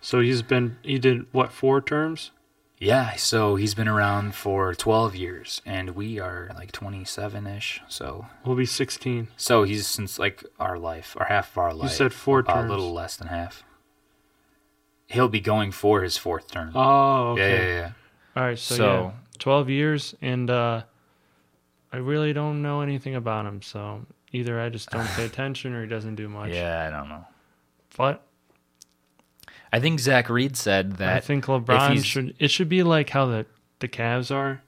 So 0.00 0.20
he's 0.20 0.42
been. 0.42 0.76
He 0.82 0.98
did 0.98 1.26
what? 1.32 1.52
Four 1.52 1.80
terms. 1.80 2.30
Yeah, 2.78 3.14
so 3.16 3.56
he's 3.56 3.74
been 3.74 3.88
around 3.88 4.34
for 4.34 4.74
12 4.74 5.16
years, 5.16 5.62
and 5.64 5.90
we 5.96 6.18
are 6.18 6.50
like 6.54 6.72
27 6.72 7.46
ish. 7.46 7.80
So, 7.88 8.26
We'll 8.44 8.54
be 8.54 8.66
sixteen. 8.66 9.28
so 9.38 9.62
he's 9.62 9.86
since 9.86 10.18
like 10.18 10.44
our 10.60 10.78
life, 10.78 11.16
or 11.18 11.24
half 11.24 11.52
of 11.52 11.58
our 11.58 11.72
life. 11.72 11.90
You 11.90 11.96
said 11.96 12.12
four 12.12 12.42
terms. 12.42 12.66
A 12.66 12.68
little 12.68 12.92
less 12.92 13.16
than 13.16 13.28
half. 13.28 13.64
He'll 15.08 15.28
be 15.28 15.40
going 15.40 15.70
for 15.72 16.02
his 16.02 16.16
fourth 16.16 16.50
term. 16.50 16.72
Oh, 16.74 17.36
Yeah, 17.36 17.42
okay. 17.44 17.66
yeah, 17.68 17.74
yeah. 17.80 17.90
All 18.36 18.42
right. 18.42 18.58
So, 18.58 18.74
So- 18.76 18.84
yeah, 19.04 19.10
twelve 19.38 19.70
years, 19.70 20.14
and 20.20 20.50
uh, 20.50 20.82
I 21.92 21.96
really 21.98 22.32
don't 22.32 22.60
know 22.62 22.80
anything 22.80 23.14
about 23.14 23.46
him. 23.46 23.62
So 23.62 24.04
either 24.32 24.60
I 24.60 24.68
just 24.68 24.90
don't 24.90 25.06
pay 25.08 25.24
attention, 25.32 25.72
or 25.74 25.82
he 25.82 25.88
doesn't 25.88 26.16
do 26.16 26.28
much. 26.28 26.50
Yeah, 26.50 26.86
I 26.86 26.90
don't 26.90 27.08
know. 27.08 27.24
But 27.96 28.22
I 29.72 29.80
think 29.80 30.00
Zach 30.00 30.28
Reed 30.28 30.56
said 30.56 30.96
that. 30.98 31.16
I 31.16 31.20
think 31.20 31.46
LeBron 31.46 32.04
should. 32.04 32.34
It 32.38 32.50
should 32.50 32.68
be 32.68 32.82
like 32.82 33.10
how 33.10 33.26
the 33.26 33.46
the 33.78 33.88
Cavs 33.88 34.34
are, 34.34 34.62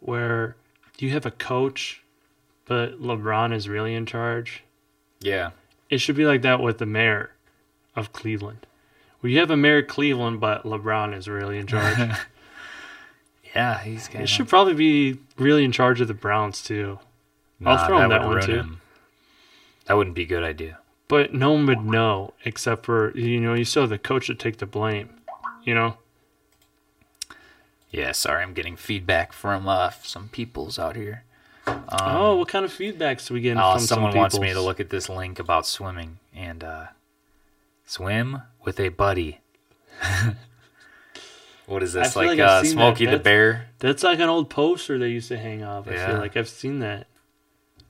where 0.00 0.56
you 0.98 1.10
have 1.10 1.24
a 1.26 1.30
coach, 1.30 2.02
but 2.66 3.00
LeBron 3.00 3.54
is 3.54 3.68
really 3.68 3.94
in 3.94 4.04
charge. 4.04 4.64
yeah, 5.20 5.50
It 5.90 5.98
should 5.98 6.16
be 6.16 6.24
like 6.26 6.42
that 6.42 6.60
with 6.60 6.78
the 6.78 6.86
mayor 6.86 7.30
of 7.96 8.12
Cleveland. 8.12 8.66
You 9.22 9.38
have 9.40 9.50
a 9.50 9.56
mayor 9.56 9.82
Cleveland, 9.82 10.40
but 10.40 10.64
LeBron 10.64 11.16
is 11.16 11.28
really 11.28 11.58
in 11.58 11.66
charge. 11.66 11.98
yeah, 13.54 13.78
he's 13.80 14.06
kind 14.06 14.20
it 14.20 14.24
of. 14.24 14.28
should 14.30 14.48
probably 14.48 14.74
be 14.74 15.18
really 15.36 15.64
in 15.64 15.72
charge 15.72 16.00
of 16.00 16.08
the 16.08 16.14
Browns 16.14 16.62
too. 16.62 16.98
Nah, 17.60 17.72
I'll 17.74 17.86
throw 17.86 18.00
him 18.00 18.10
that 18.10 18.24
one, 18.24 18.40
too. 18.42 18.64
That 19.86 19.94
wouldn't 19.94 20.14
be 20.14 20.22
a 20.22 20.26
good 20.26 20.44
idea. 20.44 20.78
But 21.08 21.32
no 21.34 21.52
one 21.52 21.66
would 21.66 21.84
know 21.84 22.34
except 22.44 22.84
for 22.84 23.16
you 23.16 23.40
know 23.40 23.54
you 23.54 23.64
still 23.64 23.82
have 23.82 23.90
the 23.90 23.98
coach 23.98 24.26
to 24.28 24.34
take 24.34 24.58
the 24.58 24.66
blame. 24.66 25.10
You 25.64 25.74
know. 25.74 25.96
Yeah, 27.90 28.12
sorry, 28.12 28.42
I'm 28.42 28.52
getting 28.52 28.76
feedback 28.76 29.32
from 29.32 29.66
uh, 29.66 29.90
some 30.02 30.28
peoples 30.28 30.78
out 30.78 30.94
here. 30.94 31.24
oh, 31.66 32.36
what 32.36 32.48
kind 32.48 32.64
of 32.64 32.70
feedbacks 32.72 33.28
do 33.28 33.34
we 33.34 33.40
get 33.40 33.56
Oh, 33.56 33.72
from 33.76 33.80
someone 33.80 34.12
some 34.12 34.18
wants 34.18 34.38
me 34.38 34.52
to 34.52 34.60
look 34.60 34.78
at 34.78 34.90
this 34.90 35.08
link 35.08 35.38
about 35.38 35.66
swimming 35.66 36.18
and 36.34 36.62
uh, 36.62 36.86
swim 37.88 38.42
with 38.64 38.78
a 38.78 38.90
buddy. 38.90 39.40
what 41.66 41.82
is 41.82 41.96
I 41.96 42.02
this 42.04 42.16
like? 42.16 42.28
like 42.28 42.38
I've 42.40 42.64
uh, 42.64 42.64
Smokey 42.64 43.06
that. 43.06 43.10
the 43.12 43.18
Bear? 43.18 43.68
That's 43.78 44.02
like 44.02 44.20
an 44.20 44.28
old 44.28 44.50
poster 44.50 44.98
they 44.98 45.08
used 45.08 45.28
to 45.28 45.38
hang 45.38 45.62
off. 45.64 45.88
I 45.88 45.92
Yeah. 45.92 46.06
feel 46.08 46.18
like 46.18 46.36
I've 46.36 46.48
seen 46.48 46.78
that. 46.80 47.06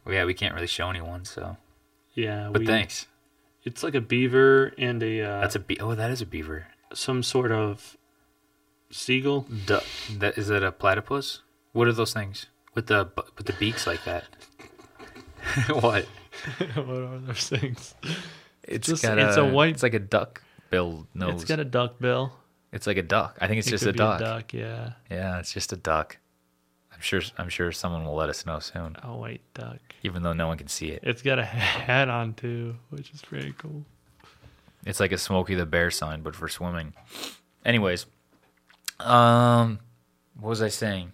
Well, 0.05 0.15
yeah, 0.15 0.25
we 0.25 0.35
can't 0.35 0.55
really 0.55 0.67
show 0.67 0.89
anyone, 0.89 1.25
so. 1.25 1.57
Yeah, 2.15 2.49
But 2.53 2.61
we, 2.61 2.67
thanks. 2.67 3.07
It's 3.65 3.83
like 3.83 3.95
a 3.95 4.01
beaver 4.01 4.73
and 4.79 5.03
a 5.03 5.21
uh, 5.23 5.41
That's 5.41 5.55
a 5.57 5.59
be- 5.61 5.79
oh, 5.81 5.95
that 5.95 6.11
is 6.11 6.23
a 6.23 6.27
beaver. 6.27 6.69
some 6.95 7.23
sort 7.23 7.53
of 7.53 7.97
seagull. 8.91 9.47
Du- 9.67 9.83
that 10.19 10.39
is 10.39 10.49
that 10.49 10.63
a 10.63 10.73
platypus? 10.73 11.43
What 11.73 11.87
are 11.87 11.93
those 11.93 12.15
things 12.15 12.47
with 12.75 12.87
the 12.87 13.11
with 13.37 13.47
the 13.47 13.53
beaks 13.55 13.87
like 13.87 14.05
that? 14.05 14.25
what? 15.81 16.07
what 16.75 16.89
are 16.89 17.19
those 17.19 17.49
things? 17.49 17.95
It's 18.69 18.87
just- 18.87 19.03
got 19.03 19.19
it's 19.19 19.37
a 19.37 19.45
white- 19.45 19.71
It's 19.75 19.83
like 19.83 19.95
a 19.95 19.99
duck 19.99 20.43
bill 20.71 21.07
nose. 21.15 21.35
It's 21.43 21.45
got 21.45 21.59
a 21.61 21.65
duck 21.65 21.99
bill. 21.99 22.33
It's 22.73 22.87
like 22.87 22.99
a 22.99 23.03
duck. 23.03 23.37
I 23.41 23.47
think 23.49 23.59
it's 23.61 23.69
It 23.69 23.73
just 23.73 23.85
could 23.85 23.91
a 23.91 23.93
be 23.95 23.99
duck. 23.99 24.21
duck, 24.21 24.53
yeah, 24.53 24.93
Yeah, 25.11 25.39
it's 25.39 25.53
just 25.53 25.73
a 25.73 25.77
duck. 25.77 26.19
I'm 26.93 27.01
sure. 27.01 27.23
I'm 27.39 27.49
sure 27.49 27.71
someone 27.73 28.05
will 28.05 28.15
let 28.17 28.29
us 28.29 28.45
know 28.45 28.59
soon, 28.59 28.97
a 29.03 29.17
white 29.17 29.41
duck. 29.55 29.79
even 30.03 30.23
though 30.23 30.33
no 30.33 30.49
one 30.49 30.59
can 30.59 30.69
see 30.69 30.89
it. 30.89 31.01
It's 31.05 31.23
got 31.23 31.39
a 31.39 31.45
hat 31.45 32.09
on 32.09 32.35
too, 32.35 32.77
which 32.91 33.11
is 33.13 33.23
pretty 33.23 33.55
cool. 33.57 33.85
It's 34.85 35.01
like 35.01 35.13
a 35.13 35.19
Smokey 35.19 35.55
the 35.55 35.65
Bear 35.67 35.91
sign, 35.91 36.23
but 36.23 36.35
for 36.37 36.49
swimming. 36.49 36.95
Anyways, 37.65 38.07
um, 39.01 39.79
what 40.39 40.51
was 40.51 40.63
I 40.63 40.69
saying? 40.69 41.13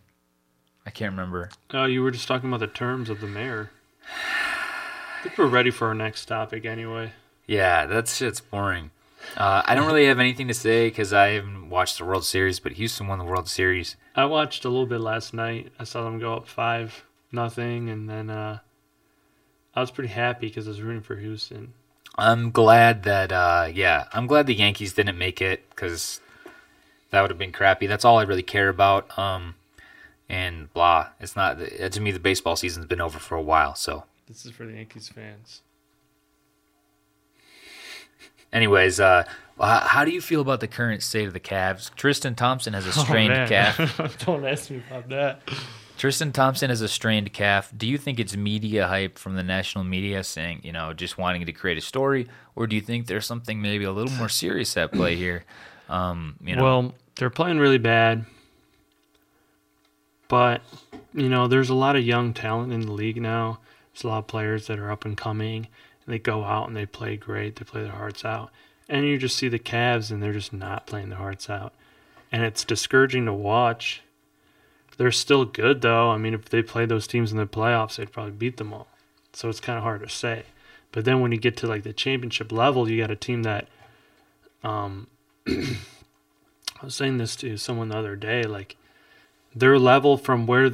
I 0.86 0.90
can't 0.90 1.12
remember. 1.12 1.50
Oh, 1.72 1.84
you 1.86 2.02
were 2.02 2.10
just 2.10 2.28
talking 2.28 2.48
about 2.48 2.60
the 2.60 2.66
terms 2.66 3.08
of 3.10 3.20
the 3.20 3.26
mayor. 3.26 3.70
I 4.08 5.22
think 5.22 5.38
we're 5.38 5.46
ready 5.46 5.70
for 5.70 5.88
our 5.88 5.94
next 5.94 6.26
topic 6.26 6.64
anyway. 6.66 7.12
Yeah, 7.46 7.86
that 7.86 8.08
shit's 8.08 8.40
boring. 8.40 8.90
Uh, 9.36 9.62
I 9.64 9.74
don't 9.74 9.86
really 9.86 10.06
have 10.06 10.20
anything 10.20 10.48
to 10.48 10.54
say 10.54 10.88
because 10.88 11.12
I 11.12 11.28
haven't 11.28 11.70
watched 11.70 11.98
the 11.98 12.04
World 12.04 12.24
Series, 12.24 12.60
but 12.60 12.72
Houston 12.72 13.06
won 13.06 13.18
the 13.18 13.24
World 13.24 13.48
Series. 13.48 13.96
I 14.14 14.26
watched 14.26 14.64
a 14.64 14.68
little 14.68 14.86
bit 14.86 15.00
last 15.00 15.34
night. 15.34 15.72
I 15.78 15.84
saw 15.84 16.04
them 16.04 16.18
go 16.18 16.34
up 16.34 16.46
five 16.46 17.04
nothing, 17.32 17.90
and 17.90 18.08
then 18.08 18.30
uh, 18.30 18.58
I 19.74 19.80
was 19.80 19.90
pretty 19.90 20.12
happy 20.12 20.48
because 20.48 20.66
I 20.66 20.70
was 20.70 20.82
rooting 20.82 21.02
for 21.02 21.16
Houston. 21.16 21.74
I'm 22.16 22.52
glad 22.52 23.02
that, 23.02 23.32
uh, 23.32 23.68
yeah, 23.72 24.04
I'm 24.12 24.26
glad 24.28 24.46
the 24.46 24.54
Yankees 24.54 24.92
didn't 24.92 25.18
make 25.18 25.42
it 25.42 25.68
because 25.70 26.20
that 27.10 27.20
would 27.22 27.30
have 27.30 27.38
been 27.38 27.50
crappy. 27.52 27.88
That's 27.88 28.04
all 28.04 28.18
I 28.18 28.22
really 28.22 28.42
care 28.42 28.68
about. 28.68 29.18
Um, 29.18 29.56
and 30.28 30.72
blah. 30.72 31.08
It's 31.20 31.36
not 31.36 31.58
to 31.58 32.00
me. 32.00 32.12
The 32.12 32.20
baseball 32.20 32.56
season's 32.56 32.86
been 32.86 33.00
over 33.00 33.18
for 33.18 33.34
a 33.34 33.42
while. 33.42 33.74
So, 33.74 34.04
This 34.28 34.46
is 34.46 34.52
for 34.52 34.64
the 34.64 34.74
Yankees 34.74 35.08
fans. 35.08 35.62
Anyways, 38.54 39.00
uh, 39.00 39.24
how 39.60 40.04
do 40.04 40.10
you 40.12 40.22
feel 40.22 40.40
about 40.40 40.60
the 40.60 40.68
current 40.68 41.02
state 41.02 41.26
of 41.26 41.34
the 41.34 41.40
Cavs? 41.40 41.94
Tristan 41.94 42.34
Thompson 42.34 42.72
has 42.72 42.86
a 42.86 42.92
strained 42.92 43.34
oh, 43.34 43.46
calf. 43.46 44.18
Don't 44.24 44.46
ask 44.46 44.70
me 44.70 44.82
about 44.88 45.08
that. 45.10 45.42
Tristan 45.96 46.32
Thompson 46.32 46.70
has 46.70 46.80
a 46.80 46.88
strained 46.88 47.32
calf. 47.32 47.72
Do 47.76 47.86
you 47.86 47.98
think 47.98 48.18
it's 48.18 48.36
media 48.36 48.88
hype 48.88 49.18
from 49.18 49.36
the 49.36 49.42
national 49.42 49.84
media 49.84 50.24
saying, 50.24 50.60
you 50.64 50.72
know, 50.72 50.92
just 50.92 51.18
wanting 51.18 51.46
to 51.46 51.52
create 51.52 51.78
a 51.78 51.80
story, 51.80 52.28
or 52.56 52.66
do 52.66 52.74
you 52.74 52.82
think 52.82 53.06
there's 53.06 53.26
something 53.26 53.62
maybe 53.62 53.84
a 53.84 53.92
little 53.92 54.12
more 54.14 54.28
serious 54.28 54.76
at 54.76 54.92
play 54.92 55.14
here? 55.14 55.44
Um, 55.88 56.36
you 56.42 56.56
know, 56.56 56.62
Well, 56.62 56.94
they're 57.16 57.30
playing 57.30 57.58
really 57.58 57.78
bad, 57.78 58.24
but 60.28 60.62
you 61.12 61.28
know, 61.28 61.46
there's 61.46 61.70
a 61.70 61.74
lot 61.74 61.94
of 61.94 62.04
young 62.04 62.34
talent 62.34 62.72
in 62.72 62.80
the 62.80 62.92
league 62.92 63.22
now. 63.22 63.60
There's 63.92 64.02
a 64.02 64.08
lot 64.08 64.18
of 64.18 64.26
players 64.26 64.66
that 64.66 64.80
are 64.80 64.90
up 64.90 65.04
and 65.04 65.16
coming, 65.16 65.68
and 66.04 66.14
they 66.14 66.18
go 66.18 66.44
out 66.44 66.68
and 66.68 66.76
they 66.76 66.86
play 66.86 67.16
great. 67.16 67.56
They 67.56 67.64
play 67.64 67.82
their 67.82 67.92
hearts 67.92 68.24
out, 68.24 68.50
and 68.88 69.06
you 69.06 69.18
just 69.18 69.36
see 69.36 69.48
the 69.48 69.58
Cavs, 69.58 70.10
and 70.10 70.22
they're 70.22 70.32
just 70.32 70.52
not 70.52 70.86
playing 70.86 71.08
their 71.08 71.18
hearts 71.18 71.48
out, 71.48 71.74
and 72.30 72.42
it's 72.42 72.64
discouraging 72.64 73.26
to 73.26 73.32
watch. 73.32 74.02
They're 74.96 75.12
still 75.12 75.44
good 75.44 75.80
though. 75.80 76.10
I 76.10 76.18
mean, 76.18 76.34
if 76.34 76.48
they 76.48 76.62
played 76.62 76.88
those 76.88 77.06
teams 77.06 77.32
in 77.32 77.38
the 77.38 77.46
playoffs, 77.46 77.96
they'd 77.96 78.12
probably 78.12 78.32
beat 78.32 78.58
them 78.58 78.72
all. 78.72 78.86
So 79.32 79.48
it's 79.48 79.60
kind 79.60 79.76
of 79.76 79.82
hard 79.82 80.02
to 80.02 80.08
say. 80.08 80.44
But 80.92 81.04
then 81.04 81.20
when 81.20 81.32
you 81.32 81.38
get 81.38 81.56
to 81.58 81.66
like 81.66 81.82
the 81.82 81.92
championship 81.92 82.52
level, 82.52 82.88
you 82.88 83.00
got 83.00 83.10
a 83.10 83.16
team 83.16 83.42
that 83.42 83.66
um 84.62 85.08
I 85.48 86.84
was 86.84 86.94
saying 86.94 87.18
this 87.18 87.34
to 87.36 87.56
someone 87.56 87.88
the 87.88 87.98
other 87.98 88.14
day, 88.14 88.42
like 88.42 88.76
their 89.54 89.78
level 89.78 90.16
from 90.16 90.46
where, 90.46 90.70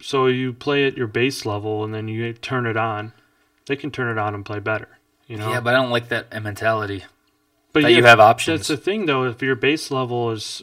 so 0.00 0.26
you 0.26 0.52
play 0.52 0.84
at 0.86 0.96
your 0.96 1.06
base 1.06 1.46
level 1.46 1.84
and 1.84 1.94
then 1.94 2.08
you 2.08 2.32
turn 2.34 2.66
it 2.66 2.76
on. 2.76 3.12
They 3.66 3.76
can 3.76 3.90
turn 3.90 4.08
it 4.10 4.18
on 4.18 4.34
and 4.34 4.44
play 4.44 4.58
better, 4.58 4.88
you 5.26 5.36
know. 5.36 5.50
yeah, 5.50 5.60
but 5.60 5.74
I 5.74 5.78
don't 5.78 5.90
like 5.90 6.08
that 6.08 6.30
mentality. 6.42 7.04
but 7.72 7.82
that 7.82 7.92
you 7.92 8.04
have 8.04 8.20
options. 8.20 8.60
That's 8.60 8.68
the 8.68 8.76
thing, 8.76 9.06
though. 9.06 9.24
If 9.24 9.40
your 9.42 9.56
base 9.56 9.90
level 9.90 10.30
is, 10.30 10.62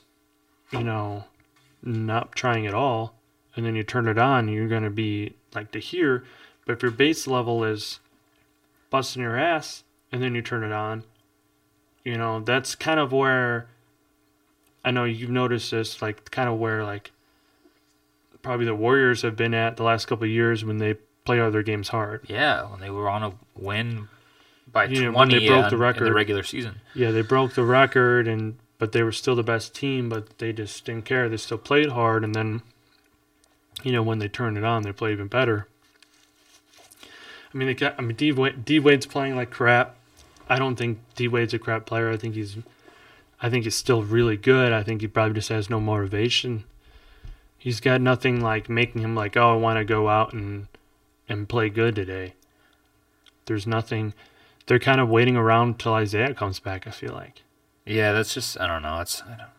you 0.72 0.84
know, 0.84 1.26
not 1.84 2.34
trying 2.36 2.68
at 2.68 2.74
all, 2.74 3.16
and 3.56 3.66
then 3.66 3.76
you 3.76 3.84
turn 3.84 4.08
it 4.08 4.18
on, 4.18 4.47
you're 4.47 4.68
gonna 4.70 4.89
be 4.91 5.34
like 5.54 5.72
to 5.72 5.80
here. 5.80 6.24
But 6.66 6.74
if 6.74 6.84
your 6.84 6.91
base 6.91 7.26
level 7.28 7.64
is 7.64 7.99
busting 8.91 9.22
your 9.22 9.38
ass, 9.38 9.84
and 10.12 10.22
then 10.22 10.36
you 10.36 10.41
turn 10.41 10.64
it 10.64 10.72
on, 10.72 11.04
you 12.04 12.18
know, 12.18 12.39
that's 12.39 12.76
kind 12.76 12.99
of 12.99 13.12
where 13.12 13.68
I 14.86 14.91
know 14.91 15.06
you've 15.06 15.30
noticed 15.32 15.72
this, 15.72 16.02
like 16.02 16.30
kind 16.32 16.47
of 16.49 16.60
where 16.60 16.84
like 16.84 17.12
probably 18.41 18.66
the 18.66 18.76
Warriors 18.76 19.22
have 19.24 19.36
been 19.36 19.54
at 19.54 19.78
the 19.78 19.84
last 19.84 20.06
couple 20.06 20.26
of 20.26 20.30
years 20.32 20.64
when 20.64 20.78
they 20.78 20.95
play 21.26 21.39
other 21.39 21.63
games 21.63 21.89
hard. 21.89 22.22
Yeah, 22.28 22.69
when 22.69 22.80
they 22.80 22.89
were 22.89 23.09
on 23.09 23.24
a 23.24 23.34
win 23.55 24.07
by 24.72 24.88
twenty 24.88 25.39
they 25.39 25.47
broke 25.47 25.65
on- 25.65 25.69
the 25.69 25.76
in 25.76 25.82
record. 25.82 26.05
the 26.05 26.13
regular 26.13 26.43
season. 26.43 26.82
Yeah, 26.93 27.11
they 27.11 27.22
broke 27.22 27.53
the 27.53 27.63
record, 27.63 28.28
and 28.28 28.57
but 28.78 28.91
they 28.91 29.03
were 29.03 29.11
still 29.11 29.36
the 29.36 29.43
best 29.43 29.76
team. 29.76 30.09
But 30.09 30.38
they 30.39 30.53
just 30.53 30.86
didn't 30.86 31.05
care. 31.05 31.30
They 31.30 31.38
still 31.38 31.57
played 31.57 31.89
hard, 31.89 32.24
and 32.24 32.34
then, 32.34 32.61
you 33.84 33.91
know, 33.91 34.01
when 34.03 34.19
they 34.19 34.28
turned 34.28 34.57
it 34.57 34.63
on, 34.63 34.84
they 34.84 34.91
played 34.91 35.13
even 35.13 35.28
better. 35.28 35.67
I 37.53 37.57
mean, 37.57 37.67
they 37.67 37.74
got. 37.74 37.95
I 37.97 38.01
mean, 38.01 38.15
D 38.15 38.32
Wade, 38.32 38.63
D 38.65 38.80
Wade's 38.80 39.05
playing 39.05 39.36
like 39.36 39.51
crap. 39.51 39.95
I 40.49 40.57
don't 40.57 40.76
think 40.76 40.99
D 41.15 41.28
Wade's 41.28 41.53
a 41.53 41.59
crap 41.59 41.86
player. 41.86 42.09
I 42.09 42.17
think 42.17 42.36
he's, 42.36 42.57
I 43.41 43.49
think 43.49 43.63
he's 43.65 43.76
still 43.76 44.03
really 44.03 44.38
good. 44.38 44.72
I 44.74 44.84
think 44.84 45.01
he 45.01 45.07
probably 45.07 45.34
just 45.36 45.49
has 45.49 45.69
no 45.69 45.80
motivation. 45.80 46.63
He's 47.57 47.80
got 47.80 48.01
nothing 48.01 48.41
like 48.41 48.69
making 48.69 49.01
him 49.01 49.15
like, 49.15 49.38
oh, 49.38 49.53
I 49.53 49.55
want 49.55 49.78
to 49.78 49.86
go 49.86 50.09
out 50.09 50.34
and, 50.34 50.67
and 51.32 51.50
play 51.50 51.70
good 51.70 51.96
today. 51.96 52.34
There's 53.46 53.66
nothing. 53.66 54.14
They're 54.68 54.80
kind 54.80 55.02
of 55.02 55.10
waiting 55.10 55.36
around 55.36 55.80
till 55.80 55.94
Isaiah 55.94 56.34
comes 56.34 56.60
back. 56.60 56.88
I 56.88 56.92
feel 56.92 57.14
like 57.14 57.42
Yeah, 57.86 58.12
that's 58.12 58.34
just 58.34 58.60
I 58.60 58.68
don't 58.68 58.82
know. 58.82 59.00
It's 59.00 59.24
I 59.24 59.38
don't, 59.38 59.50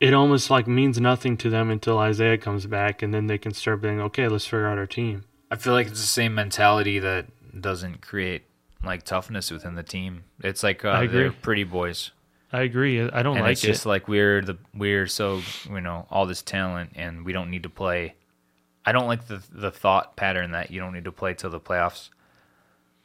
it 0.00 0.14
almost 0.14 0.50
like 0.50 0.66
means 0.66 1.00
nothing 1.00 1.36
to 1.38 1.50
them 1.50 1.70
until 1.70 1.98
Isaiah 1.98 2.38
comes 2.38 2.66
back, 2.66 3.02
and 3.02 3.12
then 3.12 3.26
they 3.26 3.38
can 3.38 3.52
start 3.52 3.80
being 3.80 4.00
okay. 4.00 4.28
Let's 4.28 4.46
figure 4.46 4.66
out 4.66 4.78
our 4.78 4.86
team. 4.86 5.24
I 5.50 5.56
feel 5.56 5.72
like 5.72 5.88
it's 5.88 6.00
the 6.00 6.06
same 6.06 6.34
mentality 6.34 6.98
that 6.98 7.26
doesn't 7.60 8.00
create 8.00 8.44
like 8.82 9.02
toughness 9.02 9.50
within 9.50 9.74
the 9.74 9.82
team. 9.82 10.24
It's 10.42 10.62
like 10.62 10.84
uh, 10.84 11.06
they're 11.06 11.32
pretty 11.32 11.64
boys, 11.64 12.12
I 12.52 12.62
agree. 12.62 13.00
I 13.00 13.22
don't 13.22 13.36
and 13.36 13.44
like 13.44 13.52
it's 13.52 13.60
just 13.60 13.86
like 13.86 14.08
we're 14.08 14.42
the 14.42 14.58
we're 14.74 15.06
so 15.06 15.40
you 15.68 15.80
know 15.80 16.06
all 16.10 16.26
this 16.26 16.42
talent, 16.42 16.92
and 16.96 17.24
we 17.24 17.32
don't 17.32 17.50
need 17.50 17.62
to 17.62 17.68
play. 17.68 18.14
I 18.84 18.92
don't 18.92 19.06
like 19.06 19.26
the 19.26 19.42
the 19.52 19.70
thought 19.70 20.16
pattern 20.16 20.52
that 20.52 20.70
you 20.70 20.80
don't 20.80 20.92
need 20.92 21.04
to 21.04 21.12
play 21.12 21.34
till 21.34 21.50
the 21.50 21.60
playoffs. 21.60 22.10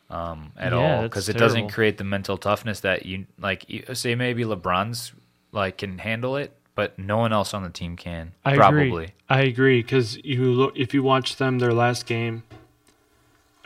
Um, 0.10 0.52
at 0.58 0.72
Yeah, 0.72 0.98
all 0.98 1.02
because 1.04 1.30
it 1.30 1.38
doesn't 1.38 1.70
create 1.70 1.98
the 1.98 2.04
mental 2.04 2.38
toughness 2.38 2.82
that 2.82 3.06
you 3.06 3.26
like. 3.40 3.66
Say 3.94 4.16
maybe 4.16 4.44
LeBron's 4.44 5.14
like 5.52 5.80
can 5.80 5.98
handle 5.98 6.38
it, 6.38 6.56
but 6.76 6.98
no 7.00 7.18
one 7.18 7.34
else 7.34 7.54
on 7.54 7.64
the 7.64 7.70
team 7.70 7.96
can. 7.98 8.34
I 8.44 8.56
probably. 8.56 8.88
agree. 8.88 9.08
I 9.30 9.42
agree 9.42 9.82
because 9.82 10.18
you 10.24 10.44
look 10.44 10.74
if 10.78 10.94
you 10.94 11.02
watch 11.02 11.38
them 11.38 11.60
their 11.60 11.74
last 11.74 12.06
game. 12.06 12.44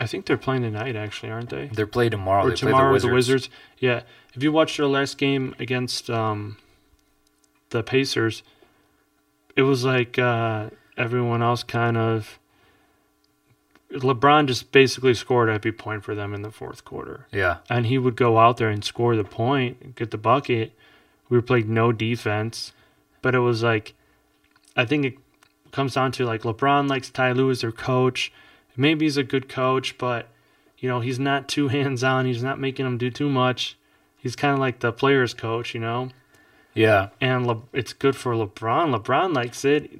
I 0.01 0.07
think 0.07 0.25
they're 0.25 0.37
playing 0.37 0.61
tonight, 0.61 0.95
actually, 0.95 1.29
aren't 1.29 1.49
they? 1.49 1.67
They're 1.67 1.85
playing 1.85 2.11
tomorrow. 2.11 2.45
or 2.45 2.49
they 2.51 2.55
tomorrow 2.55 2.97
play 2.97 3.05
the 3.05 3.13
Wizards. 3.13 3.49
Yeah, 3.79 4.03
if 4.33 4.41
you 4.41 4.53
watch 4.53 4.77
their 4.77 4.85
last 4.85 5.17
game 5.17 5.53
against 5.59 6.09
um, 6.09 6.55
the 7.71 7.83
Pacers, 7.83 8.41
it 9.57 9.63
was 9.63 9.83
like 9.83 10.17
uh, 10.17 10.69
everyone 10.99 11.41
else 11.41 11.63
kind 11.63 11.97
of. 11.97 12.37
LeBron 13.91 14.45
just 14.45 14.71
basically 14.71 15.15
scored 15.15 15.49
every 15.49 15.71
point 15.71 16.03
for 16.03 16.13
them 16.13 16.35
in 16.35 16.43
the 16.43 16.51
fourth 16.51 16.85
quarter, 16.85 17.25
Yeah, 17.31 17.57
and 17.69 17.87
he 17.87 17.97
would 17.97 18.15
go 18.15 18.37
out 18.37 18.57
there 18.57 18.69
and 18.69 18.83
score 18.83 19.15
the 19.15 19.23
point, 19.23 19.95
get 19.95 20.11
the 20.11 20.17
bucket. 20.17 20.73
We 21.27 21.37
were 21.37 21.41
playing 21.41 21.73
no 21.73 21.91
defense, 21.91 22.71
but 23.23 23.33
it 23.33 23.39
was 23.39 23.63
like, 23.63 23.93
I 24.75 24.85
think 24.85 25.05
it 25.05 25.17
comes 25.71 25.95
down 25.95 26.11
to 26.13 26.25
like 26.25 26.43
LeBron 26.43 26.87
likes 26.87 27.09
Ty 27.09 27.31
Lue 27.31 27.49
as 27.49 27.61
their 27.61 27.71
coach. 27.71 28.31
Maybe 28.77 29.05
he's 29.05 29.17
a 29.17 29.23
good 29.23 29.49
coach, 29.49 29.97
but 29.97 30.27
you 30.77 30.87
know 30.87 30.99
he's 30.99 31.19
not 31.19 31.47
too 31.47 31.69
hands 31.69 32.03
on. 32.03 32.27
He's 32.27 32.43
not 32.43 32.59
making 32.59 32.85
them 32.85 32.99
do 32.99 33.09
too 33.09 33.29
much. 33.29 33.75
He's 34.17 34.35
kind 34.35 34.53
of 34.53 34.59
like 34.59 34.81
the 34.81 34.91
players' 34.91 35.33
coach, 35.33 35.73
you 35.73 35.79
know. 35.79 36.09
Yeah, 36.73 37.09
And 37.19 37.45
Le- 37.47 37.61
it's 37.73 37.93
good 37.93 38.15
for 38.15 38.33
LeBron. 38.33 38.95
LeBron 38.97 39.33
likes 39.33 39.65
it. 39.65 39.91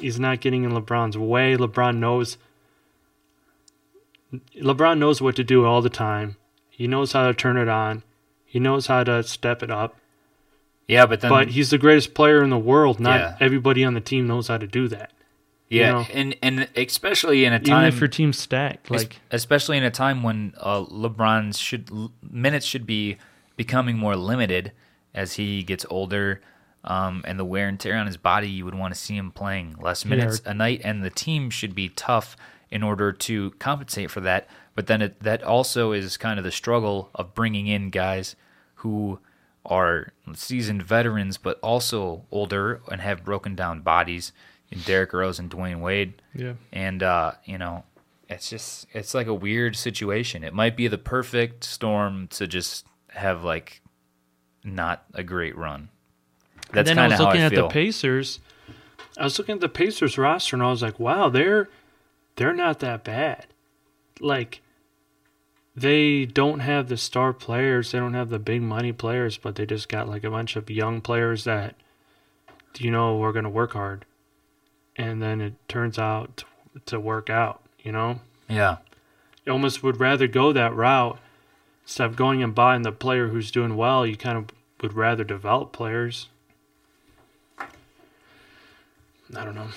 He's 0.00 0.18
not 0.18 0.40
getting 0.40 0.64
in 0.64 0.72
LeBron's 0.72 1.16
way. 1.18 1.56
LeBron 1.56 1.96
knows. 1.98 2.38
LeBron 4.56 4.98
knows 4.98 5.20
what 5.22 5.36
to 5.36 5.44
do 5.44 5.64
all 5.64 5.80
the 5.82 5.90
time. 5.90 6.36
He 6.70 6.86
knows 6.88 7.12
how 7.12 7.26
to 7.26 7.34
turn 7.34 7.56
it 7.56 7.68
on. 7.68 8.02
He 8.44 8.58
knows 8.58 8.86
how 8.86 9.04
to 9.04 9.22
step 9.22 9.62
it 9.62 9.70
up. 9.70 9.96
yeah. 10.88 11.06
But 11.06 11.20
then, 11.20 11.30
but 11.30 11.48
he's 11.48 11.70
the 11.70 11.78
greatest 11.78 12.14
player 12.14 12.42
in 12.42 12.50
the 12.50 12.58
world. 12.58 12.98
Not 13.00 13.20
Yeah. 13.20 13.36
everybody 13.40 13.84
on 13.84 13.94
the 13.94 14.00
team 14.00 14.26
knows 14.26 14.48
how 14.48 14.58
to 14.58 14.66
do 14.66 14.88
that. 14.88 15.12
yeah, 15.68 15.92
know. 15.92 16.06
and 16.12 16.36
and 16.42 16.68
especially 16.76 17.44
in 17.44 17.52
a 17.52 17.58
time 17.58 17.82
Even 17.84 17.94
if 17.94 18.00
your 18.00 18.08
team's 18.08 18.38
stacked, 18.38 18.90
like 18.90 19.20
especially 19.30 19.76
in 19.76 19.84
a 19.84 19.90
time 19.90 20.22
when 20.22 20.54
uh, 20.60 20.84
LeBron's 20.84 21.58
should 21.58 21.90
minutes 22.28 22.66
should 22.66 22.86
be 22.86 23.16
becoming 23.56 23.96
more 23.96 24.14
limited 24.16 24.72
as 25.14 25.34
he 25.34 25.62
gets 25.62 25.86
older, 25.88 26.40
um, 26.84 27.24
and 27.26 27.38
the 27.38 27.44
wear 27.44 27.68
and 27.68 27.80
tear 27.80 27.96
on 27.96 28.06
his 28.06 28.16
body, 28.16 28.48
you 28.48 28.64
would 28.64 28.74
want 28.74 28.94
to 28.94 29.00
see 29.00 29.16
him 29.16 29.30
playing 29.30 29.76
less 29.80 30.04
minutes 30.04 30.42
a 30.44 30.52
night, 30.52 30.82
and 30.84 31.02
the 31.02 31.10
team 31.10 31.50
should 31.50 31.74
be 31.74 31.88
tough 31.88 32.36
in 32.70 32.82
order 32.82 33.12
to 33.12 33.52
compensate 33.52 34.10
for 34.10 34.20
that. 34.20 34.48
But 34.74 34.86
then 34.86 35.00
it, 35.00 35.20
that 35.20 35.42
also 35.42 35.92
is 35.92 36.16
kind 36.16 36.38
of 36.38 36.44
the 36.44 36.50
struggle 36.50 37.10
of 37.14 37.34
bringing 37.34 37.66
in 37.66 37.90
guys 37.90 38.36
who 38.76 39.20
are 39.64 40.12
seasoned 40.34 40.82
veterans, 40.82 41.38
but 41.38 41.58
also 41.60 42.24
older 42.30 42.82
and 42.90 43.00
have 43.00 43.24
broken 43.24 43.54
down 43.54 43.80
bodies. 43.80 44.32
In 44.70 44.80
Derrick 44.80 45.12
Rose 45.12 45.38
and 45.38 45.48
Dwyane 45.50 45.80
Wade, 45.80 46.20
yeah. 46.34 46.54
and 46.72 47.00
uh, 47.02 47.32
you 47.44 47.58
know, 47.58 47.84
it's 48.28 48.50
just 48.50 48.86
it's 48.92 49.14
like 49.14 49.28
a 49.28 49.34
weird 49.34 49.76
situation. 49.76 50.42
It 50.42 50.52
might 50.52 50.76
be 50.76 50.88
the 50.88 50.98
perfect 50.98 51.62
storm 51.62 52.26
to 52.28 52.48
just 52.48 52.84
have 53.08 53.44
like 53.44 53.82
not 54.64 55.04
a 55.14 55.22
great 55.22 55.56
run. 55.56 55.90
That's 56.72 56.90
and 56.90 56.98
then 56.98 56.98
I 56.98 57.08
kind 57.08 57.12
was 57.12 57.20
looking 57.20 57.40
at 57.42 57.52
feel. 57.52 57.68
the 57.68 57.72
Pacers. 57.72 58.40
I 59.16 59.24
was 59.24 59.38
looking 59.38 59.56
at 59.56 59.60
the 59.60 59.68
Pacers 59.68 60.18
roster, 60.18 60.56
and 60.56 60.62
I 60.62 60.70
was 60.70 60.82
like, 60.82 60.98
"Wow, 60.98 61.28
they're 61.28 61.68
they're 62.36 62.54
not 62.54 62.80
that 62.80 63.04
bad. 63.04 63.46
Like, 64.20 64.60
they 65.76 66.24
don't 66.24 66.60
have 66.60 66.88
the 66.88 66.96
star 66.96 67.32
players, 67.32 67.92
they 67.92 67.98
don't 67.98 68.14
have 68.14 68.30
the 68.30 68.38
big 68.38 68.62
money 68.62 68.92
players, 68.92 69.38
but 69.38 69.56
they 69.56 69.66
just 69.66 69.88
got 69.88 70.08
like 70.08 70.24
a 70.24 70.30
bunch 70.30 70.56
of 70.56 70.70
young 70.70 71.00
players 71.00 71.44
that, 71.44 71.74
you 72.78 72.90
know, 72.90 73.22
are 73.22 73.32
going 73.32 73.44
to 73.44 73.50
work 73.50 73.72
hard, 73.72 74.04
and 74.96 75.22
then 75.22 75.40
it 75.40 75.54
turns 75.68 75.98
out 75.98 76.36
to, 76.38 76.44
to 76.86 77.00
work 77.00 77.28
out. 77.30 77.60
You 77.82 77.92
know, 77.92 78.20
yeah, 78.48 78.78
you 79.44 79.52
almost 79.52 79.82
would 79.82 80.00
rather 80.00 80.26
go 80.26 80.52
that 80.52 80.74
route 80.74 81.18
instead 81.84 82.06
of 82.06 82.16
going 82.16 82.42
and 82.42 82.54
buying 82.54 82.82
the 82.82 82.92
player 82.92 83.28
who's 83.28 83.50
doing 83.50 83.76
well. 83.76 84.06
You 84.06 84.16
kind 84.16 84.36
of 84.38 84.46
would 84.80 84.94
rather 84.94 85.24
develop 85.24 85.72
players. 85.72 86.28
I 87.58 89.44
don't 89.44 89.54
know. 89.54 89.68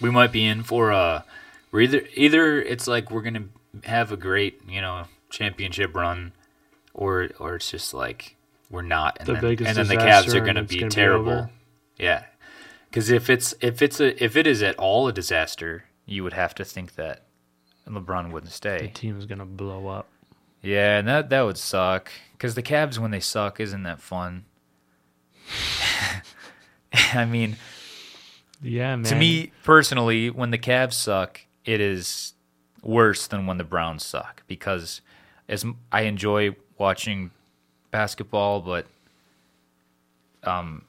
we 0.00 0.10
might 0.10 0.32
be 0.32 0.44
in 0.46 0.62
for 0.62 0.90
a. 0.90 1.24
We're 1.70 1.80
either 1.82 2.02
either 2.14 2.62
it's 2.62 2.86
like 2.86 3.10
we're 3.10 3.22
gonna 3.22 3.48
have 3.84 4.12
a 4.12 4.16
great 4.16 4.60
you 4.68 4.80
know 4.80 5.04
championship 5.30 5.94
run, 5.94 6.32
or 6.94 7.30
or 7.38 7.56
it's 7.56 7.70
just 7.70 7.92
like 7.92 8.36
we're 8.70 8.82
not, 8.82 9.16
and 9.18 9.26
The 9.28 9.32
then, 9.34 9.40
biggest 9.42 9.68
and 9.68 9.76
then 9.76 9.88
the 9.88 10.02
Cavs 10.02 10.34
are 10.34 10.44
gonna 10.44 10.62
be 10.62 10.78
gonna 10.78 10.90
terrible. 10.90 11.32
over. 11.32 11.50
yeah, 11.98 12.24
because 12.88 13.10
if 13.10 13.28
it's 13.28 13.54
if 13.60 13.82
it's 13.82 13.98
a 14.00 14.22
if 14.22 14.36
it 14.36 14.46
is 14.46 14.62
at 14.62 14.76
all 14.78 15.08
a 15.08 15.12
disaster, 15.12 15.84
you 16.06 16.22
would 16.22 16.34
have 16.34 16.54
to 16.54 16.64
think 16.64 16.94
that 16.94 17.24
LeBron 17.88 18.30
wouldn't 18.30 18.52
stay. 18.52 18.78
The 18.78 18.84
stay. 18.84 18.92
team's 18.94 19.26
gonna 19.26 19.44
blow 19.44 19.88
up. 19.88 20.08
Yeah, 20.64 20.98
and 20.98 21.06
that 21.08 21.30
that 21.30 21.42
would 21.42 21.58
suck. 21.58 22.10
Because 22.32 22.54
the 22.54 22.62
Cavs, 22.62 22.98
when 22.98 23.10
they 23.10 23.20
suck, 23.20 23.60
isn't 23.60 23.82
that 23.84 24.00
fun? 24.00 24.44
I 27.12 27.24
mean, 27.24 27.56
Yeah, 28.62 28.96
man. 28.96 29.04
to 29.04 29.14
me 29.14 29.52
personally, 29.62 30.30
when 30.30 30.50
the 30.50 30.58
Cavs 30.58 30.94
suck, 30.94 31.40
it 31.64 31.80
is 31.80 32.32
worse 32.82 33.26
than 33.26 33.46
when 33.46 33.58
the 33.58 33.64
Browns 33.64 34.04
suck. 34.04 34.42
Because 34.46 35.00
as 35.48 35.64
I 35.92 36.02
enjoy 36.02 36.56
watching 36.78 37.30
basketball, 37.90 38.60
but 38.60 38.86
um, 40.42 40.84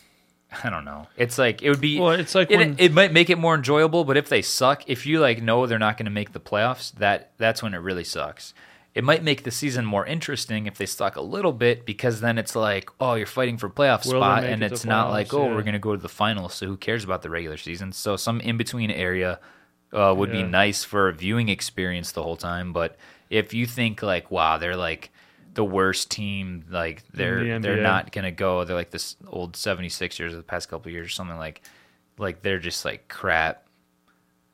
I 0.64 0.70
don't 0.70 0.84
know. 0.84 1.06
It's 1.16 1.38
like 1.38 1.62
it 1.62 1.70
would 1.70 1.80
be. 1.80 1.98
well, 2.00 2.10
it's 2.10 2.34
like 2.34 2.50
it, 2.50 2.56
when 2.56 2.76
it 2.78 2.92
might 2.92 3.12
make 3.12 3.30
it 3.30 3.38
more 3.38 3.54
enjoyable, 3.54 4.04
but 4.04 4.16
if 4.16 4.28
they 4.28 4.42
suck, 4.42 4.88
if 4.88 5.06
you 5.06 5.20
like 5.20 5.42
know 5.42 5.66
they're 5.66 5.78
not 5.78 5.96
going 5.96 6.06
to 6.06 6.10
make 6.10 6.32
the 6.32 6.40
playoffs, 6.40 6.92
that 6.94 7.32
that's 7.38 7.62
when 7.62 7.74
it 7.74 7.78
really 7.78 8.04
sucks. 8.04 8.54
It 8.98 9.04
might 9.04 9.22
make 9.22 9.44
the 9.44 9.52
season 9.52 9.84
more 9.84 10.04
interesting 10.04 10.66
if 10.66 10.76
they 10.76 10.84
suck 10.84 11.14
a 11.14 11.20
little 11.20 11.52
bit 11.52 11.86
because 11.86 12.20
then 12.20 12.36
it's 12.36 12.56
like, 12.56 12.90
oh, 12.98 13.14
you're 13.14 13.28
fighting 13.28 13.56
for 13.56 13.70
playoff 13.70 14.04
Will 14.04 14.18
spot, 14.20 14.42
and 14.42 14.60
it's 14.60 14.84
not 14.84 15.10
like, 15.10 15.32
oh, 15.32 15.44
Yeah. 15.46 15.54
we're 15.54 15.62
going 15.62 15.74
to 15.74 15.78
go 15.78 15.94
to 15.94 16.02
the 16.02 16.08
finals, 16.08 16.54
so 16.54 16.66
who 16.66 16.76
cares 16.76 17.04
about 17.04 17.22
the 17.22 17.30
regular 17.30 17.56
season? 17.56 17.92
So 17.92 18.16
some 18.16 18.40
in 18.40 18.56
between 18.56 18.90
area 18.90 19.38
uh, 19.92 20.12
would 20.18 20.32
be 20.32 20.42
nice 20.42 20.82
for 20.82 21.08
a 21.08 21.12
viewing 21.12 21.48
experience 21.48 22.10
the 22.10 22.24
whole 22.24 22.34
time. 22.36 22.72
But 22.72 22.96
if 23.30 23.54
you 23.54 23.66
think 23.66 24.02
like, 24.02 24.32
wow, 24.32 24.58
they're 24.58 24.74
like 24.74 25.10
the 25.54 25.62
worst 25.64 26.10
team, 26.10 26.64
like 26.68 27.04
they're 27.14 27.44
the 27.44 27.60
they're 27.60 27.82
not 27.82 28.10
gonna 28.10 28.32
go. 28.32 28.64
They're 28.64 28.74
like 28.74 28.90
this 28.90 29.14
old 29.28 29.52
76ers 29.52 30.30
of 30.30 30.38
the 30.38 30.42
past 30.42 30.68
couple 30.68 30.88
of 30.88 30.92
years 30.92 31.06
or 31.06 31.10
something 31.10 31.38
like, 31.38 31.62
like 32.18 32.42
they're 32.42 32.58
just 32.58 32.84
like 32.84 33.06
crap. 33.06 33.64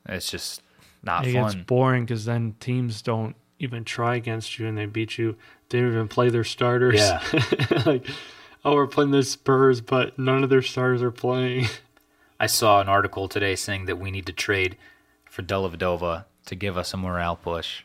It's 0.07 0.29
just 0.29 0.61
not 1.01 1.25
it 1.25 1.33
fun. 1.33 1.63
boring 1.65 2.05
because 2.05 2.25
then 2.25 2.55
teams 2.59 3.01
don't 3.01 3.35
even 3.59 3.83
try 3.83 4.15
against 4.15 4.59
you 4.59 4.67
and 4.67 4.77
they 4.77 4.85
beat 4.85 5.17
you. 5.17 5.35
They 5.69 5.79
don't 5.79 5.91
even 5.91 6.07
play 6.07 6.29
their 6.29 6.43
starters. 6.43 6.99
Yeah. 6.99 7.21
like, 7.85 8.05
oh, 8.63 8.73
we're 8.75 8.87
playing 8.87 9.11
the 9.11 9.23
Spurs, 9.23 9.81
but 9.81 10.17
none 10.19 10.43
of 10.43 10.49
their 10.49 10.61
stars 10.61 11.01
are 11.01 11.11
playing. 11.11 11.67
I 12.39 12.47
saw 12.47 12.81
an 12.81 12.89
article 12.89 13.27
today 13.27 13.55
saying 13.55 13.85
that 13.85 13.97
we 13.97 14.11
need 14.11 14.25
to 14.25 14.33
trade 14.33 14.77
for 15.29 15.41
Dellavedova 15.41 16.25
to 16.47 16.55
give 16.55 16.77
us 16.77 16.93
a 16.93 16.97
morale 16.97 17.35
push. 17.35 17.83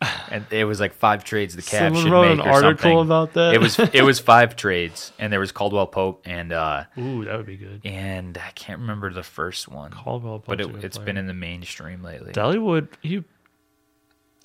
And 0.30 0.44
it 0.50 0.64
was 0.66 0.78
like 0.78 0.92
five 0.92 1.24
trades 1.24 1.56
the 1.56 1.62
Cavs 1.62 1.78
Someone 1.78 2.02
should 2.02 2.12
wrote 2.12 2.36
make 2.36 2.44
an 2.44 2.46
or 2.46 2.52
article 2.52 2.76
something. 2.76 2.98
about 3.00 3.32
that. 3.32 3.54
It 3.54 3.60
was 3.60 3.78
it 3.78 4.02
was 4.04 4.20
five 4.34 4.54
trades, 4.56 5.10
and 5.18 5.32
there 5.32 5.40
was 5.40 5.52
Caldwell 5.52 5.86
Pope 5.86 6.22
and 6.26 6.52
uh 6.52 6.84
Ooh, 6.98 7.24
that 7.24 7.36
would 7.36 7.46
be 7.46 7.56
good. 7.56 7.80
and 7.84 8.36
I 8.38 8.50
can't 8.50 8.78
remember 8.80 9.10
the 9.12 9.22
first 9.22 9.68
one, 9.68 9.90
Caldwell, 9.90 10.38
Pope, 10.40 10.44
but 10.46 10.60
it, 10.60 10.68
a 10.68 10.72
good 10.72 10.84
it's 10.84 10.98
player. 10.98 11.06
been 11.06 11.16
in 11.16 11.26
the 11.26 11.34
mainstream 11.34 12.02
lately. 12.02 12.32
Delly 12.32 12.62
would 12.62 12.88
he? 13.00 13.24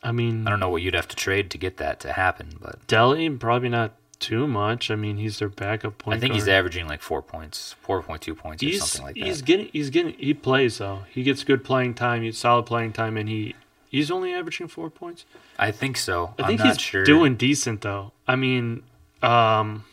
I 0.03 0.11
mean, 0.11 0.45
I 0.45 0.49
don't 0.49 0.59
know 0.59 0.69
what 0.69 0.81
you'd 0.81 0.93
have 0.93 1.07
to 1.09 1.15
trade 1.15 1.49
to 1.51 1.57
get 1.57 1.77
that 1.77 1.99
to 2.01 2.13
happen, 2.13 2.49
but 2.59 2.85
Delly 2.87 3.39
probably 3.39 3.69
not 3.69 3.93
too 4.19 4.47
much. 4.47 4.91
I 4.91 4.95
mean, 4.95 5.17
he's 5.17 5.39
their 5.39 5.49
backup 5.49 5.97
point. 5.97 6.17
I 6.17 6.19
think 6.19 6.33
he's 6.33 6.47
averaging 6.47 6.87
like 6.87 7.01
four 7.01 7.21
points, 7.21 7.75
four 7.81 8.01
point 8.01 8.21
two 8.21 8.35
points 8.35 8.63
or 8.63 8.67
He's 8.67 8.83
something 8.83 9.05
like 9.05 9.15
that. 9.15 9.25
he's 9.25 9.41
getting 9.41 9.69
he's 9.73 9.89
getting 9.89 10.13
he 10.13 10.33
plays 10.33 10.77
though. 10.77 11.03
He 11.09 11.23
gets 11.23 11.43
good 11.43 11.63
playing 11.63 11.95
time. 11.95 12.23
He's 12.23 12.37
solid 12.37 12.65
playing 12.65 12.93
time, 12.93 13.17
and 13.17 13.27
he 13.27 13.55
he's 13.89 14.09
only 14.11 14.33
averaging 14.33 14.67
four 14.67 14.89
points. 14.89 15.25
I 15.57 15.71
think 15.71 15.97
so. 15.97 16.33
I 16.39 16.47
think 16.47 16.61
he's 16.61 16.79
sure. 16.79 17.03
doing 17.03 17.35
decent 17.35 17.81
though. 17.81 18.11
I 18.27 18.35
mean, 18.35 18.83
um, 19.21 19.85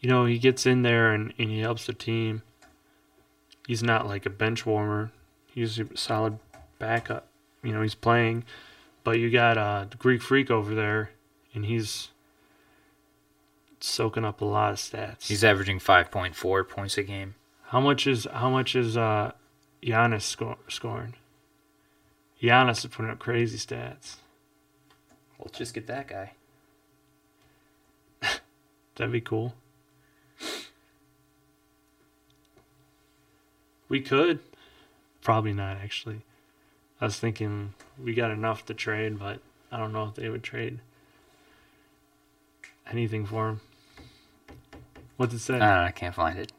you 0.00 0.08
know, 0.08 0.24
he 0.24 0.38
gets 0.38 0.66
in 0.66 0.82
there 0.82 1.12
and, 1.12 1.32
and 1.38 1.50
he 1.50 1.60
helps 1.60 1.86
the 1.86 1.92
team. 1.92 2.42
He's 3.66 3.82
not 3.82 4.06
like 4.06 4.26
a 4.26 4.30
bench 4.30 4.64
warmer. 4.64 5.12
He's 5.46 5.78
a 5.78 5.96
solid 5.96 6.38
backup. 6.78 7.26
You 7.62 7.72
know, 7.72 7.82
he's 7.82 7.94
playing, 7.94 8.44
but 9.04 9.18
you 9.18 9.30
got 9.30 9.58
uh, 9.58 9.86
the 9.90 9.96
Greek 9.96 10.22
Freak 10.22 10.50
over 10.50 10.74
there, 10.74 11.10
and 11.54 11.66
he's 11.66 12.08
soaking 13.80 14.24
up 14.24 14.40
a 14.40 14.44
lot 14.44 14.72
of 14.72 14.78
stats. 14.78 15.26
He's 15.28 15.44
averaging 15.44 15.78
five 15.78 16.10
point 16.10 16.34
four 16.34 16.64
points 16.64 16.96
a 16.98 17.02
game. 17.02 17.34
How 17.64 17.80
much 17.80 18.06
is 18.06 18.26
how 18.32 18.50
much 18.50 18.74
is 18.74 18.96
uh 18.96 19.32
Giannis 19.82 20.22
sco- 20.22 20.58
scoring? 20.68 21.14
Giannis 22.42 22.84
is 22.84 22.86
putting 22.86 23.10
up 23.10 23.18
crazy 23.18 23.58
stats. 23.58 24.16
Let's 25.38 25.58
just 25.58 25.74
get 25.74 25.86
that 25.86 26.08
guy. 26.08 26.32
That'd 28.96 29.12
be 29.12 29.20
cool. 29.20 29.54
We 33.88 34.00
could. 34.00 34.38
Probably 35.22 35.52
not, 35.52 35.76
actually. 35.78 36.22
I 37.00 37.06
was 37.06 37.18
thinking 37.18 37.74
we 38.02 38.12
got 38.14 38.30
enough 38.30 38.66
to 38.66 38.74
trade, 38.74 39.18
but 39.18 39.40
I 39.72 39.78
don't 39.78 39.92
know 39.92 40.04
if 40.04 40.14
they 40.14 40.28
would 40.28 40.42
trade 40.42 40.80
anything 42.90 43.24
for 43.24 43.48
him. 43.48 43.60
What's 45.16 45.34
it 45.34 45.38
say? 45.38 45.58
I. 45.58 45.86
I 45.86 45.90
can't 45.90 46.14
find 46.14 46.38
it. 46.38 46.52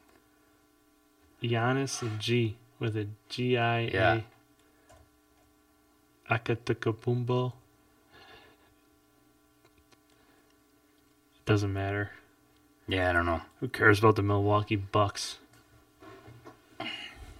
Giannis, 1.42 2.18
G, 2.18 2.56
with 2.78 2.96
a 2.96 3.08
G 3.28 3.56
I 3.56 3.78
A. 3.78 3.90
Yeah. 3.90 4.20
Akatakapumbo. 6.30 7.52
Doesn't 11.44 11.72
matter. 11.72 12.12
Yeah, 12.86 13.10
I 13.10 13.12
don't 13.12 13.26
know. 13.26 13.42
Who 13.60 13.68
cares 13.68 13.98
about 13.98 14.16
the 14.16 14.22
Milwaukee 14.22 14.76
Bucks? 14.76 15.38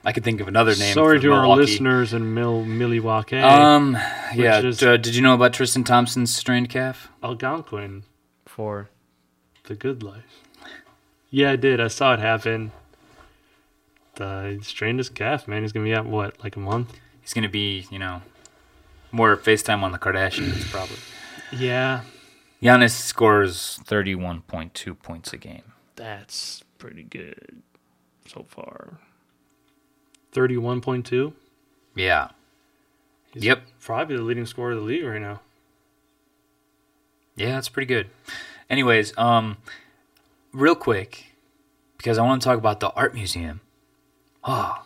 I 0.05 0.13
could 0.13 0.25
think 0.25 0.41
of 0.41 0.49
another 0.49 0.75
name. 0.77 0.95
Sorry 0.95 1.19
for 1.19 1.23
to 1.23 1.33
our 1.35 1.47
listeners 1.49 2.13
in 2.13 2.35
Mil- 2.35 2.65
Milwaukee. 2.65 3.39
Um, 3.39 3.97
yeah. 4.35 4.59
is- 4.61 4.83
uh, 4.83 4.97
did 4.97 5.15
you 5.15 5.23
know 5.23 5.35
about 5.35 5.53
Tristan 5.53 5.85
Thompson's 5.85 6.35
strained 6.35 6.69
calf? 6.71 7.09
Algonquin 7.23 8.03
for 8.47 8.89
the 9.65 9.75
good 9.77 10.03
life. 10.03 10.43
Yeah, 11.31 11.53
I 11.53 11.57
did. 11.57 11.81
I 11.81 11.87
saw 11.89 12.15
it 12.15 12.19
happen. 12.21 12.73
The 14.17 14.57
he 14.59 14.65
strained 14.65 14.99
his 14.99 15.09
calf, 15.09 15.49
man. 15.49 15.63
He's 15.63 15.73
gonna 15.73 15.85
be 15.85 15.95
out 15.95 16.05
what, 16.07 16.43
like 16.43 16.57
a 16.57 16.61
month? 16.61 16.99
He's 17.23 17.33
gonna 17.33 17.49
be, 17.49 17.87
you 17.91 17.99
know, 17.99 18.21
more 19.13 19.35
FaceTime 19.37 19.83
on 19.83 19.93
the 19.93 19.99
Kardashians 19.99 20.71
probably. 20.71 20.97
Yeah, 21.53 22.03
Giannis 22.63 22.91
scores 22.91 23.79
thirty-one 23.85 24.43
point 24.43 24.75
two 24.75 24.95
points 24.95 25.33
a 25.33 25.39
game. 25.39 25.63
that's 25.97 26.63
pretty 26.79 27.05
good 27.05 27.63
so 28.27 28.45
far. 28.49 28.99
Thirty-one 30.33 30.81
point 30.81 31.07
two. 31.07 31.35
Yeah. 31.95 32.29
He's 33.33 33.45
Yep. 33.45 33.63
probably 33.81 34.17
the 34.17 34.23
leading 34.23 34.47
scorer 34.47 34.73
of 34.73 34.79
the 34.79 34.85
league 34.85 35.05
right 35.05 35.21
now. 35.21 35.41
Yeah, 37.37 37.53
that's 37.53 37.69
pretty 37.69 37.87
good. 37.87 38.11
Anyways, 38.69 39.17
um, 39.19 39.57
real 40.53 40.75
quick, 40.75 41.33
because 41.97 42.19
I 42.19 42.23
want 42.23 42.43
to 42.43 42.47
talk 42.49 42.59
about 42.59 42.81
the 42.81 42.91
art 42.91 43.15
museum. 43.15 43.61
Oh, 44.45 44.85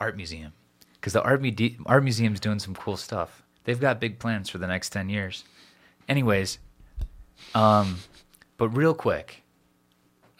art 0.00 0.16
museum, 0.16 0.52
because 0.94 1.12
the 1.14 1.22
art 1.22 1.40
mu- 1.40 1.52
art 1.86 2.02
museum's 2.02 2.40
doing 2.40 2.58
some 2.58 2.74
cool 2.74 2.96
stuff. 2.96 3.42
They've 3.64 3.80
got 3.80 4.00
big 4.00 4.18
plans 4.18 4.48
for 4.50 4.58
the 4.58 4.66
next 4.66 4.90
ten 4.90 5.08
years. 5.08 5.44
Anyways, 6.08 6.58
um, 7.54 7.98
but 8.58 8.68
real 8.70 8.94
quick, 8.94 9.42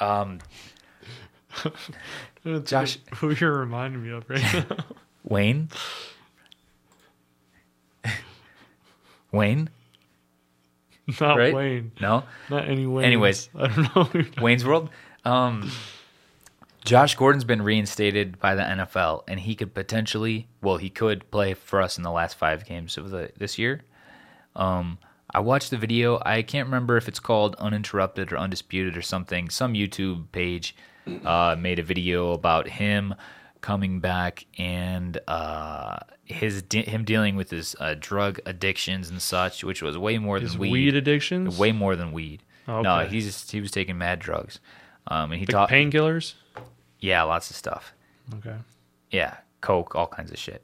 um, 0.01 0.41
Josh- 2.65 2.99
who 3.17 3.31
you're 3.31 3.57
reminding 3.59 4.03
me 4.03 4.11
of 4.11 4.29
right 4.29 4.43
now? 4.71 4.77
Wayne, 5.25 5.69
Wayne, 9.31 9.71
Not 11.21 11.37
Right? 11.39 11.55
Wayne. 11.55 11.93
no, 12.01 12.25
Not 12.51 12.69
any 12.69 12.87
Wayne. 12.87 13.05
Anyways. 13.07 13.49
I 13.59 13.69
don't 13.69 13.79
know. 13.97 14.05
who 14.05 14.19
you're 14.19 14.25
talking- 14.29 14.43
Wayne's 14.43 14.65
World. 14.65 14.91
Um, 15.25 15.71
Josh 16.85 17.15
Gordon's 17.15 17.45
been 17.45 17.63
reinstated 17.63 18.39
by 18.41 18.55
the 18.55 18.63
NFL, 18.63 19.23
and 19.29 19.39
he 19.41 19.55
could 19.55 19.73
potentially, 19.73 20.49
well, 20.61 20.77
he 20.79 20.91
could 20.91 21.31
play 21.31 21.55
for 21.55 21.81
us 21.81 21.97
in 21.97 22.03
the 22.03 22.11
last 22.11 22.37
five 22.37 22.67
games 22.67 22.99
of 22.99 23.11
the 23.11 23.31
this 23.39 23.57
year. 23.59 23.83
Um, 24.57 24.99
I 25.35 25.39
watched 25.41 25.71
the 25.71 25.79
video. 25.79 26.21
I 26.27 26.43
can't 26.43 26.67
remember 26.67 26.97
if 26.97 27.09
it's 27.09 27.21
called 27.21 27.55
Uninterrupted 27.59 28.33
or 28.33 28.37
Undisputed 28.39 28.97
or 28.97 29.03
something. 29.03 29.49
Some 29.49 29.75
YouTube 29.75 30.25
page 30.33 30.75
uh, 31.25 31.57
made 31.59 31.79
a 31.79 31.83
video 31.83 32.33
about 32.33 32.69
him 32.69 33.15
coming 33.61 34.01
back 34.01 34.45
and 34.59 35.19
uh, 35.29 35.99
his 36.25 36.63
de- 36.63 36.83
him 36.83 37.05
dealing 37.05 37.37
with 37.37 37.51
his 37.51 37.77
uh, 37.81 37.95
drug 37.99 38.41
addictions 38.47 39.09
and 39.11 39.23
such, 39.23 39.63
which 39.65 39.83
was 39.83 39.97
way 39.97 40.19
more 40.19 40.39
His 40.41 40.53
than 40.53 40.61
weed, 40.61 40.95
addictions. 40.97 41.59
way 41.59 41.73
more 41.73 41.95
than 41.97 42.13
weed. 42.13 42.43
Okay. 42.69 42.83
No, 42.83 43.05
he's 43.07 43.51
he 43.51 43.61
was 43.61 43.71
taking 43.71 43.99
mad 43.99 44.19
drugs, 44.21 44.61
um, 45.09 45.31
and 45.33 45.41
he 45.41 45.47
like 45.47 45.51
taught 45.53 45.69
painkillers. 45.71 46.35
yeah, 47.01 47.23
lots 47.25 47.51
of 47.51 47.57
stuff. 47.57 47.93
Okay. 48.37 48.57
Yeah, 49.11 49.37
coke, 49.61 49.95
all 49.97 50.07
kinds 50.07 50.31
of 50.31 50.39
shit. 50.39 50.63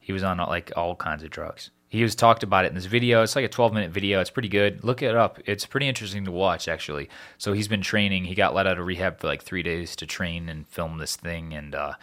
He 0.00 0.12
was 0.12 0.22
on 0.22 0.38
like 0.38 0.72
all 0.76 0.94
kinds 0.96 1.22
of 1.22 1.30
drugs. 1.30 1.70
He 1.88 2.02
was 2.02 2.14
talked 2.14 2.42
about 2.42 2.64
it 2.64 2.68
in 2.68 2.74
this 2.74 2.86
video. 2.86 3.22
It's 3.22 3.36
like 3.36 3.44
a 3.44 3.48
12 3.48 3.72
minute 3.72 3.90
video. 3.90 4.20
It's 4.20 4.30
pretty 4.30 4.48
good. 4.48 4.82
Look 4.82 5.02
it 5.02 5.14
up. 5.14 5.38
It's 5.46 5.66
pretty 5.66 5.86
interesting 5.86 6.24
to 6.24 6.32
watch 6.32 6.66
actually. 6.68 7.08
So 7.38 7.52
he's 7.52 7.68
been 7.68 7.82
training. 7.82 8.24
He 8.24 8.34
got 8.34 8.54
let 8.54 8.66
out 8.66 8.78
of 8.78 8.86
rehab 8.86 9.20
for 9.20 9.28
like 9.28 9.42
three 9.42 9.62
days 9.62 9.94
to 9.96 10.06
train 10.06 10.48
and 10.48 10.66
film 10.66 10.98
this 10.98 11.16
thing, 11.16 11.54
and 11.54 11.74
uh, 11.74 11.94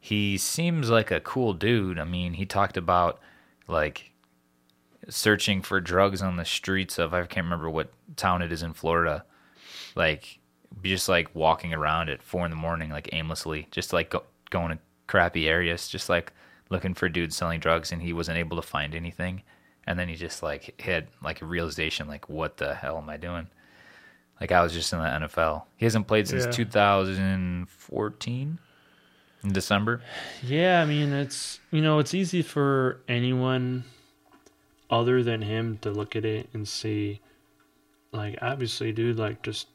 he 0.00 0.36
seems 0.38 0.90
like 0.90 1.10
a 1.10 1.20
cool 1.20 1.54
dude. 1.54 1.98
I 1.98 2.04
mean, 2.04 2.34
he 2.34 2.46
talked 2.46 2.76
about 2.76 3.20
like 3.68 4.10
searching 5.08 5.62
for 5.62 5.80
drugs 5.80 6.20
on 6.20 6.36
the 6.36 6.44
streets 6.44 6.98
of 6.98 7.14
I 7.14 7.24
can't 7.26 7.44
remember 7.44 7.70
what 7.70 7.92
town 8.16 8.42
it 8.42 8.52
is 8.52 8.62
in 8.62 8.72
Florida. 8.72 9.24
Like 9.94 10.40
just 10.82 11.08
like 11.08 11.34
walking 11.34 11.72
around 11.72 12.08
at 12.08 12.22
four 12.22 12.44
in 12.44 12.50
the 12.50 12.56
morning, 12.56 12.90
like 12.90 13.08
aimlessly, 13.12 13.68
just 13.70 13.92
like 13.92 14.10
go, 14.10 14.24
going 14.50 14.70
to 14.70 14.78
crappy 15.06 15.48
areas, 15.48 15.88
just 15.88 16.08
like 16.08 16.32
looking 16.70 16.94
for 16.94 17.08
dudes 17.08 17.36
selling 17.36 17.60
drugs, 17.60 17.92
and 17.92 18.02
he 18.02 18.12
wasn't 18.12 18.38
able 18.38 18.56
to 18.56 18.62
find 18.62 18.94
anything. 18.94 19.42
And 19.86 19.98
then 19.98 20.08
he 20.08 20.16
just 20.16 20.42
like 20.42 20.80
had 20.80 21.08
like 21.22 21.40
a 21.42 21.46
realization, 21.46 22.08
like 22.08 22.28
what 22.28 22.56
the 22.58 22.74
hell 22.74 22.98
am 22.98 23.08
I 23.08 23.16
doing? 23.16 23.48
Like 24.40 24.52
I 24.52 24.62
was 24.62 24.72
just 24.72 24.92
in 24.92 24.98
the 24.98 25.04
NFL. 25.06 25.64
He 25.76 25.86
hasn't 25.86 26.06
played 26.06 26.28
since 26.28 26.44
Yeah. 26.44 26.50
2014 26.52 28.58
in 29.44 29.52
December. 29.52 30.00
Yeah, 30.42 30.82
I 30.82 30.84
mean 30.84 31.12
it's 31.12 31.60
you 31.70 31.80
know 31.80 31.98
it's 31.98 32.14
easy 32.14 32.42
for 32.42 33.00
anyone 33.08 33.84
other 34.90 35.22
than 35.22 35.42
him 35.42 35.78
to 35.82 35.90
look 35.90 36.16
at 36.16 36.24
it 36.24 36.48
and 36.54 36.66
see, 36.66 37.20
like 38.12 38.38
obviously, 38.42 38.92
dude, 38.92 39.18
like 39.18 39.42
just 39.42 39.68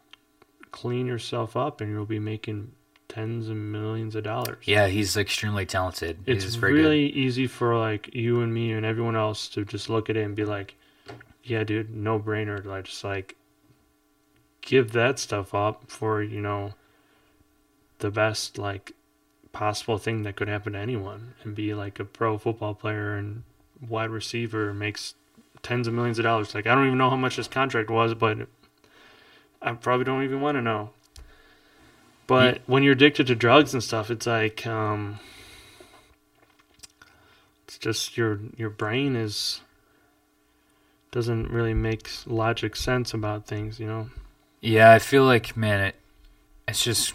clean 0.71 1.05
yourself 1.05 1.55
up 1.55 1.81
and 1.81 1.91
you'll 1.91 2.05
be 2.05 2.19
making 2.19 2.71
tens 3.13 3.47
and 3.47 3.71
millions 3.71 4.15
of 4.15 4.23
dollars. 4.23 4.57
Yeah, 4.65 4.87
he's 4.87 5.15
extremely 5.15 5.65
talented. 5.65 6.17
it's 6.25 6.43
he's 6.43 6.59
really 6.59 7.07
easy 7.07 7.45
for 7.45 7.77
like 7.77 8.13
you 8.15 8.41
and 8.41 8.53
me 8.53 8.71
and 8.71 8.85
everyone 8.85 9.15
else 9.15 9.47
to 9.49 9.63
just 9.63 9.89
look 9.89 10.09
at 10.09 10.17
it 10.17 10.23
and 10.23 10.35
be 10.35 10.45
like, 10.45 10.75
yeah, 11.43 11.63
dude, 11.63 11.95
no 11.95 12.19
brainer. 12.19 12.63
Like 12.65 12.85
just 12.85 13.03
like 13.03 13.35
give 14.61 14.93
that 14.93 15.19
stuff 15.19 15.53
up 15.53 15.83
for 15.87 16.23
you 16.23 16.39
know 16.39 16.73
the 17.99 18.09
best 18.09 18.57
like 18.57 18.93
possible 19.51 19.97
thing 19.97 20.23
that 20.23 20.35
could 20.35 20.47
happen 20.47 20.73
to 20.73 20.79
anyone 20.79 21.35
and 21.43 21.53
be 21.53 21.73
like 21.73 21.99
a 21.99 22.05
pro 22.05 22.37
football 22.37 22.73
player 22.73 23.15
and 23.15 23.43
wide 23.87 24.09
receiver 24.09 24.73
makes 24.73 25.13
tens 25.61 25.87
of 25.87 25.93
millions 25.93 26.17
of 26.17 26.23
dollars. 26.23 26.55
Like 26.55 26.65
I 26.65 26.73
don't 26.73 26.87
even 26.87 26.97
know 26.97 27.11
how 27.11 27.15
much 27.15 27.35
his 27.35 27.47
contract 27.47 27.91
was, 27.91 28.15
but 28.15 28.47
I 29.61 29.73
probably 29.73 30.05
don't 30.05 30.23
even 30.23 30.41
want 30.41 30.57
to 30.57 30.61
know. 30.61 30.89
But 32.25 32.61
when 32.65 32.83
you're 32.83 32.93
addicted 32.93 33.27
to 33.27 33.35
drugs 33.35 33.73
and 33.73 33.83
stuff, 33.83 34.09
it's 34.09 34.27
like 34.27 34.65
um 34.65 35.19
it's 37.65 37.77
just 37.77 38.17
your 38.17 38.39
your 38.57 38.69
brain 38.69 39.15
is 39.15 39.61
doesn't 41.11 41.49
really 41.49 41.73
make 41.73 42.09
logic 42.25 42.75
sense 42.75 43.13
about 43.13 43.45
things, 43.45 43.79
you 43.79 43.85
know. 43.85 44.09
Yeah, 44.61 44.93
I 44.93 44.99
feel 44.99 45.25
like 45.25 45.55
man, 45.57 45.81
it 45.81 45.95
it's 46.67 46.83
just 46.83 47.13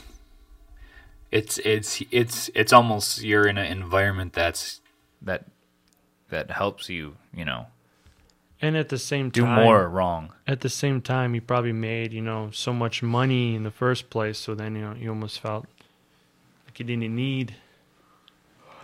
it's 1.31 1.59
it's 1.59 2.03
it's 2.11 2.51
it's 2.55 2.73
almost 2.73 3.23
you're 3.23 3.47
in 3.47 3.59
an 3.59 3.67
environment 3.67 4.33
that's 4.33 4.81
that 5.23 5.45
that 6.29 6.51
helps 6.51 6.89
you, 6.89 7.17
you 7.35 7.45
know, 7.45 7.67
And 8.61 8.77
at 8.77 8.89
the 8.89 8.99
same 8.99 9.31
do 9.31 9.43
time, 9.43 9.59
do 9.59 9.65
more 9.65 9.89
wrong. 9.89 10.33
At 10.47 10.61
the 10.61 10.69
same 10.69 11.01
time, 11.01 11.35
he 11.35 11.41
probably 11.41 11.73
made 11.73 12.13
you 12.13 12.23
know 12.23 12.51
so 12.53 12.73
much 12.73 13.03
money 13.03 13.55
in 13.55 13.63
the 13.63 13.71
first 13.71 14.11
place, 14.11 14.39
so 14.39 14.55
then 14.55 14.75
you 14.75 14.83
know 14.83 14.95
you 14.95 15.11
almost 15.11 15.41
felt 15.41 15.67
like 16.67 16.77
he 16.77 16.85
didn't 16.85 17.15
need 17.15 17.55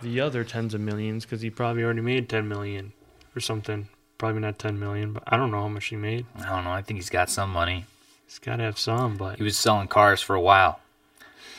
the 0.01 0.21
other 0.21 0.43
tens 0.43 0.73
of 0.73 0.81
millions 0.81 1.25
because 1.25 1.41
he 1.41 1.49
probably 1.49 1.83
already 1.83 2.01
made 2.01 2.29
ten 2.29 2.47
million 2.47 2.93
or 3.35 3.41
something. 3.41 3.89
Probably 4.17 4.39
not 4.39 4.59
ten 4.59 4.79
million, 4.79 5.11
but 5.11 5.23
I 5.27 5.35
don't 5.35 5.51
know 5.51 5.61
how 5.61 5.67
much 5.67 5.87
he 5.87 5.97
made. 5.97 6.25
I 6.37 6.45
don't 6.45 6.63
know. 6.63 6.71
I 6.71 6.81
think 6.81 6.97
he's 6.97 7.09
got 7.09 7.29
some 7.29 7.49
money. 7.49 7.85
He's 8.25 8.39
got 8.39 8.55
to 8.57 8.63
have 8.63 8.79
some, 8.79 9.17
but 9.17 9.37
He 9.37 9.43
was 9.43 9.57
selling 9.57 9.87
cars 9.87 10.21
for 10.21 10.35
a 10.35 10.41
while 10.41 10.79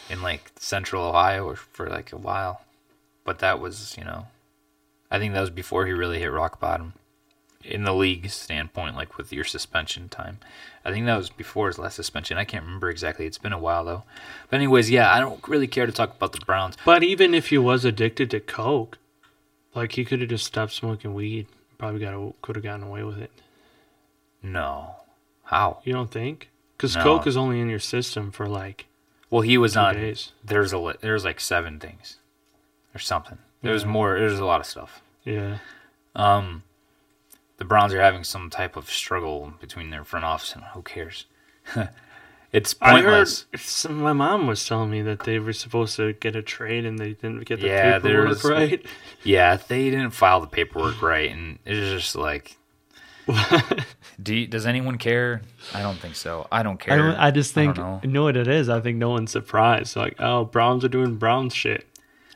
in 0.08 0.22
like 0.22 0.52
central 0.58 1.04
Ohio 1.04 1.54
for 1.54 1.88
like 1.88 2.12
a 2.12 2.16
while. 2.16 2.62
But 3.24 3.40
that 3.40 3.60
was, 3.60 3.94
you 3.98 4.04
know, 4.04 4.26
I 5.10 5.18
think 5.18 5.34
that 5.34 5.40
was 5.40 5.50
before 5.50 5.86
he 5.86 5.92
really 5.92 6.18
hit 6.18 6.32
rock 6.32 6.58
bottom 6.58 6.94
in 7.66 7.84
the 7.84 7.92
league 7.94 8.30
standpoint, 8.30 8.96
like 8.96 9.16
with 9.18 9.32
your 9.32 9.44
suspension 9.44 10.08
time. 10.08 10.38
I 10.84 10.90
think 10.92 11.06
that 11.06 11.16
was 11.16 11.30
before 11.30 11.66
his 11.66 11.78
last 11.78 11.96
suspension. 11.96 12.38
I 12.38 12.44
can't 12.44 12.64
remember 12.64 12.88
exactly. 12.90 13.26
It's 13.26 13.38
been 13.38 13.52
a 13.52 13.58
while 13.58 13.84
though. 13.84 14.04
But, 14.50 14.56
anyways, 14.56 14.90
yeah, 14.90 15.12
I 15.12 15.20
don't 15.20 15.46
really 15.48 15.66
care 15.66 15.86
to 15.86 15.92
talk 15.92 16.14
about 16.16 16.32
the 16.32 16.40
Browns. 16.44 16.76
But 16.84 17.02
even 17.02 17.34
if 17.34 17.48
he 17.48 17.58
was 17.58 17.84
addicted 17.84 18.30
to 18.30 18.40
coke, 18.40 18.98
like 19.74 19.92
he 19.92 20.04
could 20.04 20.20
have 20.20 20.30
just 20.30 20.44
stopped 20.46 20.72
smoking 20.72 21.12
weed. 21.14 21.46
Probably 21.78 22.00
got 22.00 22.40
could 22.40 22.56
have 22.56 22.62
gotten 22.64 22.84
away 22.86 23.02
with 23.02 23.18
it. 23.18 23.30
No. 24.42 24.96
How? 25.44 25.80
You 25.84 25.92
don't 25.92 26.10
think? 26.10 26.50
Because 26.76 26.96
No. 26.96 27.02
coke 27.02 27.26
is 27.26 27.36
only 27.36 27.60
in 27.60 27.68
your 27.68 27.78
system 27.78 28.30
for 28.30 28.48
like 28.48 28.86
Well, 29.30 29.42
he 29.42 29.58
was 29.58 29.76
on. 29.76 29.94
days. 29.94 30.32
There's 30.44 30.72
a 30.72 30.78
li- 30.78 30.94
there's 31.00 31.24
like 31.24 31.40
seven 31.40 31.78
things 31.80 32.16
or 32.94 32.98
something. 32.98 33.38
There's 33.62 33.82
Yeah. 33.82 33.88
more. 33.88 34.18
There's 34.18 34.38
a 34.38 34.44
lot 34.44 34.60
of 34.60 34.66
stuff. 34.66 35.02
Yeah. 35.24 35.58
Um, 36.14 36.62
the 37.58 37.64
Browns 37.64 37.92
are 37.94 38.00
having 38.00 38.24
some 38.24 38.50
type 38.50 38.76
of 38.76 38.90
struggle 38.90 39.54
between 39.60 39.90
their 39.90 40.04
front 40.04 40.24
office, 40.24 40.54
and 40.54 40.64
who 40.74 40.82
cares? 40.82 41.26
it's 42.52 42.74
I 42.80 43.00
heard 43.00 43.28
some, 43.56 44.00
my 44.02 44.12
mom 44.12 44.46
was 44.46 44.64
telling 44.66 44.90
me 44.90 45.02
that 45.02 45.24
they 45.24 45.38
were 45.38 45.52
supposed 45.52 45.96
to 45.96 46.12
get 46.12 46.36
a 46.36 46.42
trade 46.42 46.84
and 46.84 46.98
they 46.98 47.14
didn't 47.14 47.44
get 47.44 47.60
the 47.60 47.66
Yeah, 47.68 47.98
paperwork 47.98 48.28
was- 48.28 48.44
right. 48.44 48.84
Yeah, 49.24 49.56
they 49.56 49.90
didn't 49.90 50.10
file 50.10 50.40
the 50.40 50.46
paperwork 50.46 51.02
right, 51.02 51.30
and 51.30 51.58
it's 51.64 51.90
just 52.02 52.14
like, 52.16 52.56
do 54.22 54.34
you, 54.34 54.46
does 54.46 54.66
anyone 54.66 54.98
care? 54.98 55.42
I 55.74 55.82
don't 55.82 55.98
think 55.98 56.14
so. 56.14 56.46
I 56.52 56.62
don't 56.62 56.78
care. 56.78 56.94
I, 56.94 56.96
don't, 56.96 57.16
I 57.16 57.30
just 57.32 57.56
I 57.58 57.64
don't 57.64 57.74
think 57.74 58.04
know. 58.04 58.20
know 58.20 58.22
what 58.24 58.36
it 58.36 58.46
is. 58.48 58.68
I 58.68 58.80
think 58.80 58.98
no 58.98 59.10
one's 59.10 59.32
surprised. 59.32 59.96
Like, 59.96 60.14
oh, 60.20 60.44
Browns 60.44 60.84
are 60.84 60.88
doing 60.88 61.16
Browns 61.16 61.54
shit. 61.54 61.86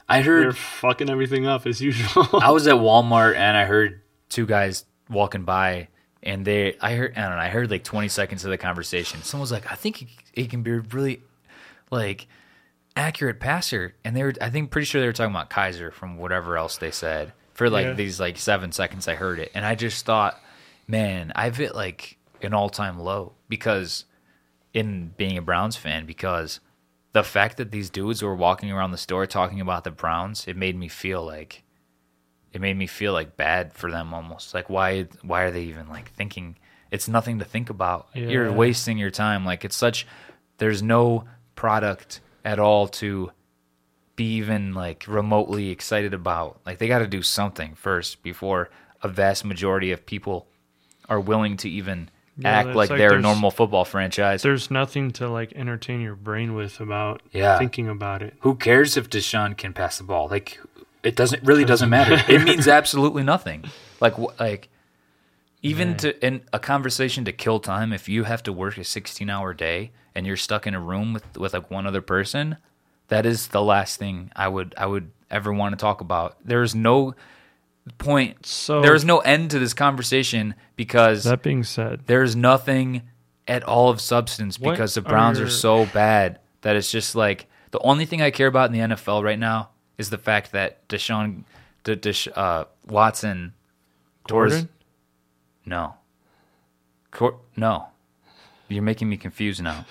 I 0.08 0.22
heard 0.22 0.38
They're 0.40 0.44
heard 0.46 0.56
fucking 0.58 1.08
everything 1.08 1.46
up 1.46 1.66
as 1.66 1.80
usual. 1.80 2.26
I 2.42 2.50
was 2.50 2.66
at 2.66 2.74
Walmart 2.74 3.36
and 3.36 3.56
I 3.56 3.64
heard 3.66 4.00
two 4.28 4.44
guys 4.46 4.84
walking 5.10 5.44
by, 5.44 5.88
and 6.22 6.44
they 6.44 6.76
I 6.80 6.94
heard 6.94 7.14
I 7.16 7.22
don't 7.22 7.30
know 7.30 7.36
I 7.42 7.48
heard 7.48 7.70
like 7.70 7.84
20 7.84 8.08
seconds 8.08 8.44
of 8.44 8.50
the 8.50 8.58
conversation. 8.58 9.22
Someone 9.22 9.42
was 9.42 9.52
like, 9.52 9.70
I 9.70 9.74
think 9.74 9.96
he, 9.96 10.08
he 10.32 10.46
can 10.46 10.62
be 10.62 10.70
a 10.72 10.80
really 10.80 11.20
like 11.90 12.26
accurate 12.96 13.40
passer, 13.40 13.94
and 14.04 14.16
they 14.16 14.22
were 14.22 14.34
I 14.40 14.50
think 14.50 14.70
pretty 14.70 14.84
sure 14.86 15.00
they 15.00 15.06
were 15.06 15.12
talking 15.12 15.34
about 15.34 15.50
Kizer 15.50 15.92
from 15.92 16.16
whatever 16.18 16.56
else 16.56 16.76
they 16.78 16.90
said 16.90 17.32
for 17.54 17.68
like 17.70 17.86
Yeah. 17.86 17.92
these 17.94 18.20
like 18.20 18.38
seven 18.38 18.72
seconds. 18.72 19.08
I 19.08 19.14
heard 19.14 19.38
it, 19.38 19.50
and 19.54 19.64
I 19.64 19.74
just 19.74 20.04
thought, 20.06 20.40
man, 20.86 21.32
I've 21.34 21.56
hit 21.56 21.74
like 21.74 22.16
an 22.42 22.54
all 22.54 22.70
time 22.70 22.98
low 22.98 23.32
because 23.48 24.04
in 24.72 25.12
being 25.16 25.36
a 25.36 25.42
Browns 25.42 25.76
fan 25.76 26.06
because 26.06 26.60
the 27.12 27.24
fact 27.24 27.56
that 27.56 27.72
these 27.72 27.90
dudes 27.90 28.22
were 28.22 28.34
walking 28.36 28.70
around 28.70 28.92
the 28.92 28.96
store 28.98 29.26
talking 29.26 29.60
about 29.60 29.82
the 29.84 29.90
Browns, 29.90 30.46
it 30.46 30.56
made 30.56 30.76
me 30.76 30.86
feel 30.88 31.24
like 31.24 31.62
it 32.52 32.60
made 32.60 32.76
me 32.76 32.86
feel 32.86 33.12
like 33.12 33.36
bad 33.36 33.72
for 33.72 33.90
them 33.90 34.12
almost. 34.14 34.54
Like 34.54 34.68
why 34.70 35.06
why 35.22 35.42
are 35.42 35.50
they 35.50 35.62
even 35.62 35.88
like 35.88 36.10
thinking 36.12 36.56
it's 36.90 37.08
nothing 37.08 37.38
to 37.38 37.44
think 37.44 37.70
about. 37.70 38.08
You're 38.14 38.52
wasting 38.52 38.98
your 38.98 39.10
time. 39.10 39.44
Like 39.44 39.64
it's 39.64 39.76
such 39.76 40.06
there's 40.58 40.82
no 40.82 41.24
product 41.54 42.20
at 42.44 42.58
all 42.58 42.88
to 42.88 43.30
be 44.16 44.34
even 44.36 44.74
like 44.74 45.04
remotely 45.06 45.70
excited 45.70 46.12
about. 46.14 46.60
Like 46.66 46.78
they 46.78 46.88
got 46.88 46.98
to 46.98 47.06
do 47.06 47.22
something 47.22 47.74
first 47.74 48.22
before 48.22 48.70
a 49.02 49.08
vast 49.08 49.44
majority 49.44 49.92
of 49.92 50.04
people 50.04 50.46
are 51.08 51.20
willing 51.20 51.56
to 51.58 51.68
even 51.70 52.10
Yeah, 52.36 52.50
act 52.50 52.66
like, 52.68 52.90
like 52.90 52.98
they're 52.98 53.14
a 53.14 53.20
normal 53.20 53.50
football 53.50 53.84
franchise. 53.84 54.42
There's 54.42 54.70
nothing 54.70 55.10
to 55.12 55.28
like 55.28 55.52
entertain 55.54 56.00
your 56.00 56.16
brain 56.16 56.54
with 56.54 56.80
about 56.80 57.22
Yeah. 57.32 57.56
thinking 57.58 57.88
about 57.88 58.22
it. 58.22 58.34
Who 58.40 58.56
cares 58.56 58.96
if 58.96 59.08
DeShone 59.08 59.56
can 59.56 59.72
pass 59.72 59.98
the 59.98 60.04
ball? 60.04 60.28
Like 60.28 60.60
it 61.02 61.16
doesn't 61.16 61.42
really 61.44 61.64
doesn't 61.64 61.88
matter. 61.90 62.22
It 62.32 62.42
means 62.42 62.68
absolutely 62.68 63.22
nothing. 63.22 63.64
Like 64.00 64.14
like 64.38 64.68
even 65.62 65.90
Yeah. 65.90 65.96
to 65.96 66.26
in 66.26 66.42
a 66.52 66.58
conversation 66.58 67.24
to 67.26 67.32
kill 67.32 67.60
time 67.60 67.92
if 67.92 68.08
you 68.08 68.24
have 68.24 68.42
to 68.44 68.52
work 68.52 68.76
a 68.78 68.80
16-hour 68.80 69.54
day 69.54 69.90
and 70.14 70.26
you're 70.26 70.36
stuck 70.36 70.66
in 70.66 70.74
a 70.74 70.80
room 70.80 71.12
with 71.12 71.36
with 71.38 71.52
like 71.54 71.70
one 71.70 71.86
other 71.86 72.00
person, 72.02 72.56
that 73.08 73.26
is 73.26 73.48
the 73.48 73.62
last 73.62 73.98
thing 73.98 74.30
I 74.34 74.48
would 74.48 74.74
I 74.78 74.86
would 74.86 75.10
ever 75.30 75.52
want 75.52 75.72
to 75.72 75.76
talk 75.82 76.00
about. 76.00 76.36
There's 76.44 76.74
no 76.74 77.14
point 77.98 78.44
So 78.46 78.82
there 78.82 78.94
is 78.94 79.04
no 79.04 79.18
end 79.18 79.50
to 79.52 79.58
this 79.58 79.74
conversation 79.74 80.54
because 80.76 81.24
that 81.24 81.42
being 81.42 81.64
said, 81.64 82.02
there's 82.06 82.36
nothing 82.36 83.02
at 83.48 83.62
all 83.64 83.88
of 83.88 84.00
substance 84.00 84.58
because 84.58 84.94
the 84.94 85.00
Browns 85.00 85.40
are, 85.40 85.46
are- 85.46 85.50
so 85.50 85.86
bad 85.86 86.38
that 86.62 86.76
it's 86.76 86.90
just 86.90 87.14
like 87.14 87.46
the 87.70 87.78
only 87.80 88.04
thing 88.04 88.22
I 88.22 88.30
care 88.30 88.46
about 88.46 88.72
in 88.72 88.78
the 88.88 88.94
NFL 88.96 89.22
right 89.24 89.38
now 89.38 89.70
is 90.00 90.10
the 90.10 90.18
fact 90.18 90.52
that 90.52 90.86
Deshaun, 90.88 91.44
De, 91.84 91.96
uh, 92.34 92.64
Watson, 92.86 93.52
Gordon? 94.28 94.68
no, 95.66 95.94
Cor- 97.10 97.38
no, 97.56 97.86
you're 98.68 98.82
making 98.82 99.08
me 99.08 99.16
confused 99.16 99.62
now. 99.62 99.84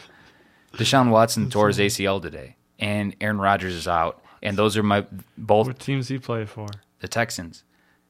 Deshaun 0.74 1.10
Watson 1.10 1.50
tore 1.50 1.68
his 1.68 1.80
ACL 1.80 2.22
today, 2.22 2.56
and 2.80 3.16
Aaron 3.22 3.40
Rodgers 3.40 3.74
is 3.76 3.88
out, 3.88 4.22
and 4.42 4.58
those 4.58 4.78
are 4.78 4.84
my 4.84 5.06
both 5.38 5.68
What 5.68 5.80
teams 5.80 6.08
he 6.08 6.18
play 6.18 6.46
for? 6.46 6.68
the 7.00 7.08
Texans. 7.08 7.64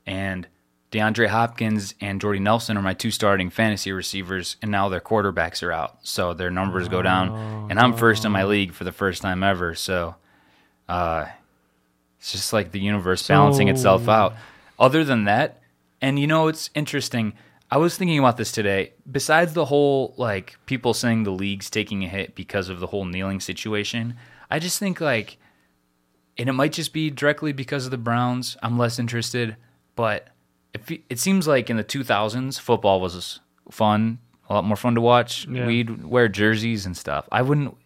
And 0.05 0.47
DeAndre 0.91 1.27
Hopkins 1.27 1.93
and 2.01 2.19
Jordy 2.19 2.39
Nelson 2.39 2.75
are 2.77 2.81
my 2.81 2.93
two 2.95 3.11
starting 3.11 3.49
fantasy 3.51 3.91
receivers, 3.91 4.57
and 4.61 4.71
now 4.71 4.89
their 4.89 4.99
quarterbacks 4.99 5.61
are 5.61 5.71
out. 5.71 5.97
So 6.01 6.33
their 6.33 6.49
numbers 6.49 6.87
go 6.87 7.01
down. 7.03 7.69
And 7.69 7.79
I'm 7.79 7.93
first 7.95 8.25
in 8.25 8.31
my 8.31 8.43
league 8.45 8.73
for 8.73 8.83
the 8.85 8.91
first 8.91 9.21
time 9.21 9.43
ever. 9.43 9.75
So 9.75 10.15
uh, 10.87 11.27
it's 12.19 12.31
just 12.31 12.53
like 12.53 12.71
the 12.71 12.79
universe 12.79 13.25
balancing 13.27 13.69
itself 13.69 14.07
out. 14.07 14.35
Other 14.77 15.03
than 15.03 15.23
that, 15.25 15.61
and 16.01 16.19
you 16.19 16.27
know, 16.27 16.47
it's 16.47 16.69
interesting. 16.75 17.33
I 17.71 17.77
was 17.77 17.97
thinking 17.97 18.19
about 18.19 18.37
this 18.37 18.51
today. 18.51 18.93
Besides 19.09 19.53
the 19.53 19.65
whole, 19.65 20.13
like, 20.17 20.57
people 20.65 20.93
saying 20.93 21.23
the 21.23 21.31
league's 21.31 21.69
taking 21.69 22.03
a 22.03 22.07
hit 22.07 22.35
because 22.35 22.67
of 22.67 22.79
the 22.79 22.87
whole 22.87 23.05
kneeling 23.05 23.39
situation, 23.39 24.15
I 24.49 24.59
just 24.59 24.79
think, 24.79 24.99
like, 24.99 25.37
and 26.37 26.49
it 26.49 26.53
might 26.53 26.73
just 26.73 26.93
be 26.93 27.09
directly 27.09 27.51
because 27.53 27.85
of 27.85 27.91
the 27.91 27.97
Browns. 27.97 28.57
I'm 28.63 28.77
less 28.77 28.97
interested, 28.97 29.55
but 29.95 30.29
it, 30.73 31.03
it 31.09 31.19
seems 31.19 31.47
like 31.47 31.69
in 31.69 31.77
the 31.77 31.83
2000s, 31.83 32.59
football 32.59 33.01
was 33.01 33.39
fun, 33.69 34.19
a 34.49 34.53
lot 34.53 34.63
more 34.63 34.77
fun 34.77 34.95
to 34.95 35.01
watch. 35.01 35.47
Yeah. 35.47 35.67
We'd 35.67 36.03
wear 36.03 36.27
jerseys 36.27 36.85
and 36.85 36.97
stuff. 36.97 37.27
I 37.31 37.43
wouldn't 37.43 37.77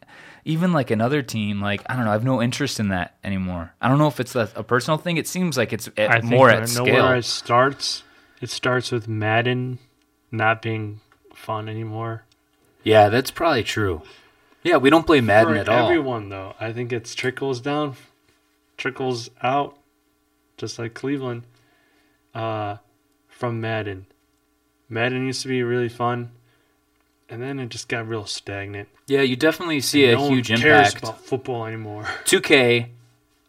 even 0.45 0.73
like 0.73 0.91
another 0.91 1.21
team. 1.21 1.61
Like 1.61 1.81
I 1.89 1.95
don't 1.95 2.05
know, 2.05 2.11
I 2.11 2.13
have 2.13 2.23
no 2.23 2.41
interest 2.41 2.79
in 2.79 2.89
that 2.89 3.17
anymore. 3.23 3.73
I 3.81 3.87
don't 3.87 3.97
know 3.97 4.07
if 4.07 4.19
it's 4.19 4.35
a, 4.35 4.49
a 4.55 4.63
personal 4.63 4.97
thing. 4.97 5.17
It 5.17 5.27
seems 5.27 5.57
like 5.57 5.73
it's 5.73 5.87
at, 5.97 6.09
I 6.11 6.19
think 6.19 6.31
more 6.31 6.49
I 6.49 6.55
at 6.55 6.69
scale. 6.69 6.85
where 6.85 7.15
it 7.15 7.25
starts. 7.25 8.03
It 8.41 8.49
starts 8.49 8.91
with 8.91 9.07
Madden 9.07 9.79
not 10.31 10.61
being 10.61 10.99
fun 11.33 11.69
anymore. 11.69 12.23
yeah, 12.83 13.09
that's 13.09 13.31
probably 13.31 13.63
true. 13.63 14.01
Yeah, 14.63 14.77
we 14.77 14.89
don't 14.89 15.05
play 15.05 15.21
Madden 15.21 15.53
For 15.53 15.59
at 15.59 15.69
all. 15.69 15.85
everyone 15.85 16.29
though, 16.29 16.55
I 16.59 16.71
think 16.73 16.91
it's 16.93 17.13
trickles 17.15 17.59
down, 17.61 17.95
trickles 18.77 19.29
out, 19.41 19.77
just 20.57 20.79
like 20.79 20.93
Cleveland. 20.93 21.43
Uh, 22.33 22.77
from 23.27 23.61
Madden. 23.61 24.07
Madden 24.89 25.25
used 25.27 25.41
to 25.43 25.47
be 25.47 25.61
really 25.63 25.89
fun, 25.89 26.31
and 27.33 27.41
then 27.41 27.59
it 27.59 27.69
just 27.69 27.87
got 27.87 28.07
real 28.07 28.27
stagnant. 28.27 28.87
Yeah, 29.07 29.21
you 29.21 29.35
definitely 29.35 29.81
see 29.81 30.05
a 30.05 30.13
no 30.13 30.29
huge 30.29 30.51
one 30.51 30.59
cares 30.59 30.89
impact. 30.89 31.03
about 31.03 31.19
football 31.19 31.65
anymore. 31.65 32.03
2K 32.25 32.89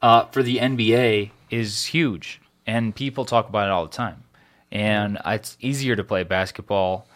uh, 0.01 0.25
for 0.27 0.43
the 0.43 0.57
NBA 0.57 1.31
is 1.51 1.85
huge, 1.85 2.41
and 2.67 2.97
people 2.97 3.27
talk 3.27 3.47
about 3.47 3.69
it 3.69 3.71
all 3.71 3.85
the 3.85 3.93
time. 3.93 4.25
And 4.73 5.19
it's 5.27 5.59
easier 5.61 5.97
to 5.97 6.03
play 6.03 6.23
basketball 6.23 7.07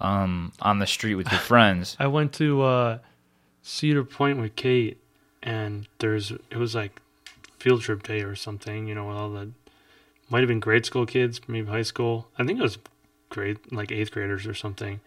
um, 0.00 0.52
on 0.62 0.78
the 0.78 0.86
street 0.86 1.16
with 1.16 1.30
your 1.30 1.40
friends. 1.52 1.94
I 2.00 2.06
went 2.06 2.32
to 2.34 2.62
uh, 2.62 2.98
Cedar 3.62 4.02
Point 4.02 4.40
with 4.40 4.56
Kate, 4.56 4.96
and 5.42 5.86
there's 5.98 6.30
it 6.30 6.56
was 6.56 6.74
like 6.74 7.02
field 7.58 7.82
trip 7.82 8.02
day 8.02 8.22
or 8.22 8.34
something, 8.34 8.88
you 8.88 8.94
know, 8.94 9.08
with 9.08 9.16
all 9.16 9.28
the 9.28 9.50
might 10.30 10.40
have 10.40 10.48
been 10.48 10.58
grade 10.58 10.86
school 10.86 11.04
kids, 11.04 11.42
maybe 11.46 11.68
high 11.68 11.82
school. 11.82 12.28
I 12.38 12.46
think 12.46 12.58
it 12.58 12.62
was 12.62 12.78
grade 13.28 13.58
like 13.70 13.92
eighth 13.92 14.10
graders 14.10 14.46
or 14.46 14.54
something. 14.54 15.00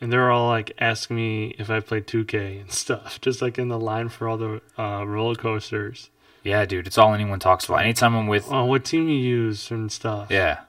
And 0.00 0.12
they're 0.12 0.30
all 0.30 0.48
like 0.48 0.72
asking 0.78 1.16
me 1.16 1.54
if 1.58 1.70
I 1.70 1.80
played 1.80 2.06
2K 2.06 2.60
and 2.60 2.70
stuff, 2.84 3.20
just 3.20 3.40
like 3.40 3.58
in 3.58 3.68
the 3.68 3.78
line 3.78 4.08
for 4.10 4.28
all 4.28 4.36
the 4.36 4.60
uh, 4.78 5.04
roller 5.06 5.34
coasters. 5.36 6.10
Yeah, 6.42 6.64
dude, 6.64 6.86
it's 6.86 6.98
all 6.98 7.12
anyone 7.14 7.38
talks 7.40 7.64
about. 7.64 7.80
Anytime 7.80 8.14
I'm 8.14 8.26
with, 8.28 8.46
Oh, 8.52 8.64
what 8.66 8.84
team 8.84 9.08
you 9.08 9.16
use 9.16 9.70
and 9.70 9.90
stuff. 9.90 10.28
yeah, 10.30 10.60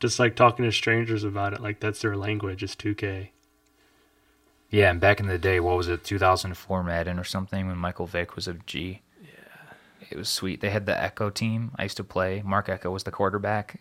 Just 0.00 0.18
like 0.18 0.34
talking 0.34 0.64
to 0.64 0.72
strangers 0.72 1.24
about 1.24 1.52
it, 1.52 1.60
like 1.60 1.80
that's 1.80 2.00
their 2.00 2.16
language 2.16 2.62
is 2.62 2.74
2K. 2.74 3.28
yeah. 4.70 4.90
And 4.90 5.00
back 5.00 5.20
in 5.20 5.26
the 5.26 5.36
day, 5.38 5.60
what 5.60 5.76
was 5.76 5.88
it, 5.88 6.04
2004 6.04 6.82
Madden 6.82 7.18
or 7.18 7.24
something, 7.24 7.66
when 7.66 7.76
Michael 7.76 8.06
Vick 8.06 8.34
was 8.34 8.48
a 8.48 8.54
G. 8.54 9.02
Yeah, 9.22 9.28
it 10.10 10.16
was 10.16 10.28
sweet. 10.28 10.60
They 10.60 10.70
had 10.70 10.86
the 10.86 10.98
Echo 10.98 11.28
team. 11.28 11.72
I 11.76 11.82
used 11.82 11.96
to 11.98 12.04
play. 12.04 12.40
Mark 12.44 12.68
Echo 12.70 12.90
was 12.90 13.02
the 13.04 13.10
quarterback. 13.10 13.80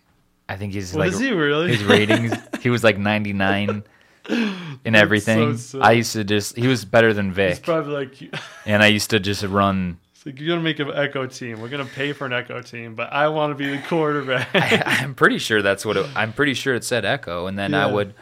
I 0.49 0.57
think 0.57 0.73
he's 0.73 0.93
like 0.93 1.13
he 1.13 1.31
really? 1.31 1.69
his 1.75 1.83
ratings. 1.85 2.33
he 2.61 2.69
was 2.69 2.83
like 2.83 2.97
99 2.97 3.83
in 4.29 4.95
everything. 4.95 5.57
so 5.57 5.81
I 5.81 5.91
used 5.91 6.13
to 6.13 6.23
just. 6.23 6.55
He 6.55 6.67
was 6.67 6.85
better 6.85 7.13
than 7.13 7.31
Vic, 7.31 7.63
probably 7.63 7.93
like 7.93 8.41
and 8.65 8.83
I 8.83 8.87
used 8.87 9.09
to 9.11 9.19
just 9.19 9.43
run. 9.43 9.99
it's 10.13 10.25
like 10.25 10.39
you're 10.39 10.49
gonna 10.49 10.63
make 10.63 10.79
an 10.79 10.91
echo 10.93 11.25
team. 11.27 11.61
We're 11.61 11.69
gonna 11.69 11.85
pay 11.85 12.13
for 12.13 12.25
an 12.25 12.33
echo 12.33 12.61
team, 12.61 12.95
but 12.95 13.11
I 13.11 13.27
want 13.29 13.51
to 13.51 13.55
be 13.55 13.69
the 13.69 13.81
quarterback. 13.83 14.49
I, 14.55 14.83
I'm 15.03 15.15
pretty 15.15 15.37
sure 15.37 15.61
that's 15.61 15.85
what 15.85 15.97
it, 15.97 16.05
I'm 16.15 16.33
pretty 16.33 16.53
sure 16.53 16.75
it 16.75 16.83
said 16.83 17.05
Echo, 17.05 17.47
and 17.47 17.57
then 17.57 17.73
I 17.73 17.91
would, 17.91 18.13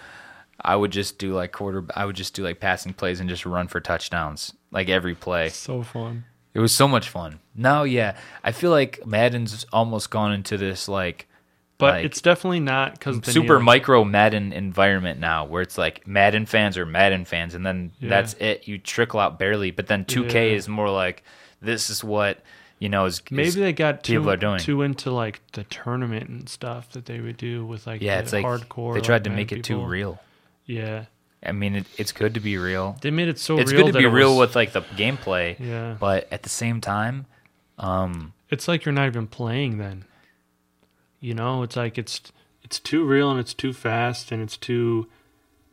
I 0.60 0.76
would 0.76 0.92
just 0.92 1.18
do 1.18 1.34
like 1.34 1.52
quarter. 1.52 1.86
I 1.96 2.06
would 2.06 2.16
just 2.16 2.34
do 2.34 2.44
like 2.44 2.60
passing 2.60 2.94
plays 2.94 3.20
and 3.20 3.30
just 3.30 3.46
run 3.46 3.68
for 3.68 3.80
touchdowns, 3.80 4.54
like 4.72 4.90
every 4.90 5.16
play. 5.16 5.50
so 5.50 5.84
fun. 5.84 6.26
It 6.54 6.60
was 6.60 6.72
so 6.72 6.88
much 6.88 7.10
fun. 7.10 7.40
Now, 7.56 7.82
yeah, 7.82 8.16
I 8.44 8.52
feel 8.52 8.70
like 8.70 9.06
Madden's 9.08 9.66
almost 9.74 10.12
gone 10.12 10.32
into 10.34 10.56
this 10.56 10.88
like 10.88 11.28
But 11.80 11.96
Like, 11.96 12.06
it's 12.06 12.22
definitely 12.22 12.60
not 12.62 12.94
because 12.94 13.20
super 13.26 13.60
micro 13.60 14.04
Madden 14.04 14.54
environment 14.54 15.20
now, 15.20 15.44
where 15.46 15.62
it's 15.62 15.78
like 15.78 16.08
Madden 16.08 16.46
fans 16.46 16.78
are 16.78 16.86
Madden 16.86 17.26
fans, 17.26 17.56
and 17.56 17.66
then 17.66 17.92
Yeah. 18.00 18.10
that's 18.10 18.36
it. 18.36 18.68
You 18.68 18.78
trickle 18.78 19.20
out 19.20 19.38
barely, 19.40 19.72
but 19.72 19.88
then 19.88 20.06
2K 20.06 20.50
Yeah. 20.52 20.56
is 20.56 20.70
more 20.70 20.90
like 20.90 21.24
this 21.62 21.90
is 21.90 22.04
what 22.04 22.42
you 22.80 22.90
know 22.90 23.06
is 23.06 23.22
Maybe 23.32 23.48
is- 23.48 23.56
they 23.56 23.74
got 23.74 24.04
too 24.04 24.20
people 24.20 24.32
are 24.32 24.38
doing. 24.38 24.60
too 24.60 24.82
into 24.84 25.10
like 25.12 25.42
the 25.54 25.64
tournament 25.66 26.30
and 26.30 26.48
stuff 26.48 26.90
that 26.92 27.06
they 27.06 27.20
would 27.20 27.38
do 27.38 27.66
with 27.66 27.88
like 27.88 28.02
yeah, 28.02 28.18
the 28.18 28.24
it's 28.24 28.34
like 28.34 28.46
hardcore. 28.46 28.94
they 28.94 29.00
like, 29.00 29.04
tried 29.04 29.24
to 29.24 29.30
make 29.30 29.52
it 29.52 29.64
too 29.64 29.84
real. 29.84 30.22
Yeah, 30.66 31.06
I 31.46 31.52
mean, 31.54 31.76
it, 31.76 31.86
it's 31.98 32.12
good 32.12 32.36
to 32.36 32.40
be 32.40 32.58
real. 32.58 32.98
they 33.02 33.12
made 33.12 33.28
it 33.30 33.40
so 33.40 33.58
it's 33.58 33.72
real. 33.72 33.86
good 33.88 33.94
to 33.94 34.00
be 34.00 34.06
it 34.06 34.10
real 34.10 34.38
was- 34.38 34.50
with 34.50 34.56
like 34.56 34.74
the 34.74 34.82
gameplay, 34.82 35.58
Yeah, 35.60 35.96
but 36.00 36.28
at 36.32 36.44
the 36.44 36.50
same 36.50 36.80
time, 36.82 37.26
um, 37.80 38.34
it's 38.50 38.68
like 38.68 38.86
you're 38.86 38.94
not 38.94 39.08
even 39.08 39.28
playing 39.28 39.80
then. 39.80 40.06
You 41.24 41.34
know, 41.34 41.64
it's 41.64 41.78
like 41.78 41.98
it's 41.98 42.22
it's 42.64 42.82
too 42.82 43.06
real 43.06 43.32
and 43.32 43.40
it's 43.40 43.54
too 43.54 43.72
fast 43.72 44.30
and 44.34 44.42
it's 44.42 44.58
too 44.58 45.08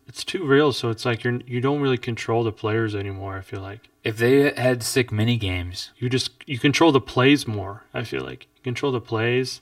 it's 0.07 0.23
too 0.23 0.45
real. 0.47 0.73
So 0.73 0.91
it's 0.91 1.05
like 1.05 1.25
you're 1.25 1.41
you 1.45 1.61
don't 1.61 1.81
really 1.81 1.99
control 1.99 2.45
the 2.45 2.53
players 2.53 2.95
anymore. 2.95 3.37
I 3.37 3.41
feel 3.41 3.61
like 3.61 3.89
if 4.05 4.17
they 4.17 4.53
had 4.53 4.85
sick 4.85 5.11
mini 5.11 5.37
games, 5.37 5.91
you 5.99 6.09
just 6.09 6.31
you 6.47 6.61
control 6.61 6.93
the 6.93 7.01
plays 7.01 7.49
more. 7.49 7.83
I 7.93 8.05
feel 8.05 8.23
like 8.23 8.47
you 8.55 8.63
control 8.63 8.93
the 8.93 9.01
plays, 9.01 9.61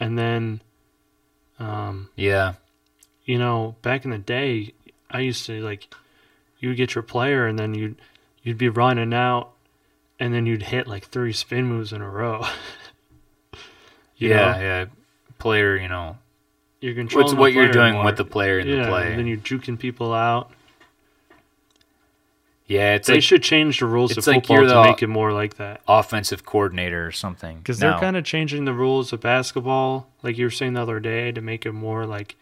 and 0.00 0.18
then, 0.18 0.62
um, 1.60 2.10
yeah, 2.16 2.54
you 3.24 3.38
know, 3.38 3.76
back 3.82 4.04
in 4.04 4.10
the 4.10 4.18
day, 4.18 4.74
I 5.12 5.20
used 5.20 5.46
to 5.46 5.62
like, 5.62 5.94
you 6.58 6.70
would 6.70 6.76
get 6.76 6.96
your 6.96 7.02
player, 7.02 7.46
and 7.46 7.56
then 7.56 7.72
you'd 7.72 8.00
you'd 8.42 8.58
be 8.58 8.68
running 8.68 9.14
out, 9.14 9.52
and 10.18 10.34
then 10.34 10.44
you'd 10.44 10.64
hit 10.64 10.88
like 10.88 11.06
three 11.06 11.32
spin 11.32 11.66
moves 11.66 11.92
in 11.92 12.02
a 12.02 12.10
row. 12.10 12.44
Yeah, 14.20 14.52
know? 14.52 14.60
yeah. 14.60 14.84
Player, 15.40 15.76
you 15.76 15.88
know, 15.88 16.18
you're 16.80 16.94
controlling 16.94 17.24
what's 17.24 17.34
the 17.34 17.40
what 17.40 17.52
you're 17.52 17.72
doing 17.72 17.94
more. 17.94 18.04
with 18.04 18.16
the 18.16 18.24
player 18.24 18.58
in 18.58 18.68
yeah, 18.68 18.84
the 18.84 18.88
play. 18.88 19.10
and 19.10 19.18
then 19.18 19.26
you're 19.26 19.38
juking 19.38 19.78
people 19.78 20.14
out. 20.14 20.50
yeah, 22.66 22.94
it's 22.94 23.08
they 23.08 23.14
like 23.14 23.22
should 23.22 23.42
change 23.42 23.80
the 23.80 23.86
rules 23.86 24.12
of 24.12 24.18
it's 24.18 24.26
like 24.26 24.46
football 24.46 24.84
to 24.84 24.90
make 24.90 25.02
it 25.02 25.08
more 25.08 25.32
like 25.32 25.56
that. 25.56 25.80
offensive 25.88 26.44
coordinator 26.44 27.04
or 27.06 27.10
something. 27.10 27.58
Because 27.58 27.78
they're 27.78 27.98
kind 27.98 28.16
of 28.16 28.24
changing 28.24 28.64
the 28.64 28.72
rules 28.72 29.12
of 29.12 29.20
basketball, 29.20 30.08
like 30.22 30.38
you 30.38 30.44
were 30.46 30.50
saying 30.50 30.74
the 30.74 30.82
other 30.82 31.00
day, 31.00 31.32
to 31.32 31.40
make 31.40 31.66
it 31.66 31.72
more 31.72 32.06
like 32.06 32.36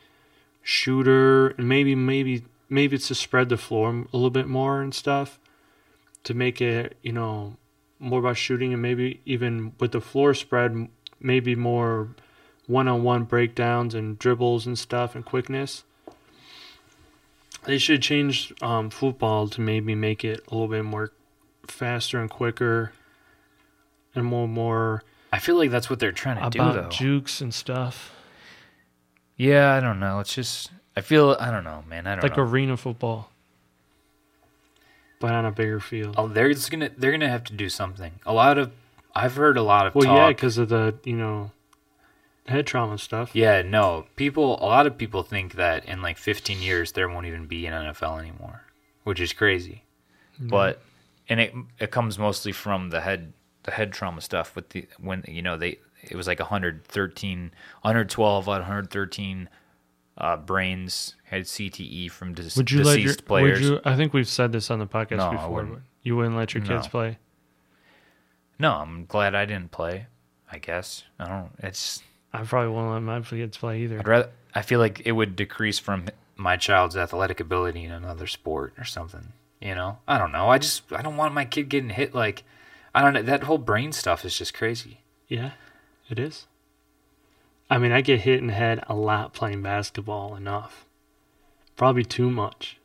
shooter, 0.62 1.49
and 1.49 1.68
maybe 1.68 1.94
maybe 1.94 2.44
maybe 2.68 2.96
it's 2.96 3.09
to 3.09 3.14
spread 3.14 3.49
the 3.49 3.57
floor 3.57 3.90
a 3.90 4.16
little 4.16 4.30
bit 4.30 4.46
more 4.46 4.82
and 4.82 4.94
stuff, 4.94 5.38
to 6.24 6.34
make 6.34 6.61
it 6.61 6.96
you 7.03 7.12
know 7.12 7.57
more 7.99 8.20
about 8.20 8.36
shooting, 8.36 8.72
and 8.72 8.82
maybe 8.82 9.20
even 9.24 9.72
with 9.80 9.92
the 9.92 10.01
floor 10.01 10.34
spread, 10.34 10.88
maybe 11.20 11.55
more 11.57 12.09
one-on-one 12.68 13.24
breakdowns 13.24 13.94
and 13.94 14.18
dribbles 14.18 14.66
and 14.66 14.78
stuff 14.78 15.16
and 15.16 15.24
quickness. 15.24 15.82
They 17.64 17.78
should 17.78 18.02
change 18.02 18.52
um, 18.62 18.90
football 18.90 19.48
to 19.48 19.60
maybe 19.60 19.96
make 19.96 20.24
it 20.24 20.44
a 20.46 20.54
little 20.54 20.68
bit 20.68 20.84
more 20.84 21.10
faster 21.66 22.20
and 22.20 22.30
quicker 22.30 22.92
and 24.14 24.24
more 24.24 24.46
more 24.48 25.02
I 25.32 25.38
feel 25.38 25.56
like 25.56 25.70
that's 25.70 25.90
what 25.90 25.98
they're 25.98 26.12
trying 26.12 26.42
to 26.42 26.50
do, 26.50 26.62
about 26.62 26.74
though. 26.74 26.88
jukes 26.88 27.40
and 27.40 27.52
stuff, 27.52 28.12
yeah, 29.36 29.74
I 29.74 29.80
don't 29.80 30.00
know. 30.00 30.20
It's 30.20 30.34
just 30.34 30.70
I 30.96 31.00
feel 31.00 31.36
I 31.38 31.50
don't 31.50 31.64
know, 31.64 31.84
man. 31.88 32.06
I 32.06 32.12
don't 32.12 32.22
know. 32.22 32.28
like 32.28 32.36
know. 32.36 32.44
arena 32.44 32.76
football, 32.76 33.30
but 35.20 35.32
on 35.32 35.44
a 35.44 35.50
bigger 35.50 35.80
field. 35.80 36.14
oh, 36.16 36.28
they're 36.28 36.52
just 36.52 36.70
gonna 36.70 36.90
they're 36.96 37.12
gonna 37.12 37.28
have 37.28 37.44
to 37.44 37.52
do 37.52 37.68
something. 37.68 38.12
A 38.24 38.32
lot 38.32 38.56
of 38.56 38.72
I've 39.14 39.36
heard 39.36 39.58
a 39.58 39.62
lot 39.62 39.86
of 39.86 39.94
well, 39.94 40.06
yeah, 40.06 40.28
because 40.28 40.56
of 40.56 40.70
the 40.70 40.94
you 41.04 41.16
know 41.16 41.50
head 42.49 42.66
trauma 42.66 42.99
stuff. 42.99 43.30
Yeah, 43.34 43.62
no. 43.62 44.07
People, 44.16 44.57
a 44.62 44.66
lot 44.66 44.86
of 44.86 44.99
people 44.99 45.22
think 45.22 45.55
that 45.55 45.84
in 45.84 46.03
like 46.03 46.18
15 46.18 46.61
years 46.61 46.92
there 46.92 47.09
won't 47.09 47.26
even 47.26 47.46
be 47.46 47.66
an 47.66 47.72
NFL 47.72 48.18
anymore, 48.18 48.62
which 49.05 49.20
is 49.20 49.32
crazy. 49.32 49.84
But 50.40 50.80
and 51.28 51.40
it 51.40 51.53
it 51.78 51.90
comes 51.90 52.18
mostly 52.18 52.53
from 52.53 52.90
the 52.90 53.01
head 53.01 53.32
the 53.64 53.72
head 53.72 53.92
trauma 53.92 54.20
stuff 54.20 54.55
with 54.57 54.68
the 54.70 54.86
when 54.99 55.24
you 55.26 55.42
know 55.42 55.57
they 55.57 55.78
it 56.03 56.14
was 56.16 56.26
like 56.28 56.38
113 56.38 57.51
112 57.82 58.49
out 58.49 58.53
113 58.53 59.49
uh, 60.16 60.36
brains 60.36 61.14
had 61.24 61.42
CTE 61.42 62.11
from 62.11 62.34
dis- 62.34 62.57
would 62.57 62.70
you 62.70 62.82
let 62.82 62.99
your? 62.99 63.07
deceased 63.09 63.24
players. 63.24 63.61
Would 63.61 63.68
you? 63.68 63.80
I 63.84 63.96
think 63.96 64.12
we've 64.12 64.28
said 64.28 64.53
this 64.53 64.70
on 64.70 64.78
the 64.78 64.86
podcast 64.86 65.18
No, 65.18 65.30
before. 65.32 65.51
wouldn't. 65.51 65.78
You 66.03 66.16
wouldn't 66.16 66.36
let 66.36 66.55
your 66.55 66.62
kids 66.62 66.84
No. 66.86 66.90
play. 66.90 67.18
No, 68.59 68.72
I'm 68.74 69.07
glad 69.07 69.34
I 69.34 69.44
didn't 69.44 69.70
play. 69.70 70.07
I 70.51 70.59
guess 70.59 71.05
I 71.18 71.26
don't. 71.28 71.51
It's 71.59 72.03
I 72.32 72.42
probably 72.42 72.72
won't 72.72 72.92
let 72.92 73.00
my 73.00 73.20
kids 73.20 73.56
play 73.56 73.82
either. 73.82 73.98
I'd 73.98 74.08
rather. 74.08 74.30
I 74.54 74.62
feel 74.62 74.78
like 74.80 75.02
it 75.04 75.12
would 75.12 75.36
decrease 75.36 75.78
from 75.78 76.06
my 76.36 76.56
child's 76.56 76.96
athletic 76.96 77.40
ability 77.40 77.84
in 77.84 77.92
another 77.92 78.26
sport 78.26 78.72
or 78.78 78.84
something. 78.84 79.32
You 79.60 79.74
know, 79.74 79.98
I 80.06 80.18
don't 80.18 80.32
know. 80.32 80.48
I 80.48 80.58
just 80.58 80.92
I 80.92 81.02
don't 81.02 81.16
want 81.16 81.34
my 81.34 81.44
kid 81.44 81.68
getting 81.68 81.90
hit. 81.90 82.14
Like, 82.14 82.44
I 82.94 83.02
don't 83.02 83.12
know. 83.12 83.22
That 83.22 83.44
whole 83.44 83.58
brain 83.58 83.92
stuff 83.92 84.24
is 84.24 84.36
just 84.36 84.54
crazy. 84.54 85.00
Yeah, 85.26 85.52
it 86.08 86.18
is. 86.18 86.46
I 87.70 87.78
mean, 87.78 87.92
I 87.92 88.00
get 88.00 88.20
hit 88.20 88.38
in 88.40 88.46
the 88.46 88.52
head 88.54 88.82
a 88.88 88.94
lot 88.94 89.34
playing 89.34 89.62
basketball. 89.62 90.36
Enough, 90.36 90.86
probably 91.76 92.04
too 92.04 92.30
much. 92.30 92.78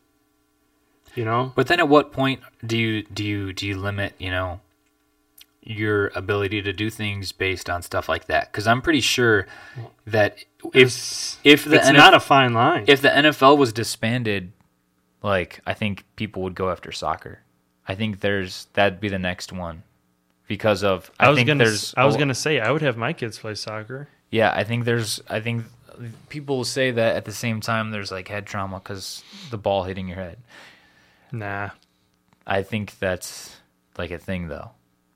You 1.15 1.25
know, 1.25 1.51
But 1.55 1.67
then, 1.67 1.79
at 1.79 1.87
what 1.87 2.11
point 2.11 2.41
do 2.65 2.75
you 2.75 3.03
do 3.03 3.23
you 3.23 3.53
do 3.53 3.67
you 3.67 3.77
limit? 3.77 4.15
You 4.17 4.31
know, 4.31 4.61
your 5.65 6.07
ability 6.15 6.61
to 6.61 6.73
do 6.73 6.89
things 6.89 7.31
based 7.31 7.69
on 7.69 7.81
stuff 7.81 8.09
like 8.09 8.25
that? 8.27 8.51
Because 8.51 8.67
I'm 8.67 8.81
pretty 8.81 9.01
sure 9.01 9.47
that 10.05 10.37
if 10.73 10.87
it's, 10.87 11.37
if 11.43 11.65
the 11.65 11.75
it's 11.77 11.91
not 11.91 12.13
a 12.13 12.19
fine 12.19 12.53
line. 12.53 12.85
if 12.87 13.01
the 13.01 13.09
NFL 13.09 13.57
was 13.57 13.73
disbanded, 13.73 14.51
like 15.21 15.59
I 15.65 15.73
think 15.73 16.05
people 16.15 16.43
would 16.43 16.55
go 16.55 16.69
after 16.69 16.91
soccer. 16.91 17.39
I 17.87 17.95
think 17.95 18.19
there's 18.21 18.67
that'd 18.73 18.99
be 18.99 19.09
the 19.09 19.19
next 19.19 19.51
one 19.51 19.83
because 20.47 20.83
of 20.83 21.11
I, 21.19 21.25
I 21.25 21.29
was 21.29 21.37
think 21.37 21.47
gonna. 21.47 21.63
there's 21.63 21.93
I 21.97 22.05
was 22.05 22.17
gonna 22.17 22.35
say 22.35 22.59
I 22.59 22.71
would 22.71 22.81
have 22.81 22.97
my 22.97 23.13
kids 23.13 23.39
play 23.39 23.55
soccer. 23.55 24.07
yeah 24.31 24.53
I 24.55 24.63
think 24.63 24.85
there's 24.85 25.21
I 25.29 25.39
think 25.39 25.65
people 26.29 26.63
say 26.63 26.91
that 26.91 27.15
at 27.15 27.25
the 27.25 27.31
same 27.31 27.61
time 27.61 27.91
there's 27.91 28.11
like 28.11 28.27
head 28.27 28.45
trauma 28.45 28.79
because 28.79 29.23
the 29.51 29.57
ball 29.57 29.83
hitting 29.83 30.07
your 30.07 30.17
head. 30.17 30.37
Nah, 31.31 31.71
I 32.47 32.63
think 32.63 32.97
that's 32.99 33.57
like 33.97 34.11
a 34.11 34.17
thing 34.17 34.47
though. 34.47 34.71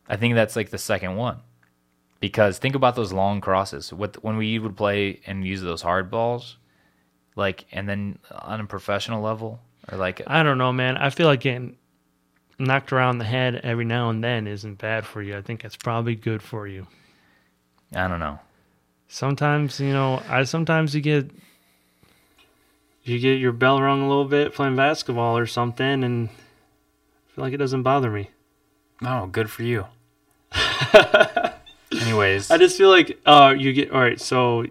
I 0.09 0.15
think 0.15 0.35
that's 0.35 0.55
like 0.55 0.69
the 0.69 0.77
second 0.77 1.15
one 1.15 1.39
because 2.19 2.57
think 2.57 2.75
about 2.75 2.95
those 2.95 3.13
long 3.13 3.41
crosses. 3.41 3.93
What 3.93 4.23
when 4.23 4.37
we 4.37 4.57
would 4.59 4.75
play 4.75 5.19
and 5.25 5.45
use 5.45 5.61
those 5.61 5.81
hard 5.81 6.09
balls, 6.09 6.57
like 7.35 7.65
and 7.71 7.87
then 7.87 8.19
on 8.31 8.59
a 8.59 8.65
professional 8.65 9.21
level 9.21 9.59
or 9.91 9.97
like 9.97 10.21
I 10.27 10.43
don't 10.43 10.57
know, 10.57 10.73
man. 10.73 10.97
I 10.97 11.09
feel 11.09 11.27
like 11.27 11.41
getting 11.41 11.77
knocked 12.59 12.91
around 12.91 13.19
the 13.19 13.25
head 13.25 13.55
every 13.63 13.85
now 13.85 14.09
and 14.09 14.23
then 14.23 14.47
isn't 14.47 14.79
bad 14.79 15.05
for 15.05 15.21
you. 15.21 15.37
I 15.37 15.41
think 15.41 15.63
it's 15.63 15.75
probably 15.75 16.15
good 16.15 16.41
for 16.41 16.67
you. 16.67 16.87
I 17.95 18.07
don't 18.07 18.19
know. 18.19 18.39
Sometimes, 19.07 19.79
you 19.79 19.93
know, 19.93 20.21
I 20.27 20.43
sometimes 20.43 20.93
you 20.95 21.01
get 21.01 21.29
you 23.03 23.19
get 23.19 23.39
your 23.39 23.53
bell 23.53 23.81
rung 23.81 24.01
a 24.01 24.07
little 24.07 24.25
bit 24.25 24.53
playing 24.53 24.75
basketball 24.75 25.37
or 25.37 25.45
something 25.45 26.03
and 26.03 26.29
I 26.29 27.35
feel 27.35 27.43
like 27.45 27.53
it 27.53 27.57
doesn't 27.57 27.83
bother 27.83 28.11
me. 28.11 28.31
Oh, 29.01 29.27
good 29.27 29.49
for 29.49 29.63
you. 29.63 29.85
Anyway, 30.53 31.53
Anyways, 32.01 32.51
I 32.51 32.57
just 32.57 32.77
feel 32.77 32.89
like 32.89 33.19
uh 33.25 33.53
you 33.57 33.73
get 33.73 33.91
all 33.91 34.01
right, 34.01 34.19
so 34.19 34.65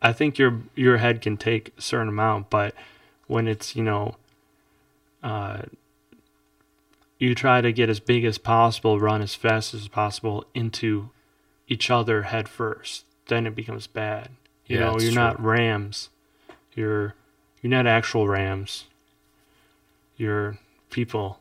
I 0.00 0.12
think 0.12 0.38
your 0.38 0.62
your 0.74 0.96
head 0.98 1.20
can 1.20 1.36
take 1.36 1.72
a 1.78 1.82
certain 1.82 2.08
amount, 2.08 2.50
but 2.50 2.74
when 3.26 3.46
it's, 3.48 3.76
you 3.76 3.82
know, 3.84 4.16
uh 5.22 5.62
you 7.18 7.34
try 7.36 7.60
to 7.60 7.72
get 7.72 7.88
as 7.88 8.00
big 8.00 8.24
as 8.24 8.36
possible, 8.38 8.98
run 8.98 9.22
as 9.22 9.34
fast 9.34 9.74
as 9.74 9.86
possible 9.86 10.44
into 10.54 11.10
each 11.68 11.88
other 11.88 12.22
head 12.24 12.48
first. 12.48 13.04
Then 13.28 13.46
it 13.46 13.54
becomes 13.54 13.86
bad. 13.86 14.30
You 14.66 14.78
Yeah, 14.78 14.86
know, 14.86 14.92
you're 14.98 15.12
true. 15.12 15.22
not 15.22 15.40
rams. 15.42 16.08
You're 16.74 17.14
you're 17.60 17.70
not 17.70 17.86
actual 17.86 18.26
rams. 18.26 18.86
You're 20.16 20.58
people. 20.90 21.38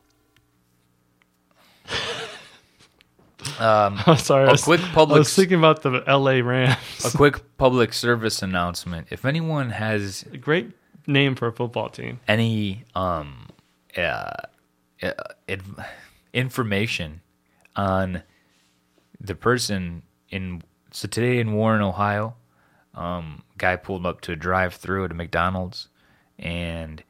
Um, 3.59 3.99
I'm 4.05 4.17
sorry. 4.17 4.45
I 4.45 4.49
a 4.49 4.51
was, 4.51 4.63
quick 4.63 4.81
I 4.95 5.03
was 5.03 5.33
thinking 5.33 5.57
about 5.57 5.81
the 5.81 6.03
LA 6.07 6.39
Rams. 6.39 6.77
a 7.05 7.15
quick 7.15 7.57
public 7.57 7.93
service 7.93 8.41
announcement. 8.41 9.07
If 9.09 9.25
anyone 9.25 9.71
has 9.71 10.25
A 10.31 10.37
great 10.37 10.71
name 11.07 11.35
for 11.35 11.47
a 11.47 11.51
football 11.51 11.89
team. 11.89 12.19
any 12.27 12.83
um 12.95 13.47
uh, 13.97 14.31
uh, 15.03 15.11
adv- 15.49 15.85
information 16.33 17.21
on 17.75 18.23
the 19.19 19.35
person 19.35 20.03
in 20.29 20.61
so 20.91 21.07
today 21.07 21.39
in 21.39 21.53
Warren, 21.53 21.81
Ohio, 21.81 22.35
um, 22.95 23.43
guy 23.57 23.75
pulled 23.75 24.05
up 24.05 24.21
to 24.21 24.33
a 24.33 24.35
drive-through 24.35 25.05
at 25.05 25.11
a 25.11 25.13
McDonald's 25.13 25.87
and 26.37 27.03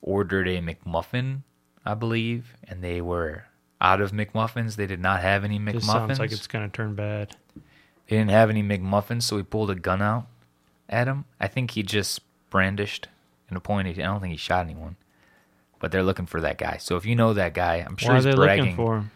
ordered 0.00 0.48
a 0.48 0.58
McMuffin, 0.60 1.42
I 1.84 1.94
believe, 1.94 2.56
and 2.66 2.82
they 2.82 3.00
were 3.00 3.44
out 3.82 4.00
of 4.00 4.12
McMuffins. 4.12 4.76
They 4.76 4.86
did 4.86 5.00
not 5.00 5.20
have 5.20 5.44
any 5.44 5.58
This 5.58 5.84
McMuffins. 5.84 5.86
sounds 5.86 6.18
like 6.18 6.32
it's 6.32 6.46
gonna 6.46 6.68
turn 6.70 6.94
bad. 6.94 7.36
They 8.08 8.16
didn't 8.16 8.30
have 8.30 8.48
any 8.48 8.62
McMuffins, 8.62 9.22
so 9.24 9.36
he 9.36 9.42
pulled 9.42 9.70
a 9.70 9.74
gun 9.74 10.00
out 10.00 10.26
at 10.88 11.08
him. 11.08 11.24
I 11.40 11.48
think 11.48 11.72
he 11.72 11.82
just 11.82 12.20
brandished 12.50 13.08
and 13.50 13.62
pointed. 13.62 13.98
I 13.98 14.04
don't 14.04 14.20
think 14.20 14.30
he 14.32 14.36
shot 14.38 14.64
anyone. 14.64 14.96
But 15.80 15.90
they're 15.90 16.02
looking 16.04 16.26
for 16.26 16.40
that 16.40 16.58
guy. 16.58 16.76
So 16.76 16.96
if 16.96 17.04
you 17.04 17.16
know 17.16 17.32
that 17.34 17.54
guy, 17.54 17.76
I'm 17.84 17.96
sure 17.96 18.10
Why 18.10 18.14
are 18.14 18.16
he's 18.18 18.24
they 18.24 18.34
bragging 18.34 18.64
looking 18.64 18.76
for 18.76 18.96
him? 18.98 19.10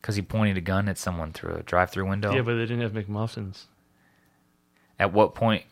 because 0.00 0.14
he 0.16 0.22
pointed 0.22 0.58
a 0.58 0.60
gun 0.60 0.88
at 0.88 0.98
someone 0.98 1.32
through 1.32 1.54
a 1.54 1.62
drive-through 1.62 2.06
window. 2.08 2.34
Yeah, 2.34 2.42
but 2.42 2.54
they 2.54 2.66
didn't 2.66 2.82
have 2.82 2.92
McMuffins. 2.92 3.64
at 4.98 5.12
what 5.12 5.34
point? 5.34 5.64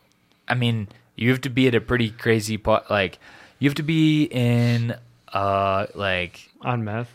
I 0.49 0.55
mean, 0.55 0.89
you 1.17 1.31
have 1.31 1.41
to 1.43 1.51
be 1.51 1.67
at 1.69 1.75
a 1.75 1.81
pretty 1.81 2.11
crazy 2.11 2.57
po- 2.59 2.83
like 2.89 3.19
you 3.59 3.69
have 3.69 3.75
to 3.77 3.83
be 3.83 4.25
in 4.25 4.95
uh 5.33 5.87
like 5.95 6.51
On 6.63 6.85
meth. 6.85 7.11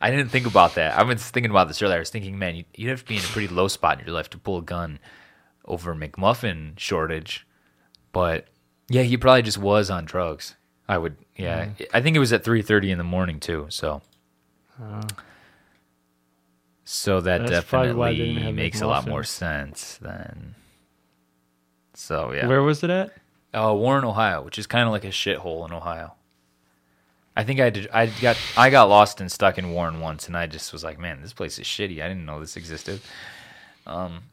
I 0.00 0.10
didn't 0.10 0.28
think 0.28 0.46
about 0.46 0.74
that. 0.76 0.96
I 0.96 1.02
was 1.02 1.22
thinking 1.28 1.50
about 1.50 1.66
this 1.68 1.82
earlier. 1.82 1.96
I 1.96 1.98
was 1.98 2.10
thinking, 2.10 2.38
man, 2.38 2.54
you- 2.56 2.64
you'd 2.76 2.90
have 2.90 3.00
to 3.00 3.06
be 3.08 3.16
in 3.16 3.22
a 3.24 3.26
pretty 3.26 3.48
low 3.52 3.66
spot 3.68 3.98
in 3.98 4.06
your 4.06 4.14
life 4.14 4.30
to 4.30 4.38
pull 4.38 4.58
a 4.58 4.62
gun 4.62 5.00
over 5.64 5.94
McMuffin 5.94 6.78
shortage. 6.78 7.46
But 8.12 8.46
yeah, 8.88 9.02
he 9.02 9.16
probably 9.16 9.42
just 9.42 9.58
was 9.58 9.90
on 9.90 10.04
drugs. 10.04 10.54
I 10.88 10.98
would, 10.98 11.16
yeah. 11.36 11.70
I 11.92 12.00
think 12.00 12.16
it 12.16 12.20
was 12.20 12.32
at 12.32 12.44
three 12.44 12.62
thirty 12.62 12.90
in 12.90 12.96
the 12.98 13.04
morning 13.04 13.40
too. 13.40 13.66
So, 13.68 14.00
so 16.84 17.20
that 17.20 17.46
That's 17.46 17.66
probably 17.68 17.92
why 17.92 18.10
they 18.12 18.16
didn't 18.18 18.34
definitely 18.36 18.52
makes 18.52 18.80
a 18.80 18.86
lot 18.86 19.06
more 19.06 19.24
sense 19.24 19.98
than. 19.98 20.54
So 21.94 22.32
yeah, 22.32 22.46
Where 22.46 22.62
was 22.62 22.82
it 22.82 22.90
at? 22.90 23.12
uh, 23.52 23.74
Warren, 23.74 24.04
Ohio, 24.04 24.42
which 24.42 24.58
is 24.58 24.66
kind 24.66 24.86
of 24.86 24.92
like 24.92 25.04
a 25.04 25.08
shithole 25.08 25.66
in 25.66 25.74
Ohio. 25.74 26.14
I 27.38 27.44
think 27.44 27.60
I 27.60 27.70
did. 27.70 27.88
I 27.92 28.06
got 28.06 28.36
I 28.56 28.68
got 28.68 28.88
lost 28.90 29.20
and 29.20 29.30
stuck 29.32 29.56
in 29.58 29.70
Warren 29.70 30.00
once, 30.00 30.26
and 30.26 30.36
I 30.36 30.46
just 30.48 30.72
was 30.72 30.82
like, 30.82 30.98
"Man, 30.98 31.22
this 31.22 31.32
place 31.32 31.58
is 31.58 31.66
shitty." 31.66 32.02
I 32.02 32.08
didn't 32.08 32.26
know 32.26 32.40
this 32.40 32.56
existed. 32.56 33.00
Um. 33.86 34.24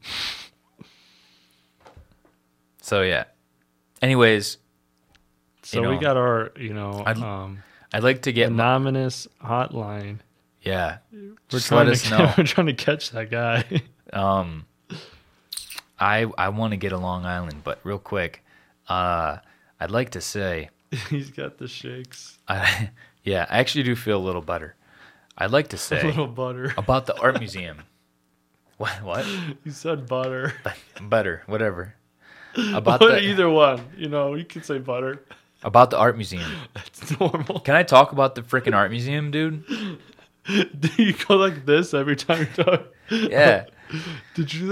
So 2.82 3.02
yeah. 3.02 3.24
Anyways, 4.02 4.58
So 5.62 5.82
You 5.82 5.88
we 5.88 5.98
got 5.98 6.16
our, 6.16 6.52
you 6.56 6.74
know, 6.74 7.02
I'd- 7.06 7.20
um, 7.22 7.62
I'd 7.92 8.02
like 8.02 8.22
to 8.22 8.32
get. 8.32 8.52
my- 8.52 8.78
hotline. 9.42 10.18
yeah. 10.62 10.98
We're 11.12 11.36
Just 11.48 11.68
trying 11.68 11.86
let 11.88 11.96
to 11.98 12.04
us 12.04 12.10
know. 12.18 12.34
we're 12.36 12.44
trying 12.44 12.66
to 12.66 12.74
catch 12.74 13.10
that 13.10 13.30
guy. 13.30 13.64
Um, 14.12 14.66
I 15.98 16.26
I 16.38 16.50
want 16.50 16.70
to 16.70 16.76
get 16.76 16.92
a 16.92 16.96
Long 16.96 17.24
Island, 17.26 17.62
but 17.64 17.80
real 17.82 17.98
quick, 17.98 18.44
uh, 18.88 19.38
I'd 19.80 19.90
like 19.90 20.10
to 20.10 20.20
say, 20.20 20.70
He's 21.10 21.30
got 21.30 21.58
the 21.58 21.68
shakes. 21.68 22.38
I 22.48 22.90
yeah, 23.24 23.46
I 23.50 23.58
actually 23.58 23.84
do 23.84 23.96
feel 23.96 24.18
a 24.18 24.24
little 24.24 24.42
better. 24.42 24.74
I'd 25.38 25.50
like 25.50 25.68
to 25.68 25.76
say 25.78 26.00
A 26.00 26.04
little 26.06 26.26
butter. 26.26 26.72
about 26.78 27.06
the 27.06 27.18
art 27.18 27.38
museum. 27.38 27.78
What? 28.78 29.02
What? 29.02 29.26
You 29.64 29.70
said 29.72 30.06
butter. 30.06 30.54
Butter, 31.00 31.42
whatever. 31.46 31.94
About 32.72 33.00
But 33.00 33.08
the 33.12 33.20
either 33.22 33.48
one, 33.50 33.80
you 33.96 34.08
know, 34.08 34.34
you 34.34 34.44
can 34.44 34.62
say 34.62 34.78
butter. 34.78 35.22
about 35.62 35.90
the 35.90 35.98
art 35.98 36.16
museum. 36.16 36.50
It's 36.86 37.18
normal. 37.18 37.60
Can 37.60 37.74
I 37.74 37.82
talk 37.82 38.12
about 38.12 38.34
the 38.34 38.42
freaking 38.42 38.74
art 38.74 38.90
museum, 38.90 39.30
dude? 39.30 39.64
Do 40.46 40.88
you 41.02 41.12
go 41.12 41.36
like 41.36 41.66
this 41.66 41.92
every 41.94 42.16
time 42.16 42.40
you 42.56 42.64
talk? 42.64 42.82
Yeah. 43.10 43.64
Did 44.34 44.52
you 44.54 44.60
do 44.60 44.66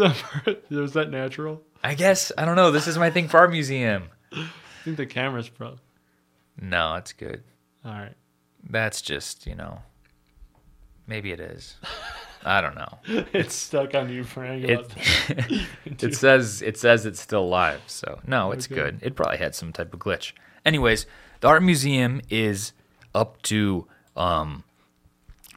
that? 0.44 0.62
Was 0.70 0.92
that 0.94 1.10
natural? 1.10 1.62
I 1.82 1.94
guess 1.94 2.30
I 2.38 2.44
don't 2.46 2.56
know. 2.56 2.70
This 2.70 2.86
is 2.88 2.96
my 2.98 3.10
thing 3.10 3.28
for 3.28 3.38
art 3.38 3.50
museum. 3.50 4.04
I 4.32 4.48
think 4.84 4.96
the 4.96 5.06
camera's 5.06 5.48
pro. 5.48 5.76
No, 6.60 6.94
it's 6.96 7.12
good. 7.12 7.42
All 7.84 7.92
right. 7.92 8.14
That's 8.68 9.02
just 9.02 9.46
you 9.46 9.54
know. 9.54 9.80
Maybe 11.06 11.32
it 11.32 11.40
is. 11.40 11.76
I 12.46 12.60
don't 12.62 12.74
know. 12.74 12.98
It's 13.34 13.54
stuck 13.54 13.94
on 13.94 14.08
you, 14.10 14.24
Frank. 14.24 14.64
It 14.64 14.90
it 16.02 16.14
says 16.14 16.62
it 16.62 16.78
says 16.78 17.04
it's 17.06 17.20
still 17.20 17.48
live, 17.48 17.82
so 17.86 18.20
no, 18.26 18.52
it's 18.52 18.66
Okay. 18.66 18.74
good. 18.74 18.98
It 19.02 19.14
probably 19.14 19.38
had 19.38 19.54
some 19.54 19.72
type 19.72 19.92
of 19.92 20.00
glitch. 20.00 20.32
Anyways, 20.64 21.06
the 21.40 21.48
art 21.48 21.62
museum 21.62 22.20
is 22.30 22.72
up 23.14 23.40
to 23.42 23.86
um, 24.16 24.64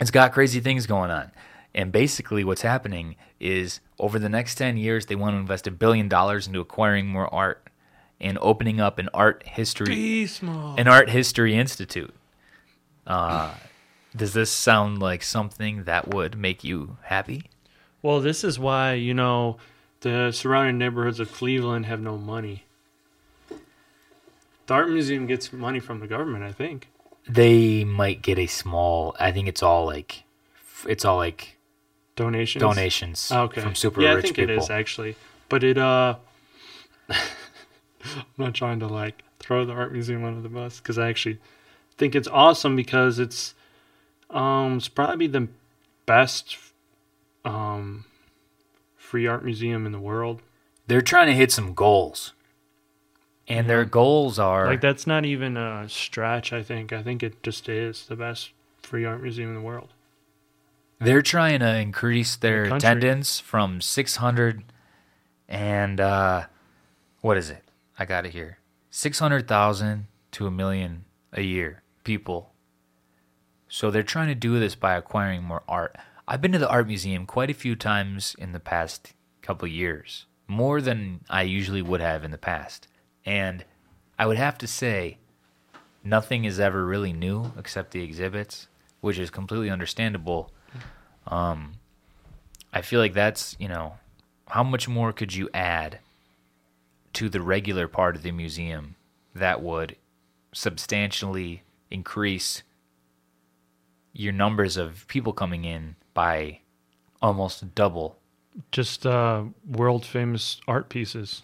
it's 0.02 0.12
got 0.12 0.34
crazy 0.34 0.60
things 0.60 0.86
going 0.86 1.12
on, 1.12 1.32
and 1.74 1.92
basically 1.92 2.44
what's 2.44 2.62
happening 2.62 3.16
is 3.40 3.80
over 4.00 4.20
the 4.20 4.30
next 4.30 4.56
ten 4.56 4.76
years 4.78 5.06
they 5.06 5.16
want 5.16 5.34
to 5.34 5.38
invest 5.40 5.66
a 5.68 5.72
billion 5.72 6.10
dollars 6.10 6.48
into 6.48 6.60
acquiring 6.60 7.08
more 7.08 7.34
art 7.34 7.67
and 8.20 8.38
opening 8.42 8.80
up 8.80 8.98
an 9.00 9.10
art 9.14 9.44
history 9.46 10.28
an 10.42 10.88
art 10.88 11.10
history 11.10 11.56
institute. 11.56 12.14
Uh, 13.06 13.54
does 14.16 14.34
this 14.34 14.50
sound 14.52 15.00
like 15.00 15.24
something 15.24 15.84
that 15.84 16.08
would 16.08 16.38
make 16.38 16.64
you 16.64 16.98
happy? 17.04 17.44
Well, 18.02 18.20
this 18.22 18.44
is 18.44 18.58
why, 18.60 18.94
you 18.94 19.14
know, 19.14 19.58
the 20.02 20.32
surrounding 20.32 20.78
neighborhoods 20.78 21.20
of 21.20 21.32
Cleveland 21.32 21.86
have 21.86 22.00
no 22.02 22.18
money. 22.18 22.64
The 23.50 24.74
art 24.74 24.90
museum 24.90 25.28
gets 25.28 25.54
money 25.54 25.80
from 25.80 26.00
the 26.00 26.08
government, 26.08 26.44
I 26.44 26.52
think. 26.52 26.88
they 27.30 27.84
might 27.84 28.22
get 28.22 28.40
a 28.40 28.48
small 28.48 29.14
i 29.20 29.32
think 29.34 29.50
it's 29.50 29.62
all 29.62 29.86
like 29.86 30.24
it's 30.88 31.04
all 31.04 31.18
like 31.18 31.58
Donations. 32.16 32.62
donations 32.62 33.32
Okay. 33.32 33.60
from 33.62 33.76
super 33.76 34.02
yeah, 34.02 34.14
rich 34.14 34.18
I 34.18 34.22
think 34.28 34.36
people 34.38 34.56
it 34.56 34.58
is 34.58 34.70
actually. 34.70 35.16
But 35.50 35.64
it 35.64 35.78
uh 35.78 36.16
I'm 38.18 38.26
not 38.38 38.54
trying 38.54 38.80
to 38.80 38.88
like 38.88 39.24
throw 39.40 39.66
the 39.66 39.74
art 39.74 39.92
museum 39.94 40.24
under 40.24 40.42
the 40.42 40.50
bus 40.50 40.80
cuz 40.80 40.98
I 40.98 41.10
actually 41.10 41.40
think 41.98 42.16
it's 42.16 42.28
awesome 42.28 42.76
because 42.76 43.20
it's 43.20 43.54
um 44.30 44.78
it's 44.78 44.88
probably 44.88 45.28
the 45.28 45.48
best 46.06 46.58
um 47.46 48.06
free 48.96 49.26
art 49.28 49.44
museum 49.44 49.86
in 49.86 49.92
the 49.92 50.00
world. 50.00 50.42
they're 50.88 51.02
trying 51.02 51.28
to 51.28 51.34
hit 51.34 51.52
some 51.52 51.74
goals 51.74 52.34
and 53.48 53.70
their 53.70 53.86
goals 53.86 54.38
are 54.40 54.68
Like 54.68 54.82
that's 54.82 55.08
not 55.08 55.24
even 55.26 55.56
a 55.56 55.88
stretch, 55.88 56.52
I 56.52 56.62
think. 56.62 56.92
I 56.92 57.02
think 57.02 57.24
it 57.24 57.42
just 57.44 57.70
is 57.70 58.06
the 58.08 58.16
best 58.18 58.52
free 58.82 59.06
art 59.06 59.22
museum 59.22 59.50
in 59.50 59.56
the 59.56 59.62
world. 59.62 59.94
they're 61.00 61.22
trying 61.22 61.60
to 61.62 61.78
increase 61.78 62.36
their 62.36 62.64
country. 62.68 62.78
attendance 62.78 63.40
from 63.40 63.80
600 63.82 64.64
and 65.48 66.02
uh 66.02 66.46
what 67.22 67.38
is 67.38 67.50
it 67.50 67.64
i 67.98 68.06
got 68.06 68.26
it 68.26 68.34
here. 68.34 68.60
600000 68.90 70.08
to 70.32 70.48
a 70.48 70.52
million 70.52 71.06
a 71.34 71.42
year 71.42 71.84
people. 72.04 72.52
So 73.68 73.92
they're 73.92 74.04
trying 74.04 74.30
to 74.30 74.36
do 74.36 74.60
this 74.60 74.76
by 74.76 74.96
acquiring 74.96 75.44
more 75.44 75.64
art. 75.68 75.98
I've 76.28 76.42
been 76.42 76.52
to 76.54 76.60
the 76.60 76.70
art 76.70 76.88
museum 76.88 77.26
quite 77.26 77.50
a 77.50 77.54
few 77.54 77.76
times 77.76 78.36
in 78.40 78.54
the 78.54 78.60
past 78.60 79.14
couple 79.42 79.68
years 79.68 80.26
more 80.48 80.80
than 80.82 81.20
i 81.30 81.42
usually 81.42 81.82
would 81.82 82.02
have 82.02 82.24
in 82.24 82.32
the 82.32 82.38
past. 82.38 82.88
And 83.26 83.66
i 84.18 84.26
would 84.26 84.38
have 84.38 84.58
to 84.60 84.68
say 84.68 85.18
nothing 86.04 86.46
is 86.46 86.60
ever 86.60 86.86
really 86.86 87.14
new 87.14 87.52
except 87.58 87.92
the 87.92 88.04
exhibits 88.04 88.68
which 89.02 89.20
is 89.20 89.30
completely 89.30 89.70
understandable. 89.70 90.52
Um, 91.28 91.74
I 92.74 92.82
feel 92.82 93.00
like 93.00 93.14
that's 93.14 93.56
you 93.60 93.68
know, 93.68 93.98
how 94.48 94.64
much 94.64 94.88
more 94.88 95.14
could 95.14 95.34
you 95.34 95.50
add 95.54 96.00
to 97.18 97.30
the 97.30 97.42
regular 97.42 97.88
part 97.88 98.16
of 98.16 98.22
the 98.22 98.32
museum 98.32 98.96
that 99.34 99.60
would 99.64 99.96
substantially 100.54 101.64
increase 101.90 102.62
your 104.14 104.32
numbers 104.32 104.78
of 104.78 105.08
people 105.08 105.34
coming 105.34 105.66
in 105.66 105.96
by 106.14 106.60
almost 107.20 107.74
double. 107.74 108.20
Just 108.72 109.04
uh, 109.08 109.46
world 109.68 110.06
famous 110.06 110.62
art 110.68 110.90
pieces. 110.90 111.42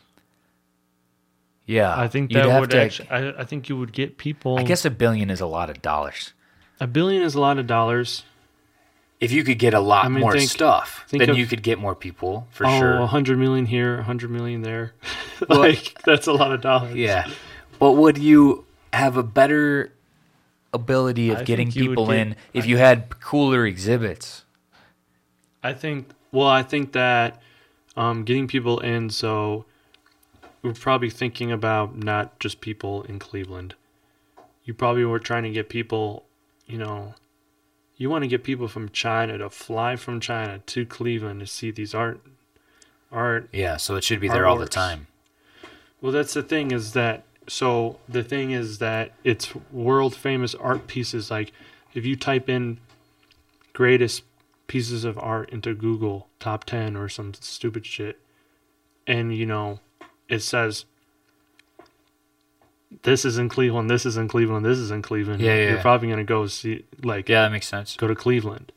Yeah, 1.65 1.97
I 1.97 2.07
think 2.07 2.31
that 2.33 2.59
would 2.59 2.69
to- 2.69 2.79
actually. 2.79 3.09
I, 3.09 3.29
I 3.41 3.43
think 3.43 3.67
you 3.67 3.75
would 3.75 3.93
get 3.93 4.19
people. 4.19 4.59
I 4.59 4.63
guess 4.63 4.85
a 4.85 4.91
billion 4.91 5.31
is 5.31 5.41
a 5.41 5.47
lot 5.47 5.71
of 5.71 5.81
dollars. 5.81 6.33
a 6.79 6.85
billion 6.85 7.23
is 7.23 7.33
a 7.33 7.41
lot 7.41 7.57
of 7.57 7.65
dollars. 7.65 8.25
If 9.23 9.31
you 9.31 9.43
could 9.43 9.59
get 9.59 9.73
a 9.73 9.79
lot 9.79 10.05
I 10.05 10.09
mean, 10.09 10.21
more 10.21 10.33
think- 10.33 10.49
stuff, 10.49 11.05
think 11.07 11.21
then 11.21 11.29
of- 11.31 11.37
you 11.37 11.45
could 11.45 11.63
get 11.63 11.79
more 11.79 11.95
people 11.95 12.47
for 12.51 12.65
oh, 12.65 12.79
sure. 12.79 12.93
a 12.97 13.07
hundred 13.07 13.37
million 13.39 13.65
here, 13.65 13.99
a 13.99 14.03
hundred 14.03 14.31
million 14.31 14.61
there. 14.61 14.93
like 15.49 16.01
that's 16.03 16.27
a 16.27 16.33
lot 16.33 16.51
of 16.51 16.61
dollars. 16.61 16.95
Yeah, 16.95 17.29
but 17.79 17.93
would 17.93 18.17
you 18.17 18.65
have 18.91 19.17
a 19.17 19.23
better 19.23 19.93
ability 20.73 21.29
of 21.29 21.39
I 21.39 21.43
getting 21.43 21.67
think 21.71 21.75
you 21.75 21.89
would 21.89 21.95
people 21.95 22.07
get- 22.07 22.17
in 22.17 22.35
if 22.53 22.65
you 22.65 22.77
had 22.77 23.19
cooler 23.19 23.65
exhibits? 23.65 24.45
I 25.63 25.73
think. 25.73 26.09
Well, 26.31 26.47
I 26.47 26.63
think 26.63 26.93
that 26.93 27.41
um, 27.95 28.23
getting 28.23 28.47
people 28.47 28.79
in, 28.79 29.09
so 29.09 29.65
we're 30.61 30.73
probably 30.73 31.09
thinking 31.09 31.51
about 31.51 31.95
not 31.97 32.39
just 32.39 32.59
people 32.59 33.03
in 33.03 33.19
Cleveland. 33.19 33.75
You 34.65 34.73
probably 34.73 35.05
were 35.05 35.19
trying 35.19 35.43
to 35.43 35.51
get 35.51 35.69
people, 35.69 36.25
you 36.65 36.77
know, 36.77 37.13
you 38.03 38.09
want 38.09 38.21
to 38.21 38.27
get 38.27 38.43
people 38.43 38.67
from 38.67 38.89
China 38.89 39.37
to 39.37 39.49
fly 39.49 39.95
from 39.95 40.19
China 40.19 40.59
to 40.65 40.85
Cleveland 40.85 41.39
to 41.39 41.47
see 41.47 41.71
these 41.71 41.95
art, 41.95 42.19
art. 43.13 43.47
Yeah, 43.53 43.77
so 43.77 43.95
it 43.95 44.03
should 44.03 44.19
be 44.19 44.27
there 44.27 44.45
all 44.45 44.57
the 44.57 44.67
time. 44.67 45.07
Well, 46.01 46.11
that's 46.11 46.33
the 46.33 46.43
thing 46.43 46.71
is 46.71 46.91
that. 46.91 47.23
So 47.47 47.99
the 48.09 48.21
thing 48.21 48.51
is 48.51 48.79
that 48.79 49.13
it's 49.23 49.53
world 49.71 50.15
famous 50.15 50.53
art 50.53 50.87
pieces. 50.87 51.31
Like 51.31 51.53
if 51.93 52.05
you 52.05 52.17
type 52.17 52.49
in 52.49 52.79
greatest 53.71 54.23
pieces 54.67 55.05
of 55.05 55.17
art 55.17 55.49
into 55.51 55.73
Google 55.73 56.27
top 56.41 56.65
10 56.65 56.97
or 56.97 57.07
some 57.07 57.33
stupid 57.33 57.85
shit 57.85 58.19
and 59.07 59.35
you 59.35 59.45
know 59.45 59.79
it 60.29 60.39
says 60.39 60.85
this 63.01 63.25
is 63.25 63.37
in 63.37 63.49
Cleveland, 63.49 63.89
this 63.89 64.05
is 64.05 64.15
in 64.17 64.27
Cleveland, 64.27 64.65
this 64.65 64.77
is 64.77 64.91
in 64.91 65.01
Cleveland. 65.01 65.41
Yeah, 65.41 65.55
yeah. 65.55 65.69
You're 65.71 65.81
probably 65.81 66.07
going 66.07 66.19
to 66.19 66.23
go 66.23 66.45
see 66.47 66.85
like 67.01 67.27
Yeah, 67.27 67.41
that 67.41 67.51
makes 67.51 67.67
sense. 67.67 67.97
go 67.97 68.07
to 68.07 68.15
Cleveland. 68.15 68.71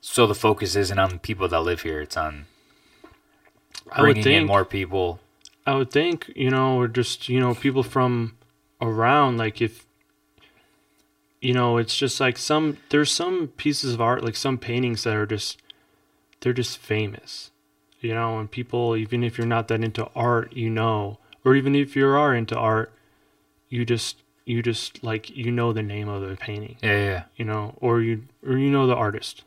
So 0.00 0.26
the 0.26 0.34
focus 0.34 0.76
isn't 0.76 0.98
on 0.98 1.18
people 1.20 1.48
that 1.48 1.60
live 1.60 1.82
here; 1.82 2.00
it's 2.00 2.16
on 2.16 2.46
I 3.90 4.02
would 4.02 4.06
bringing 4.08 4.22
think 4.24 4.40
in 4.42 4.46
more 4.46 4.64
people. 4.64 5.20
I 5.66 5.74
would 5.74 5.90
think, 5.90 6.30
you 6.36 6.50
know, 6.50 6.78
or 6.78 6.86
just, 6.86 7.28
you 7.28 7.40
know, 7.40 7.54
people 7.54 7.82
from 7.82 8.36
around, 8.80 9.36
like 9.36 9.60
if, 9.60 9.84
you 11.40 11.52
know, 11.52 11.76
it's 11.76 11.96
just 11.96 12.20
like 12.20 12.38
some, 12.38 12.78
there's 12.90 13.10
some 13.10 13.48
pieces 13.48 13.94
of 13.94 14.00
art, 14.00 14.24
like 14.24 14.36
some 14.36 14.58
paintings 14.58 15.02
that 15.02 15.16
are 15.16 15.26
just, 15.26 15.60
they're 16.40 16.52
just 16.52 16.78
famous, 16.78 17.50
you 18.00 18.14
know, 18.14 18.38
and 18.38 18.48
people, 18.48 18.96
even 18.96 19.24
if 19.24 19.36
you're 19.36 19.46
not 19.46 19.66
that 19.66 19.82
into 19.82 20.08
art, 20.14 20.52
you 20.52 20.70
know, 20.70 21.18
or 21.44 21.56
even 21.56 21.74
if 21.74 21.96
you 21.96 22.06
are 22.06 22.34
into 22.34 22.56
art, 22.56 22.92
you 23.68 23.84
just, 23.84 24.22
you 24.44 24.62
just 24.62 25.02
like, 25.02 25.30
you 25.30 25.50
know 25.50 25.72
the 25.72 25.82
name 25.82 26.08
of 26.08 26.26
the 26.28 26.36
painting, 26.36 26.76
Yeah, 26.82 27.04
yeah. 27.04 27.22
you 27.36 27.44
know, 27.44 27.74
or 27.80 28.00
you, 28.00 28.24
or 28.46 28.56
you 28.58 28.70
know 28.70 28.86
the 28.86 28.94
artist. 28.94 29.44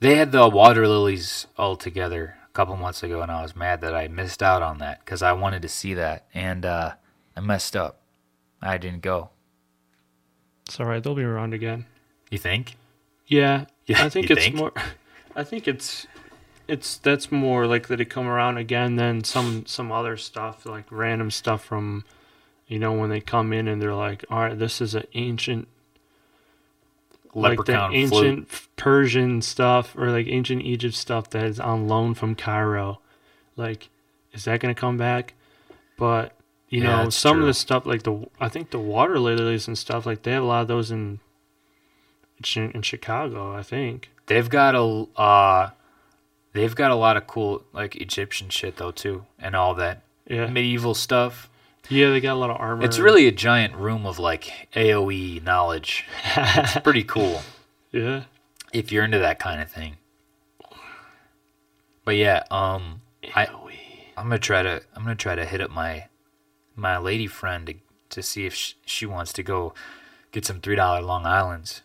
They 0.00 0.16
had 0.16 0.30
the 0.32 0.48
water 0.48 0.86
lilies 0.86 1.46
all 1.56 1.76
together 1.76 2.36
a 2.46 2.52
couple 2.52 2.76
months 2.76 3.02
ago, 3.02 3.22
and 3.22 3.32
I 3.32 3.42
was 3.42 3.56
mad 3.56 3.80
that 3.80 3.94
I 3.94 4.08
missed 4.08 4.42
out 4.42 4.62
on 4.62 4.78
that 4.78 5.00
because 5.04 5.22
I 5.22 5.32
wanted 5.32 5.62
to 5.62 5.68
see 5.68 5.94
that, 5.94 6.26
and 6.34 6.66
uh, 6.66 6.92
I 7.36 7.40
messed 7.40 7.74
up. 7.76 8.00
I 8.60 8.76
didn't 8.78 9.02
go. 9.02 9.30
It's 10.66 10.78
all 10.80 10.86
right. 10.86 11.02
They'll 11.02 11.14
be 11.14 11.22
around 11.22 11.54
again. 11.54 11.86
You 12.30 12.38
think? 12.38 12.76
Yeah, 13.26 13.66
Yeah, 13.86 14.04
I 14.04 14.08
think 14.08 14.30
it's 14.30 14.42
think? 14.44 14.56
more. 14.56 14.72
I 15.36 15.44
think 15.44 15.68
it's 15.68 16.06
it's 16.68 16.96
that's 16.98 17.30
more 17.30 17.66
likely 17.66 17.96
to 17.96 18.04
come 18.04 18.26
around 18.26 18.58
again 18.58 18.96
than 18.96 19.22
some 19.22 19.64
some 19.66 19.92
other 19.92 20.16
stuff 20.16 20.66
like 20.66 20.84
random 20.90 21.30
stuff 21.30 21.64
from, 21.64 22.04
you 22.66 22.78
know, 22.78 22.92
when 22.92 23.10
they 23.10 23.20
come 23.20 23.52
in 23.52 23.68
and 23.68 23.80
they're 23.80 23.94
like, 23.94 24.24
all 24.30 24.40
right, 24.40 24.58
this 24.58 24.80
is 24.80 24.94
an 24.94 25.04
ancient 25.14 25.68
like 27.34 27.64
the 27.66 27.84
ancient 27.90 28.48
flute. 28.48 28.68
Persian 28.76 29.42
stuff 29.42 29.94
or 29.96 30.10
like 30.10 30.26
ancient 30.26 30.62
Egypt 30.62 30.94
stuff 30.94 31.30
that 31.30 31.44
is 31.44 31.60
on 31.60 31.86
loan 31.88 32.14
from 32.14 32.34
Cairo. 32.34 33.00
Like, 33.56 33.90
is 34.32 34.44
that 34.44 34.60
going 34.60 34.74
to 34.74 34.80
come 34.80 34.96
back? 34.96 35.34
But 35.96 36.32
you 36.68 36.80
Yeah, 36.80 37.04
know, 37.04 37.10
some 37.10 37.40
of 37.40 37.46
the 37.46 37.54
stuff 37.54 37.86
like 37.86 38.02
the 38.02 38.26
I 38.40 38.48
think 38.48 38.70
the 38.70 38.78
water 38.78 39.18
lilies 39.18 39.66
and 39.68 39.76
stuff 39.78 40.06
like 40.06 40.22
they 40.22 40.32
have 40.32 40.42
a 40.42 40.46
lot 40.46 40.62
of 40.62 40.68
those 40.68 40.90
in 40.90 41.20
in 42.56 42.70
in 42.72 42.82
Chicago. 42.82 43.54
I 43.54 43.62
think. 43.62 44.10
They've 44.26 44.48
got 44.48 44.74
a 44.74 45.06
uh, 45.20 45.70
they've 46.52 46.74
got 46.74 46.90
a 46.90 46.96
lot 46.96 47.16
of 47.16 47.26
cool 47.26 47.64
like 47.72 47.96
Egyptian 47.96 48.48
shit 48.48 48.76
though 48.76 48.90
too, 48.90 49.26
and 49.38 49.54
all 49.54 49.74
that 49.74 50.02
Yeah, 50.28 50.46
medieval 50.46 50.94
stuff. 50.94 51.48
Yeah, 51.88 52.10
they 52.10 52.20
got 52.20 52.34
a 52.34 52.38
lot 52.38 52.50
of 52.50 52.56
armor. 52.60 52.84
It's 52.84 52.98
really 52.98 53.26
a 53.26 53.32
giant 53.32 53.74
room 53.74 54.06
of 54.06 54.18
like 54.18 54.68
AOE 54.74 55.42
knowledge. 55.42 56.04
It's 56.36 56.78
pretty 56.84 57.04
cool 57.04 57.42
yeah. 57.92 58.24
if 58.72 58.90
you're 58.90 59.04
into 59.04 59.18
that 59.18 59.38
kind 59.38 59.60
of 59.60 59.70
thing. 59.70 59.96
But 62.04 62.16
yeah, 62.16 62.44
um, 62.50 63.02
I 63.34 63.46
I'm 64.16 64.24
gonna 64.24 64.38
try 64.38 64.62
to 64.62 64.82
I'm 64.94 65.02
gonna 65.02 65.16
try 65.16 65.34
to 65.34 65.44
hit 65.44 65.60
up 65.60 65.70
my 65.70 66.06
my 66.74 66.98
lady 66.98 67.26
friend 67.26 67.66
to 67.66 67.74
to 68.10 68.22
see 68.22 68.46
if 68.46 68.54
she, 68.54 68.74
she 68.84 69.06
wants 69.06 69.32
to 69.34 69.42
go 69.42 69.74
get 70.32 70.44
some 70.44 70.60
three 70.60 70.76
dollar 70.76 71.02
Long 71.02 71.26
Islands. 71.26 71.82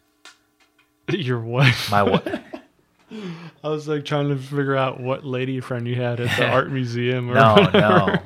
Your 1.10 1.40
wife. 1.40 1.90
My 1.90 2.04
wife. 2.04 2.24
I 3.64 3.68
was 3.68 3.88
like 3.88 4.06
trying 4.06 4.30
to 4.30 4.38
figure 4.38 4.76
out 4.76 5.00
what 5.00 5.26
lady 5.26 5.60
friend 5.60 5.86
you 5.88 5.96
had 5.96 6.22
at 6.22 6.38
the 6.38 6.48
art 6.48 6.72
museum. 6.72 7.30
Or 7.30 7.34
no 7.34 7.54
whatever. 7.56 7.80
no 7.80 8.18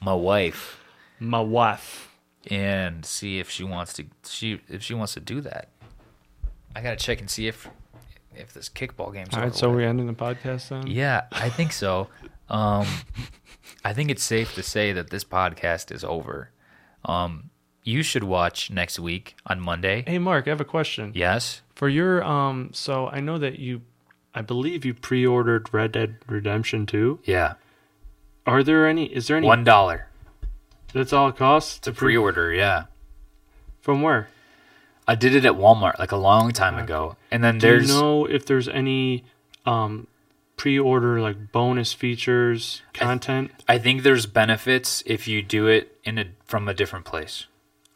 my 0.00 0.14
wife 0.14 0.77
My 1.20 1.40
wife. 1.40 2.04
and 2.50 3.04
see 3.04 3.38
if 3.40 3.50
she 3.50 3.64
wants 3.64 3.92
to 3.94 4.06
she 4.26 4.60
if 4.68 4.82
she 4.82 4.94
wants 4.94 5.14
to 5.14 5.20
do 5.20 5.40
that. 5.42 5.68
I 6.74 6.80
gotta 6.80 6.96
check 6.96 7.20
and 7.20 7.28
see 7.28 7.46
if 7.48 7.68
if 8.34 8.52
this 8.52 8.68
kickball 8.68 9.12
game's 9.12 9.30
All 9.34 9.40
over 9.40 9.46
right, 9.48 9.54
so 9.54 9.70
we're 9.70 9.80
ending 9.88 10.06
the 10.06 10.12
podcast 10.12 10.68
then. 10.68 10.86
Yeah, 10.86 11.24
I 11.32 11.48
think 11.48 11.72
so. 11.72 12.08
Um, 12.48 12.86
I 13.84 13.92
think 13.92 14.10
it's 14.10 14.22
safe 14.22 14.54
to 14.54 14.62
say 14.62 14.92
that 14.92 15.10
this 15.10 15.24
podcast 15.24 15.90
is 15.92 16.04
over. 16.04 16.50
Um, 17.04 17.50
you 17.82 18.02
should 18.02 18.24
watch 18.24 18.70
next 18.70 18.98
week 19.00 19.36
on 19.46 19.60
Monday. 19.60 20.04
Hey, 20.06 20.18
Mark, 20.18 20.46
I 20.46 20.50
have 20.50 20.60
a 20.60 20.64
question. 20.64 21.12
Yes. 21.14 21.62
For 21.74 21.88
your 21.88 22.22
um, 22.22 22.70
so 22.72 23.08
I 23.08 23.20
know 23.20 23.38
that 23.38 23.58
you, 23.58 23.82
I 24.34 24.42
believe 24.42 24.84
you 24.84 24.94
pre-ordered 24.94 25.72
Red 25.72 25.92
Dead 25.92 26.16
Redemption 26.26 26.86
2. 26.86 27.20
Yeah. 27.24 27.54
Are 28.46 28.62
there 28.62 28.86
any? 28.86 29.06
Is 29.06 29.26
there 29.28 29.36
any? 29.36 29.46
One 29.46 29.64
dollar 29.64 30.07
That's 30.92 31.12
all 31.12 31.28
it 31.28 31.36
costs 31.36 31.78
to 31.80 31.92
pre-order. 31.92 32.52
Yeah. 32.52 32.84
From 33.80 34.02
where? 34.02 34.28
I 35.06 35.14
did 35.14 35.34
it 35.34 35.44
at 35.44 35.52
Walmart 35.54 35.98
like 35.98 36.12
a 36.12 36.16
long 36.16 36.50
time 36.52 36.74
Okay. 36.74 36.84
ago, 36.84 37.16
and 37.30 37.42
then 37.42 37.58
Do 37.58 37.66
there's 37.66 37.88
you 37.88 37.94
know 37.94 38.26
if 38.26 38.44
there's 38.44 38.68
any 38.68 39.24
um, 39.64 40.06
pre-order 40.56 41.20
like 41.20 41.50
bonus 41.52 41.92
features 41.94 42.82
content? 42.92 43.50
I 43.68 43.78
think 43.78 44.02
there's 44.02 44.26
benefits 44.26 45.02
if 45.06 45.26
you 45.26 45.40
do 45.42 45.66
it 45.66 45.96
in 46.04 46.18
a 46.18 46.26
from 46.44 46.68
a 46.68 46.74
different 46.74 47.06
place. 47.06 47.46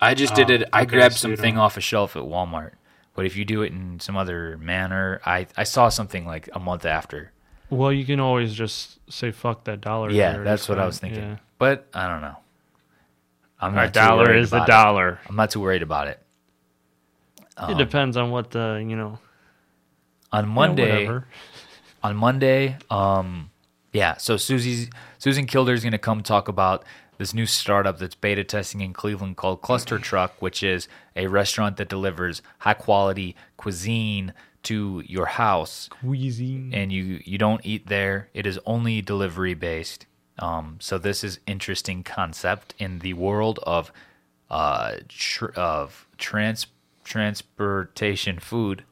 I 0.00 0.14
just 0.14 0.34
did 0.34 0.50
Oh, 0.50 0.54
it. 0.54 0.64
I 0.72 0.82
okay, 0.82 0.96
grabbed 0.96 1.14
so 1.14 1.28
something 1.28 1.58
off 1.58 1.76
a 1.76 1.80
shelf 1.82 2.16
at 2.16 2.22
Walmart, 2.22 2.72
but 3.14 3.26
if 3.26 3.36
you 3.36 3.44
do 3.44 3.60
it 3.62 3.72
in 3.72 4.00
some 4.00 4.16
other 4.16 4.56
manner, 4.58 5.20
I 5.26 5.46
I 5.56 5.64
saw 5.64 5.90
something 5.90 6.24
like 6.24 6.48
a 6.54 6.58
month 6.58 6.86
after. 6.86 7.32
Well, 7.68 7.92
you 7.92 8.04
can 8.06 8.20
always 8.20 8.54
just 8.54 8.98
say 9.12 9.32
fuck 9.32 9.64
that 9.64 9.80
dollar. 9.82 10.10
Yeah, 10.10 10.38
that's 10.38 10.66
what 10.68 10.78
I 10.78 10.86
was 10.86 10.98
thinking. 10.98 11.22
Yeah. 11.22 11.36
But 11.58 11.88
I 11.92 12.08
don't 12.08 12.20
know. 12.22 12.36
I'm 13.62 13.74
not 13.74 13.94
too 13.94 14.00
dollar 14.00 14.34
is 14.34 14.52
it. 14.52 14.66
dollar. 14.66 15.20
I'm 15.28 15.36
not 15.36 15.50
too 15.50 15.60
worried 15.60 15.82
about 15.82 16.08
it. 16.08 16.20
it 17.68 17.78
depends 17.78 18.16
on 18.16 18.30
what 18.30 18.50
the 18.50 18.84
you 18.86 18.96
know. 18.96 19.18
On 20.32 20.44
you 20.44 20.48
know, 20.48 20.54
Monday, 20.54 21.06
on 22.02 22.16
Monday, 22.16 22.76
um, 22.90 23.50
yeah. 23.92 24.16
So 24.16 24.36
Susie's 24.36 24.90
Susan 25.18 25.46
Kilder 25.46 25.72
is 25.74 25.82
going 25.82 25.92
to 25.92 25.98
come 25.98 26.22
talk 26.22 26.48
about 26.48 26.84
this 27.18 27.32
new 27.32 27.46
startup 27.46 27.98
that's 27.98 28.14
beta 28.16 28.42
testing 28.42 28.80
in 28.80 28.92
Cleveland 28.92 29.36
called 29.36 29.62
Cluster 29.62 29.98
Truck, 30.10 30.40
which 30.40 30.62
is 30.62 30.88
a 31.14 31.28
restaurant 31.28 31.76
that 31.76 31.88
delivers 31.88 32.42
high 32.60 32.74
quality 32.74 33.36
cuisine 33.56 34.32
to 34.64 35.02
your 35.06 35.26
house, 35.26 35.88
Wheezing. 36.02 36.70
and 36.72 36.90
you 36.92 37.20
you 37.24 37.38
don't 37.38 37.64
eat 37.64 37.86
there. 37.86 38.28
It 38.34 38.46
is 38.46 38.58
only 38.66 39.02
delivery 39.02 39.54
based. 39.54 40.06
Um, 40.38 40.76
so 40.80 40.98
this 40.98 41.22
is 41.22 41.38
interesting 41.46 42.02
concept 42.02 42.74
in 42.78 43.00
the 43.00 43.12
world 43.14 43.58
of 43.64 43.92
uh, 44.50 44.96
tr- 45.08 45.52
of 45.56 46.06
trans 46.18 46.66
transportation 47.04 48.38
food 48.38 48.84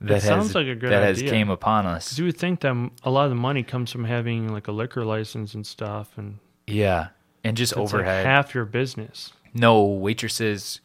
that 0.00 0.14
has 0.14 0.24
sounds 0.24 0.54
like 0.54 0.66
a 0.66 0.74
good 0.74 0.90
that 0.90 1.02
has 1.02 1.20
came 1.22 1.50
upon 1.50 1.86
us. 1.86 2.18
you 2.18 2.24
would 2.24 2.36
think 2.36 2.60
that 2.60 2.90
a 3.04 3.10
lot 3.10 3.24
of 3.24 3.30
the 3.30 3.36
money 3.36 3.62
comes 3.62 3.90
from 3.92 4.04
having 4.04 4.52
like 4.52 4.68
a 4.68 4.72
liquor 4.72 5.04
license 5.04 5.54
and 5.54 5.66
stuff, 5.66 6.16
and 6.16 6.38
Yeah, 6.66 7.08
and 7.44 7.56
just 7.56 7.72
it's 7.72 7.78
like 7.78 7.94
overhead. 7.94 8.26
half 8.26 8.54
your 8.54 8.64
business. 8.64 9.32
no 9.54 9.82
waitresses. 9.84 10.80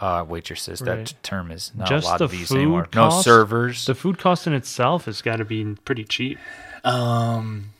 uh, 0.00 0.24
waitresses. 0.28 0.80
Right. 0.80 1.06
That 1.06 1.14
term 1.22 1.50
is 1.52 1.70
not 1.76 1.88
Just 1.88 2.06
lot 2.06 2.18
the 2.18 2.26
used 2.36 2.48
food 2.48 2.58
anymore. 2.58 2.86
cost? 2.86 2.94
No 2.94 3.22
servers. 3.22 3.86
The 3.86 3.94
food 3.94 4.18
cost 4.18 4.46
in 4.48 4.52
itself 4.52 5.04
has 5.06 5.22
got 5.22 5.36
to 5.36 5.44
be 5.44 5.76
pretty 5.84 6.04
cheap. 6.04 6.38
um. 6.84 7.70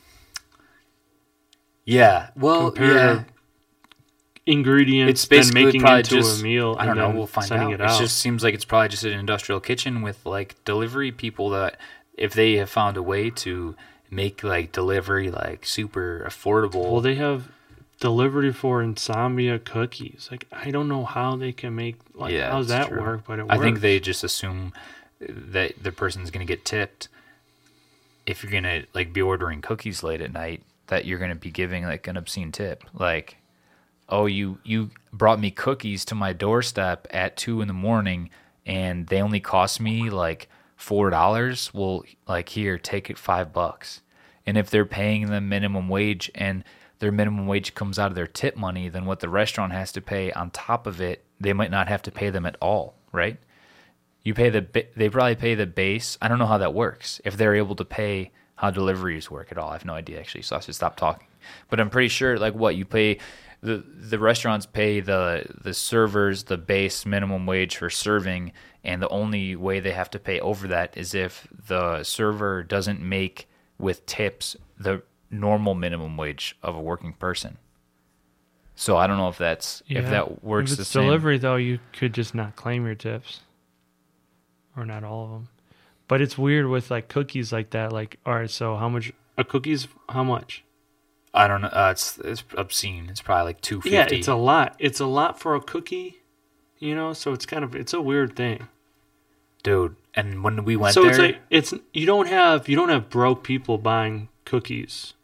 Yeah. 1.85 2.31
Well, 2.37 2.71
Compared 2.71 2.97
yeah. 2.97 3.13
to 3.15 3.25
ingredients, 4.47 5.11
It's 5.23 5.27
basically 5.27 5.65
making 5.65 5.81
probably 5.83 5.99
into 6.01 6.11
just 6.17 6.41
a 6.41 6.43
meal. 6.43 6.77
I 6.79 6.87
don't 6.87 6.97
know. 6.97 7.11
We'll 7.11 7.27
find 7.27 7.51
out. 7.53 7.73
It 7.73 7.81
It 7.81 7.99
just 7.99 8.19
seems 8.19 8.43
like 8.43 8.55
it's 8.55 8.65
probably 8.65 8.89
just 8.89 9.05
an 9.05 9.13
industrial 9.19 9.61
kitchen 9.61 10.03
with 10.03 10.25
like 10.27 10.63
delivery 10.65 11.13
people 11.13 11.51
that 11.51 11.77
if 12.17 12.35
they 12.35 12.55
have 12.55 12.71
found 12.71 12.97
a 12.97 13.03
way 13.03 13.31
to 13.31 13.75
make 14.11 14.43
like 14.45 14.73
delivery 14.73 15.31
like 15.31 15.65
super 15.65 16.25
affordable. 16.29 16.91
well, 16.93 17.01
they 17.01 17.15
have 17.15 17.49
delivery 18.01 18.53
for 18.53 18.83
insomnia 18.83 19.59
cookies. 19.59 20.29
Like 20.31 20.47
I 20.53 20.71
don't 20.71 20.89
know 20.89 21.05
how 21.05 21.37
they 21.37 21.53
can 21.53 21.75
make 21.75 21.97
like 22.15 22.33
Yeah, 22.33 22.51
how's 22.51 22.69
that 22.69 22.89
true. 22.89 23.01
work, 23.01 23.25
but 23.27 23.39
it 23.39 23.43
works. 23.43 23.53
I 23.53 23.57
works. 23.57 23.65
think 23.65 23.81
they 23.81 24.01
just 24.01 24.23
assume 24.25 24.73
that 25.21 25.83
the 25.83 25.93
person's 25.93 26.31
going 26.31 26.45
to 26.47 26.53
get 26.53 26.65
tipped 26.65 27.09
if 28.27 28.43
you're 28.43 28.53
going 28.53 28.65
to 28.65 28.87
like 28.93 29.13
be 29.13 29.23
ordering 29.23 29.61
cookies 29.63 30.03
late 30.03 30.21
at 30.21 30.33
night 30.33 30.63
that 30.93 31.07
you're 31.07 31.19
going 31.19 31.31
to 31.31 31.35
be 31.35 31.51
giving 31.51 31.85
like 31.85 32.07
an 32.07 32.19
obscene 32.19 32.53
tip 32.53 32.85
like 32.93 33.39
oh 34.11 34.27
you 34.27 34.59
you 34.63 34.91
brought 35.11 35.41
me 35.41 35.51
cookies 35.51 36.05
to 36.05 36.15
my 36.15 36.35
doorstep 36.35 37.07
at 37.11 37.35
2 37.37 37.63
in 37.63 37.69
the 37.69 37.75
morning 37.75 38.29
and 38.67 39.07
they 39.07 39.23
only 39.23 39.41
cost 39.41 39.81
me 39.81 40.11
like 40.11 40.49
$4 40.79 41.73
well 41.73 42.03
like 42.29 42.51
here 42.51 42.77
take 42.77 43.09
it 43.09 43.17
5 43.17 43.55
bucks 43.55 44.03
and 44.47 44.59
if 44.59 44.69
they're 44.69 44.85
paying 44.85 45.27
them 45.27 45.49
minimum 45.49 45.89
wage 45.89 46.31
and 46.35 46.63
their 46.99 47.11
minimum 47.11 47.47
wage 47.47 47.75
comes 47.75 47.99
out 47.99 48.11
of 48.11 48.15
their 48.15 48.27
tip 48.27 48.55
money 48.55 48.91
then 48.91 49.07
what 49.07 49.21
the 49.21 49.31
restaurant 49.31 49.73
has 49.73 49.93
to 49.93 50.03
pay 50.03 50.31
on 50.33 50.51
top 50.51 50.87
of 50.87 51.01
it 51.01 51.25
they 51.41 51.55
might 51.55 51.71
not 51.71 51.89
have 51.89 52.03
to 52.03 52.11
pay 52.11 52.29
them 52.29 52.45
at 52.45 52.57
all 52.61 52.97
right 53.13 53.39
you 54.25 54.35
pay 54.35 54.51
the 54.51 54.67
they 54.95 55.09
probably 55.09 55.35
pay 55.35 55.55
the 55.55 55.67
base. 55.67 56.17
I 56.23 56.29
don't 56.29 56.39
know 56.39 56.47
how 56.47 56.59
that 56.59 56.75
works. 56.75 57.21
If 57.25 57.37
they're 57.37 57.57
able 57.57 57.75
to 57.75 57.85
pay 57.85 58.31
how 58.63 58.71
deliveries 58.71 59.29
work 59.31 59.51
at 59.51 59.59
all, 59.59 59.71
I 59.71 59.73
have 59.73 59.85
no 59.85 59.93
idea 59.95 60.21
actually. 60.21 60.43
So 60.43 60.57
I 60.57 60.61
should 60.61 60.77
stop 60.77 60.97
talking. 60.97 61.27
But 61.69 61.81
I'm 61.81 61.91
pretty 61.91 62.09
sure 62.09 62.39
like 62.39 62.55
what 62.55 62.77
you 62.77 62.85
pay 62.85 63.19
the 63.61 63.85
the 63.95 64.19
restaurants 64.19 64.65
pay 64.67 65.01
the 65.01 65.45
the 65.63 65.75
servers 65.75 66.45
the 66.45 66.57
base 66.57 67.05
minimum 67.05 67.45
wage 67.45 67.77
for 67.77 67.91
serving 67.91 68.53
and 68.85 69.03
the 69.03 69.09
only 69.09 69.57
way 69.57 69.81
they 69.81 69.91
have 69.91 70.11
to 70.11 70.19
pay 70.19 70.39
over 70.41 70.69
that 70.69 70.97
is 70.97 71.13
if 71.15 71.49
the 71.67 72.03
server 72.05 72.63
doesn't 72.63 73.01
make 73.01 73.49
with 73.79 74.07
tips 74.07 74.57
the 74.79 75.03
normal 75.31 75.75
minimum 75.75 76.17
wage 76.17 76.57
of 76.63 76.77
a 76.77 76.81
working 76.81 77.13
person. 77.13 77.59
So 78.77 78.97
I 78.97 79.07
don't 79.09 79.19
know 79.19 79.29
if 79.29 79.39
that's 79.39 79.83
if 79.89 80.09
that 80.11 80.45
works 80.45 80.71
If 80.73 80.77
the 80.79 80.83
it's 80.83 80.91
same. 80.91 81.05
delivery 81.05 81.39
though, 81.39 81.57
you 81.57 81.81
could 81.93 82.13
just 82.15 82.35
not 82.35 82.55
claim 82.57 82.87
your 82.87 82.95
tips, 82.95 83.41
or 84.77 84.85
not 84.87 85.03
all 85.05 85.25
of 85.25 85.31
them. 85.33 85.49
But 86.13 86.21
it's 86.21 86.37
weird 86.37 86.67
with 86.67 86.91
like 86.91 87.09
cookies 87.09 87.55
like 87.55 87.71
that. 87.71 87.91
Like, 87.91 88.19
all 88.27 88.35
right, 88.35 88.51
so 88.51 88.77
how 88.77 88.91
much 88.91 89.15
a 89.39 89.45
cookies? 89.45 89.89
How 90.11 90.23
much? 90.23 90.63
I 91.33 91.49
don't 91.49 91.63
know. 91.63 91.69
Uh, 91.69 91.89
it's 91.93 92.19
it's 92.19 92.45
obscene. 92.55 93.09
It's 93.09 93.23
probably 93.23 93.45
like 93.45 93.63
two 93.63 93.81
fifty. 93.81 93.97
Yeah, 93.97 94.07
it's 94.11 94.29
a 94.29 94.35
lot. 94.35 94.77
It's 94.79 95.01
a 95.01 95.07
lot 95.07 95.41
for 95.41 95.55
a 95.55 95.61
cookie, 95.63 96.19
you 96.79 96.95
know. 96.95 97.15
So 97.15 97.33
it's 97.33 97.47
kind 97.47 97.65
of 97.65 97.75
it's 97.75 97.95
a 97.95 98.03
weird 98.03 98.37
thing. 98.37 98.69
dude. 99.63 99.97
And 100.15 100.45
when 100.45 100.65
we 100.67 100.77
went 100.77 100.93
so 100.93 101.01
there, 101.01 101.13
it's 101.13 101.19
like 101.19 101.39
it's 101.49 101.73
you 101.95 102.05
don't 102.05 102.29
have 102.29 102.69
you 102.69 102.77
don't 102.77 102.91
have 102.91 103.09
broke 103.09 103.43
people 103.43 103.79
buying 103.79 104.29
cookies 104.45 105.15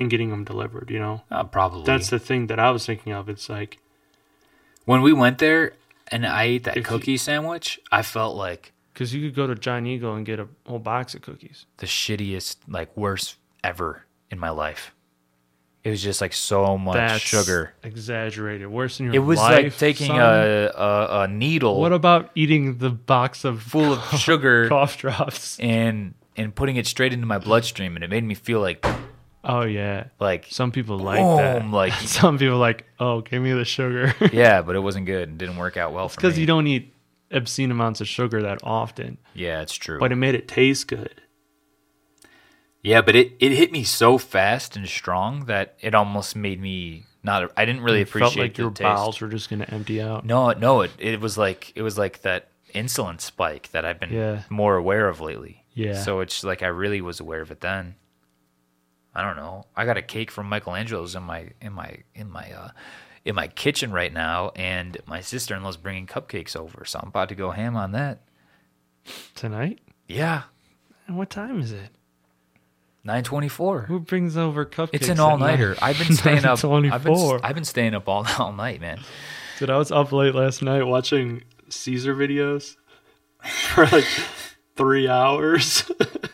and 0.00 0.10
getting 0.10 0.30
them 0.30 0.42
delivered. 0.42 0.90
You 0.90 0.98
know, 0.98 1.22
uh, 1.30 1.44
probably 1.44 1.84
that's 1.84 2.10
the 2.10 2.18
thing 2.18 2.48
that 2.48 2.58
I 2.58 2.72
was 2.72 2.84
thinking 2.84 3.12
of. 3.12 3.28
It's 3.28 3.48
like 3.48 3.78
when 4.86 5.02
we 5.02 5.12
went 5.12 5.38
there 5.38 5.74
and 6.08 6.26
I 6.26 6.42
ate 6.50 6.64
that 6.64 6.72
If 6.76 6.78
you- 6.78 6.82
cookie 6.98 7.16
sandwich. 7.16 7.78
I 7.92 8.02
felt 8.02 8.34
like 8.34 8.72
because 9.00 9.14
you 9.14 9.22
could 9.26 9.34
go 9.34 9.46
to 9.46 9.54
Giant 9.54 9.86
Eagle 9.86 10.14
and 10.14 10.26
get 10.26 10.38
a 10.38 10.46
whole 10.66 10.78
box 10.78 11.14
of 11.14 11.22
cookies. 11.22 11.64
the 11.78 11.86
shittiest, 11.86 12.56
like 12.68 12.94
worst 12.94 13.36
ever 13.64 14.04
in 14.30 14.38
my 14.38 14.50
life. 14.50 14.94
It 15.82 15.88
was 15.88 16.02
just 16.02 16.20
like 16.20 16.34
so 16.34 16.76
much 16.76 16.96
That's 16.96 17.22
sugar. 17.22 17.72
exaggerated. 17.82 18.68
Worse 18.68 18.98
than 18.98 19.06
your 19.06 19.14
life. 19.14 19.16
It 19.16 19.26
was 19.26 19.38
life, 19.38 19.64
like 19.64 19.78
taking 19.78 20.08
son. 20.08 20.20
a, 20.20 20.70
a 20.76 21.20
a 21.22 21.28
needle 21.28 21.80
What 21.80 21.94
about 21.94 22.30
eating 22.34 22.76
the 22.76 22.90
box 22.90 23.46
of 23.46 23.62
full 23.62 23.94
of 23.94 24.04
sugar 24.20 24.68
cough 24.68 24.98
drops? 24.98 25.58
and 25.58 26.12
and 26.36 26.54
putting 26.54 26.76
it 26.76 26.86
straight 26.86 27.14
into 27.14 27.24
my 27.26 27.38
bloodstream, 27.38 27.94
and 27.96 28.04
it 28.04 28.10
made 28.10 28.22
me 28.24 28.34
feel 28.34 28.60
like 28.60 28.84
Oh 29.42 29.62
yeah. 29.62 30.08
like 30.20 30.46
Some 30.50 30.70
people 30.72 30.98
like 30.98 31.18
boom, 31.20 31.36
that. 31.38 31.70
like 31.70 31.92
Some 32.20 32.36
people 32.36 32.58
like, 32.58 32.84
oh, 32.98 33.22
give 33.22 33.42
me 33.42 33.52
the 33.54 33.64
sugar. 33.64 34.14
yeah, 34.34 34.60
but 34.66 34.76
it 34.76 34.80
wasn't 34.80 35.06
good. 35.06 35.30
It 35.30 35.38
didn't 35.38 35.56
work 35.56 35.78
out 35.78 35.94
well 35.94 36.10
for 36.10 36.16
Because 36.16 36.34
me. 36.34 36.42
you 36.42 36.46
don't 36.46 36.66
eat 36.66 36.92
obscene 37.32 37.70
amounts 37.70 38.00
of 38.00 38.08
sugar 38.08 38.42
that 38.42 38.58
often, 38.62 39.18
yeah, 39.34 39.60
it's 39.62 39.74
true. 39.74 39.98
but 39.98 40.12
it 40.12 40.16
made 40.16 40.34
it 40.34 40.48
taste 40.48 40.88
good. 40.88 41.22
Yeah, 42.82 43.02
but 43.02 43.14
it, 43.14 43.32
it 43.40 43.52
hit 43.52 43.72
me 43.72 43.84
so 43.84 44.16
fast 44.16 44.74
and 44.76 44.88
strong 44.88 45.44
that 45.46 45.76
it 45.80 45.94
almost 45.94 46.34
made 46.34 46.60
me 46.60 47.04
not. 47.22 47.50
I 47.56 47.66
didn't 47.66 47.82
really 47.82 48.00
It 48.00 48.08
appreciate 48.08 48.28
felt 48.34 48.36
like 48.42 48.58
your 48.58 48.70
taste. 48.70 48.82
bowels 48.82 49.20
were 49.20 49.28
just 49.28 49.50
gonna 49.50 49.66
empty 49.68 50.00
out. 50.00 50.24
No, 50.24 50.50
no, 50.52 50.80
it 50.80 50.90
it 50.98 51.20
was 51.20 51.36
like 51.36 51.72
it 51.74 51.82
was 51.82 51.98
like 51.98 52.22
that 52.22 52.48
insulin 52.74 53.20
spike 53.20 53.70
that 53.72 53.84
I've 53.84 54.00
been 54.00 54.12
Yeah. 54.12 54.42
more 54.48 54.76
aware 54.76 55.08
of 55.08 55.20
lately. 55.20 55.64
Yeah. 55.74 56.00
So 56.02 56.20
it's 56.20 56.42
like 56.42 56.62
I 56.62 56.68
really 56.68 57.00
was 57.02 57.20
aware 57.20 57.42
of 57.42 57.50
it 57.50 57.60
then. 57.60 57.96
I 59.14 59.22
don't 59.22 59.36
know. 59.36 59.66
I 59.76 59.84
got 59.84 59.96
a 59.98 60.02
cake 60.02 60.30
from 60.30 60.48
Michelangelo's 60.48 61.14
in 61.14 61.24
my 61.24 61.50
in 61.60 61.74
my 61.74 61.98
in 62.14 62.30
my 62.30 62.50
uh 62.50 62.70
in 63.24 63.34
my 63.34 63.48
kitchen 63.48 63.92
right 63.92 64.12
now, 64.12 64.50
and 64.56 64.96
my 65.06 65.20
sister 65.20 65.54
in 65.54 65.62
law's 65.62 65.76
bringing 65.76 66.06
cupcakes 66.06 66.56
over, 66.56 66.84
so 66.84 66.98
I'm 67.02 67.08
about 67.08 67.28
to 67.30 67.34
go 67.34 67.50
ham 67.50 67.76
on 67.76 67.92
that. 67.92 68.22
Tonight? 69.34 69.80
Yeah, 70.08 70.42
And 71.06 71.16
what 71.16 71.30
time 71.30 71.60
is 71.60 71.72
it? 71.72 71.90
nine 73.02 73.24
twenty 73.24 73.48
four. 73.48 73.82
Who 73.82 73.98
brings 74.00 74.36
over 74.36 74.66
cupcakes? 74.66 74.90
It's 74.94 75.08
an 75.08 75.20
all 75.20 75.38
nighter. 75.38 75.74
I've 75.80 75.98
been 75.98 76.14
staying 76.14 76.44
up. 76.44 76.62
I've 76.64 77.02
been, 77.04 77.40
I've 77.42 77.54
been 77.54 77.64
staying 77.64 77.94
up 77.94 78.08
all 78.08 78.26
all 78.38 78.52
night, 78.52 78.80
man. 78.80 79.00
Dude, 79.58 79.70
I 79.70 79.76
was 79.78 79.90
up 79.90 80.12
late 80.12 80.34
last 80.34 80.62
night 80.62 80.82
watching 80.82 81.42
Caesar 81.70 82.14
videos 82.14 82.76
for 83.74 83.86
like 83.86 84.04
three 84.76 85.08
hours 85.08 85.90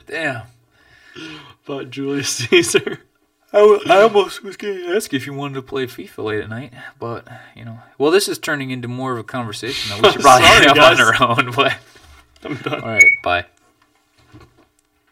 Damn. 0.07 0.43
about 1.64 1.91
Julius 1.91 2.30
Caesar. 2.30 3.01
I, 3.53 3.59
w- 3.59 3.80
I 3.86 4.03
almost 4.03 4.42
was 4.42 4.57
going 4.57 4.76
to 4.78 4.94
ask 4.97 5.12
you 5.12 5.16
if 5.16 5.26
you 5.26 5.32
wanted 5.32 5.55
to 5.55 5.62
play 5.62 5.86
FIFA 5.86 6.24
late 6.24 6.40
at 6.42 6.49
night, 6.51 6.72
but 6.99 7.26
you 7.55 7.64
know, 7.64 7.78
well, 7.97 8.11
this 8.11 8.28
is 8.28 8.38
turning 8.38 8.70
into 8.70 8.88
more 8.88 9.12
of 9.12 9.18
a 9.18 9.25
conversation 9.25 9.91
that 9.91 10.03
we 10.03 10.11
should 10.12 10.20
probably 10.22 10.46
Sorry, 10.46 10.66
have 10.66 10.79
on 10.79 11.00
our 11.00 11.22
own. 11.22 11.53
But 11.57 11.79
I'm 12.45 12.57
done. 12.57 12.80
all 12.83 12.88
right, 12.88 13.04
bye. 13.25 13.45